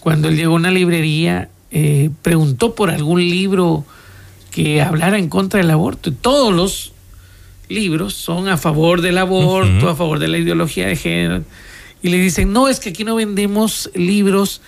cuando 0.00 0.28
él 0.28 0.36
llegó 0.36 0.52
a 0.52 0.56
una 0.56 0.70
librería 0.70 1.48
eh, 1.70 2.10
preguntó 2.22 2.74
por 2.74 2.90
algún 2.90 3.20
libro 3.20 3.84
que 4.50 4.82
hablara 4.82 5.18
en 5.18 5.28
contra 5.28 5.58
del 5.58 5.70
aborto. 5.70 6.12
todos 6.12 6.52
los 6.52 6.92
libros 7.68 8.14
son 8.14 8.48
a 8.48 8.56
favor 8.56 9.00
del 9.00 9.18
aborto, 9.18 9.88
a 9.88 9.94
favor 9.94 10.18
de 10.18 10.28
la 10.28 10.38
ideología 10.38 10.86
de 10.86 10.96
género. 10.96 11.44
Y 12.02 12.08
le 12.08 12.18
dicen, 12.18 12.52
no, 12.52 12.68
es 12.68 12.80
que 12.80 12.90
aquí 12.90 13.04
no 13.04 13.16
vendemos 13.16 13.90
libros 13.94 14.62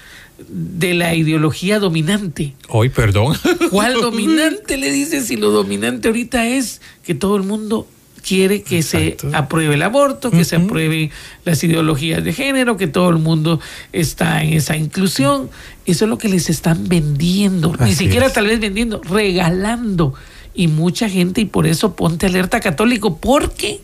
de 0.49 0.95
la 0.95 1.15
ideología 1.15 1.79
dominante. 1.79 2.55
Hoy, 2.69 2.89
perdón. 2.89 3.37
¿Cuál 3.71 3.95
dominante? 3.95 4.77
Le 4.77 4.91
dice 4.91 5.23
si 5.23 5.37
lo 5.37 5.51
dominante 5.51 6.09
ahorita 6.09 6.47
es 6.47 6.81
que 7.05 7.15
todo 7.15 7.37
el 7.37 7.43
mundo 7.43 7.87
quiere 8.23 8.63
que 8.63 8.83
se 8.83 9.17
apruebe 9.33 9.75
el 9.75 9.83
aborto, 9.83 10.31
que 10.31 10.45
se 10.45 10.57
apruebe 10.57 11.11
las 11.45 11.63
ideologías 11.65 12.23
de 12.23 12.33
género, 12.33 12.77
que 12.77 12.87
todo 12.87 13.11
el 13.11 13.19
mundo 13.19 13.61
está 13.93 14.43
en 14.43 14.53
esa 14.53 14.77
inclusión. 14.77 15.51
Eso 15.87 16.05
es 16.05 16.09
lo 16.09 16.19
que 16.19 16.29
les 16.29 16.49
están 16.49 16.89
vendiendo, 16.89 17.75
ni 17.81 17.95
siquiera 17.95 18.33
tal 18.33 18.47
vez 18.47 18.61
vendiendo, 18.61 19.01
regalando. 19.03 20.15
Y 20.55 20.69
mucha 20.69 21.09
gente, 21.09 21.41
y 21.41 21.47
por 21.47 21.67
eso 21.67 21.97
ponte 21.97 22.27
alerta 22.27 22.61
católico, 22.61 23.17
porque 23.19 23.81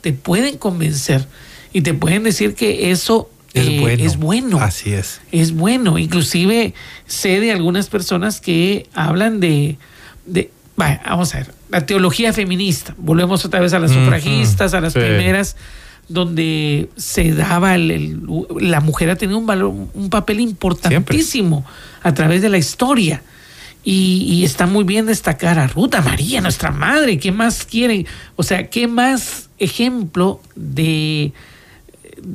te 0.00 0.12
pueden 0.12 0.58
convencer 0.58 1.26
y 1.72 1.82
te 1.82 1.94
pueden 1.94 2.22
decir 2.22 2.54
que 2.54 2.90
eso 2.90 3.30
es, 3.54 3.66
eh, 3.66 3.80
bueno. 3.80 4.04
es 4.04 4.16
bueno. 4.16 4.60
Así 4.60 4.92
es. 4.92 5.20
Es 5.32 5.52
bueno. 5.52 5.98
Inclusive 5.98 6.74
sé 7.06 7.40
de 7.40 7.52
algunas 7.52 7.88
personas 7.88 8.40
que 8.40 8.86
hablan 8.94 9.40
de, 9.40 9.78
de 10.26 10.50
vamos 10.78 11.34
a 11.34 11.38
ver, 11.38 11.54
la 11.70 11.86
teología 11.86 12.32
feminista. 12.32 12.94
Volvemos 12.98 13.44
otra 13.44 13.60
vez 13.60 13.72
a 13.72 13.78
las 13.78 13.92
sufragistas, 13.92 14.74
a 14.74 14.80
las 14.80 14.94
primeras, 14.94 15.56
donde 16.08 16.88
se 16.96 17.32
daba 17.32 17.76
la 17.76 18.80
mujer 18.80 19.10
ha 19.10 19.16
tenido 19.16 19.38
un 19.38 19.46
valor, 19.46 19.72
un 19.92 20.10
papel 20.10 20.40
importantísimo 20.40 21.64
a 22.02 22.14
través 22.14 22.42
de 22.42 22.48
la 22.48 22.58
historia. 22.58 23.22
Y, 23.84 24.44
está 24.44 24.66
muy 24.66 24.84
bien 24.84 25.06
destacar 25.06 25.58
a 25.58 25.66
Ruta 25.66 26.02
María, 26.02 26.42
nuestra 26.42 26.70
madre. 26.70 27.18
¿Qué 27.18 27.32
más 27.32 27.64
quiere? 27.64 28.04
O 28.36 28.42
sea, 28.42 28.68
¿qué 28.68 28.86
más 28.86 29.48
ejemplo 29.58 30.42
de 30.54 31.32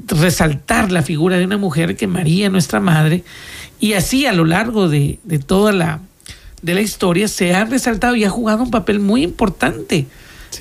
resaltar 0.07 0.91
la 0.91 1.03
figura 1.03 1.37
de 1.37 1.45
una 1.45 1.57
mujer 1.57 1.95
que 1.95 2.07
María, 2.07 2.49
nuestra 2.49 2.79
madre? 2.79 3.23
Y 3.79 3.93
así 3.93 4.25
a 4.25 4.33
lo 4.33 4.45
largo 4.45 4.87
de 4.89 5.19
toda 5.45 5.71
la, 5.71 5.99
de 6.63 6.73
la 6.73 6.81
historia 6.81 7.27
se 7.27 7.53
ha 7.53 7.65
resaltado 7.65 8.15
y 8.15 8.23
ha 8.23 8.29
jugado 8.29 8.63
un 8.63 8.71
papel 8.71 8.99
muy 8.99 9.21
importante. 9.21 10.07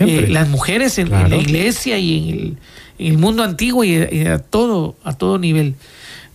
Eh, 0.01 0.27
las 0.29 0.49
mujeres 0.49 0.99
en, 0.99 1.11
la 1.11 1.37
iglesia 1.37 1.99
y 1.99 2.57
en 2.99 3.07
el, 3.07 3.19
mundo 3.19 3.43
antiguo 3.43 3.85
y, 3.85 3.97
a, 4.27 4.39
todo, 4.39 4.97
a 5.05 5.15
todo 5.15 5.39
nivel. 5.39 5.75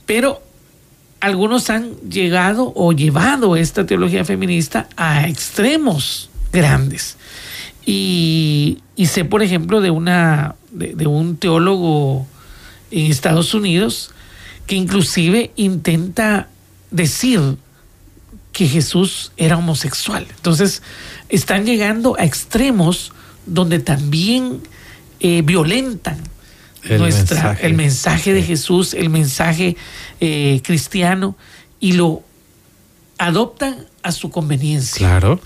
Pero 0.06 0.42
algunos 1.20 1.70
han 1.70 1.96
llegado 2.10 2.72
o 2.76 2.94
llevado 2.94 3.56
esta 3.56 3.86
teología 3.86 4.24
feminista 4.24 4.88
a 4.96 5.28
extremos 5.28 6.30
grandes. 6.54 7.18
Y, 7.86 8.80
sé, 9.06 9.26
por 9.26 9.44
ejemplo, 9.44 9.82
de, 9.82 9.92
una, 9.92 10.56
de 10.72 11.08
un 11.08 11.38
teólogo 11.38 12.28
en 12.92 13.12
Estados 13.12 13.54
Unidos 13.54 14.12
que 14.68 14.76
inclusive 14.76 15.52
intenta 15.56 16.50
decir 16.92 17.58
que 18.52 18.68
Jesús 18.68 19.32
era 19.38 19.58
homosexual. 19.58 20.28
Entonces, 20.30 20.82
están 21.30 21.66
llegando 21.66 22.16
a 22.20 22.26
extremos 22.26 23.14
donde 23.46 23.80
también 23.80 24.62
eh, 25.20 25.42
violentan 25.44 26.18
el, 26.84 27.00
nuestra, 27.00 27.36
mensaje. 27.36 27.68
el 27.68 27.74
mensaje 27.76 28.34
de 28.34 28.44
Jesús, 28.44 28.94
el 28.94 29.10
mensaje 29.10 29.78
eh, 30.20 30.62
cristiano, 30.64 31.38
y 31.80 31.94
lo 31.94 32.24
adoptan 33.18 33.86
a 34.04 34.12
su 34.12 34.30
conveniencia. 34.30 35.08
Claro. 35.08 35.40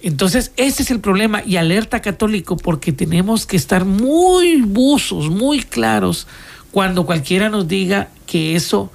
Entonces, 0.00 0.52
ese 0.56 0.82
es 0.82 0.90
el 0.90 1.00
problema 1.00 1.42
y 1.44 1.56
alerta 1.56 2.00
católico 2.00 2.56
porque 2.56 2.92
tenemos 2.92 3.46
que 3.46 3.56
estar 3.56 3.84
muy 3.84 4.62
buzos, 4.62 5.30
muy 5.30 5.62
claros 5.62 6.26
cuando 6.72 7.06
cualquiera 7.06 7.48
nos 7.48 7.68
diga 7.68 8.08
que 8.26 8.56
eso 8.56 8.90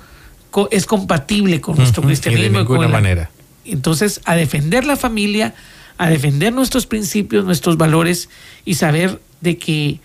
es 0.71 0.85
compatible 0.85 1.61
con 1.61 1.77
nuestro 1.77 2.03
cristianismo. 2.03 2.57
de 2.57 2.63
ninguna 2.63 2.87
manera. 2.89 3.29
Entonces, 3.63 4.19
a 4.25 4.35
defender 4.35 4.85
la 4.85 4.97
familia, 4.97 5.53
a 5.97 6.09
defender 6.09 6.51
nuestros 6.51 6.85
principios, 6.87 7.45
nuestros 7.45 7.77
valores 7.77 8.29
y 8.65 8.73
saber 8.73 9.21
de 9.41 9.57
que 9.57 9.99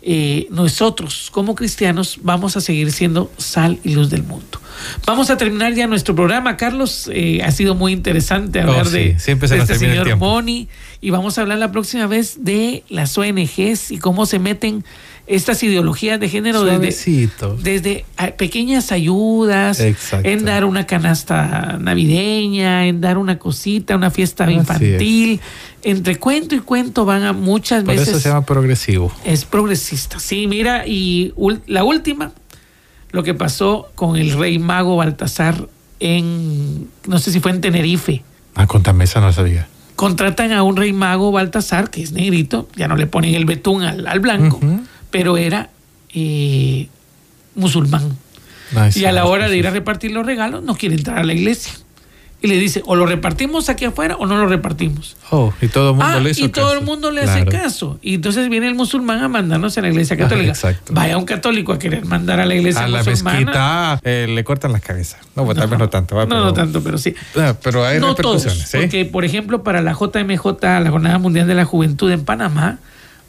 eh, 0.00 0.46
nosotros 0.50 1.28
como 1.32 1.54
cristianos 1.54 2.20
vamos 2.22 2.56
a 2.56 2.60
seguir 2.60 2.92
siendo 2.92 3.30
sal 3.36 3.78
y 3.84 3.94
luz 3.94 4.10
del 4.10 4.22
mundo. 4.22 4.60
Vamos 5.04 5.28
a 5.28 5.36
terminar 5.36 5.74
ya 5.74 5.88
nuestro 5.88 6.14
programa, 6.14 6.56
Carlos. 6.56 7.10
Eh, 7.12 7.42
ha 7.44 7.50
sido 7.50 7.74
muy 7.74 7.92
interesante 7.92 8.60
hablar 8.60 8.86
oh, 8.86 8.90
de, 8.90 9.18
Siempre 9.18 9.48
se 9.48 9.58
este 9.58 9.74
señor 9.74 10.16
Moni 10.16 10.68
y 11.00 11.10
vamos 11.10 11.36
a 11.36 11.42
hablar 11.42 11.58
la 11.58 11.72
próxima 11.72 12.06
vez 12.06 12.44
de 12.44 12.84
las 12.88 13.18
ONGs 13.18 13.90
y 13.90 13.98
cómo 13.98 14.24
se 14.24 14.38
meten 14.38 14.84
estas 15.28 15.62
ideologías 15.62 16.18
de 16.18 16.28
género 16.28 16.64
desde, 16.64 17.28
desde, 17.62 18.04
pequeñas 18.36 18.92
ayudas, 18.92 19.80
en 20.22 20.44
dar 20.44 20.64
una 20.64 20.86
canasta 20.86 21.78
navideña, 21.78 22.86
en 22.86 23.00
dar 23.00 23.18
una 23.18 23.38
cosita, 23.38 23.94
una 23.94 24.10
fiesta 24.10 24.50
infantil. 24.50 25.40
Entre 25.82 26.16
cuento 26.16 26.54
y 26.54 26.60
cuento 26.60 27.04
van 27.04 27.22
a 27.22 27.32
muchas 27.32 27.84
veces. 27.84 28.06
Por 28.06 28.14
eso 28.14 28.20
se 28.20 28.28
llama 28.30 28.44
progresivo. 28.44 29.12
Es 29.24 29.44
progresista, 29.44 30.18
sí, 30.18 30.46
mira, 30.46 30.86
y 30.86 31.34
la 31.66 31.84
última, 31.84 32.32
lo 33.10 33.22
que 33.22 33.34
pasó 33.34 33.90
con 33.94 34.16
el 34.16 34.32
rey 34.32 34.58
mago 34.58 34.96
Baltasar 34.96 35.68
en, 36.00 36.88
no 37.06 37.18
sé 37.18 37.32
si 37.32 37.40
fue 37.40 37.52
en 37.52 37.60
Tenerife. 37.60 38.22
Ah, 38.54 38.66
con 38.66 38.82
mesa 38.96 39.20
no 39.20 39.32
sabía. 39.32 39.68
Contratan 39.94 40.52
a 40.52 40.62
un 40.62 40.76
rey 40.76 40.92
mago 40.92 41.32
Baltasar, 41.32 41.90
que 41.90 42.02
es 42.02 42.12
negrito, 42.12 42.68
ya 42.76 42.88
no 42.88 42.96
le 42.96 43.06
ponen 43.06 43.34
el 43.34 43.44
betún 43.44 43.82
al, 43.82 44.20
blanco 44.20 44.60
pero 45.10 45.36
era 45.36 45.70
eh, 46.14 46.88
musulmán. 47.54 48.16
y 48.94 49.04
a 49.04 49.12
la 49.12 49.24
hora 49.26 49.48
de 49.48 49.56
ir 49.56 49.66
a 49.66 49.70
repartir 49.70 50.12
los 50.12 50.26
regalos 50.26 50.62
no 50.62 50.76
quiere 50.76 50.94
entrar 50.94 51.18
a 51.18 51.24
la 51.24 51.32
iglesia. 51.32 51.72
Y 52.40 52.46
le 52.46 52.56
dice, 52.56 52.82
o 52.86 52.94
lo 52.94 53.04
repartimos 53.04 53.68
aquí 53.68 53.84
afuera 53.84 54.14
o 54.16 54.24
no 54.24 54.36
lo 54.36 54.46
repartimos. 54.46 55.16
Oh, 55.30 55.52
y 55.60 55.66
todo 55.66 55.90
el 55.90 55.96
mundo 55.96 56.06
ah, 56.08 56.20
le 56.20 56.30
Y 56.36 56.48
todo 56.50 56.72
el 56.72 56.82
mundo 56.82 57.10
le 57.10 57.22
hace 57.22 57.44
caso. 57.46 57.98
Y 58.00 58.14
entonces 58.14 58.48
viene 58.48 58.68
el 58.68 58.76
musulmán 58.76 59.24
a 59.24 59.28
mandarnos 59.28 59.76
a 59.76 59.80
la 59.80 59.88
iglesia 59.88 60.14
ah, 60.14 60.18
católica. 60.20 60.52
Vaya 60.90 61.18
un 61.18 61.24
católico 61.24 61.72
a 61.72 61.80
querer 61.80 62.04
mandar 62.04 62.38
a 62.38 62.46
la 62.46 62.54
iglesia 62.54 62.84
a 62.84 62.88
la 62.88 63.02
mezquita 63.02 63.98
eh, 64.04 64.28
le 64.28 64.44
cortan 64.44 64.70
las 64.70 64.82
cabezas. 64.82 65.18
No, 65.34 65.44
pues, 65.44 65.58
tal 65.58 65.68
vez 65.68 65.80
no 65.80 65.88
tanto. 65.88 66.14
no, 66.26 66.44
no 66.44 66.52
tanto, 66.52 66.80
pero 66.80 66.96
sí. 66.96 67.12
Ah, 67.36 67.54
pero 67.60 67.84
hay 67.84 67.98
no 67.98 68.10
repercusiones. 68.10 68.70
Todos, 68.70 68.82
Porque, 68.82 69.04
por 69.04 69.24
ejemplo, 69.24 69.64
para 69.64 69.82
la 69.82 69.94
JMJ, 69.94 70.62
la 70.62 70.90
Jornada 70.90 71.18
Mundial 71.18 71.48
de 71.48 71.54
la 71.54 71.64
Juventud 71.64 72.08
en 72.12 72.24
Panamá, 72.24 72.78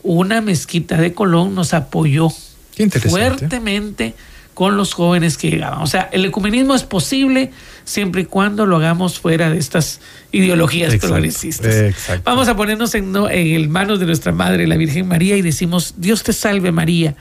una 0.04 0.42
mezquita 0.42 0.98
de 0.98 1.14
Colón 1.14 1.56
nos 1.56 1.74
apoyó 1.74 2.30
fuertemente 3.10 4.16
con 4.54 4.76
los 4.76 4.94
jóvenes 4.94 5.38
que 5.38 5.50
llegaban. 5.50 5.82
O 5.82 5.88
sea, 5.88 6.10
el 6.12 6.26
ecumenismo 6.26 6.76
es 6.76 6.84
posible 6.84 7.52
siempre 7.86 8.24
y 8.24 8.26
cuando 8.26 8.66
lo 8.66 8.76
hagamos 8.76 9.18
fuera 9.18 9.50
de 9.50 9.58
estas 9.58 10.02
ideologías 10.34 10.96
progresistas. 10.98 11.96
Vamos 12.26 12.50
a 12.50 12.58
ponernos 12.58 12.94
en, 12.94 13.16
en 13.32 13.72
manos 13.72 14.02
de 14.02 14.06
nuestra 14.06 14.34
Madre, 14.34 14.68
la 14.68 14.76
Virgen 14.76 15.08
María, 15.08 15.38
y 15.38 15.42
decimos, 15.42 15.94
Dios 15.98 16.24
te 16.24 16.34
salve 16.34 16.74
María 16.74 17.16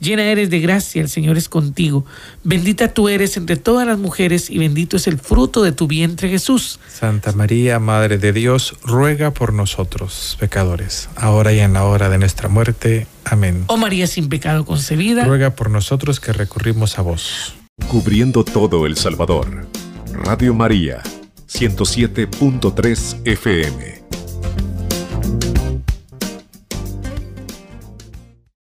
llena 0.00 0.24
eres 0.24 0.50
de 0.50 0.60
gracia, 0.60 1.02
el 1.02 1.08
Señor 1.08 1.36
es 1.36 1.48
contigo. 1.48 2.04
Bendita 2.42 2.92
tú 2.92 3.08
eres 3.08 3.36
entre 3.36 3.56
todas 3.56 3.86
las 3.86 3.98
mujeres 3.98 4.50
y 4.50 4.58
bendito 4.58 4.96
es 4.96 5.06
el 5.06 5.18
fruto 5.18 5.62
de 5.62 5.72
tu 5.72 5.86
vientre 5.86 6.28
Jesús. 6.28 6.78
Santa 6.88 7.32
María, 7.32 7.78
Madre 7.78 8.18
de 8.18 8.32
Dios, 8.32 8.76
ruega 8.82 9.32
por 9.32 9.52
nosotros, 9.52 10.36
pecadores, 10.40 11.08
ahora 11.16 11.52
y 11.52 11.60
en 11.60 11.72
la 11.72 11.84
hora 11.84 12.08
de 12.08 12.18
nuestra 12.18 12.48
muerte. 12.48 13.06
Amén. 13.24 13.64
Oh 13.68 13.76
María 13.76 14.06
sin 14.06 14.28
pecado 14.28 14.64
concebida. 14.64 15.24
Ruega 15.24 15.50
por 15.50 15.70
nosotros 15.70 16.20
que 16.20 16.32
recurrimos 16.32 16.98
a 16.98 17.02
vos. 17.02 17.54
Cubriendo 17.88 18.44
todo 18.44 18.86
El 18.86 18.96
Salvador. 18.96 19.66
Radio 20.12 20.54
María, 20.54 21.02
107.3 21.48 23.22
FM. 23.24 24.04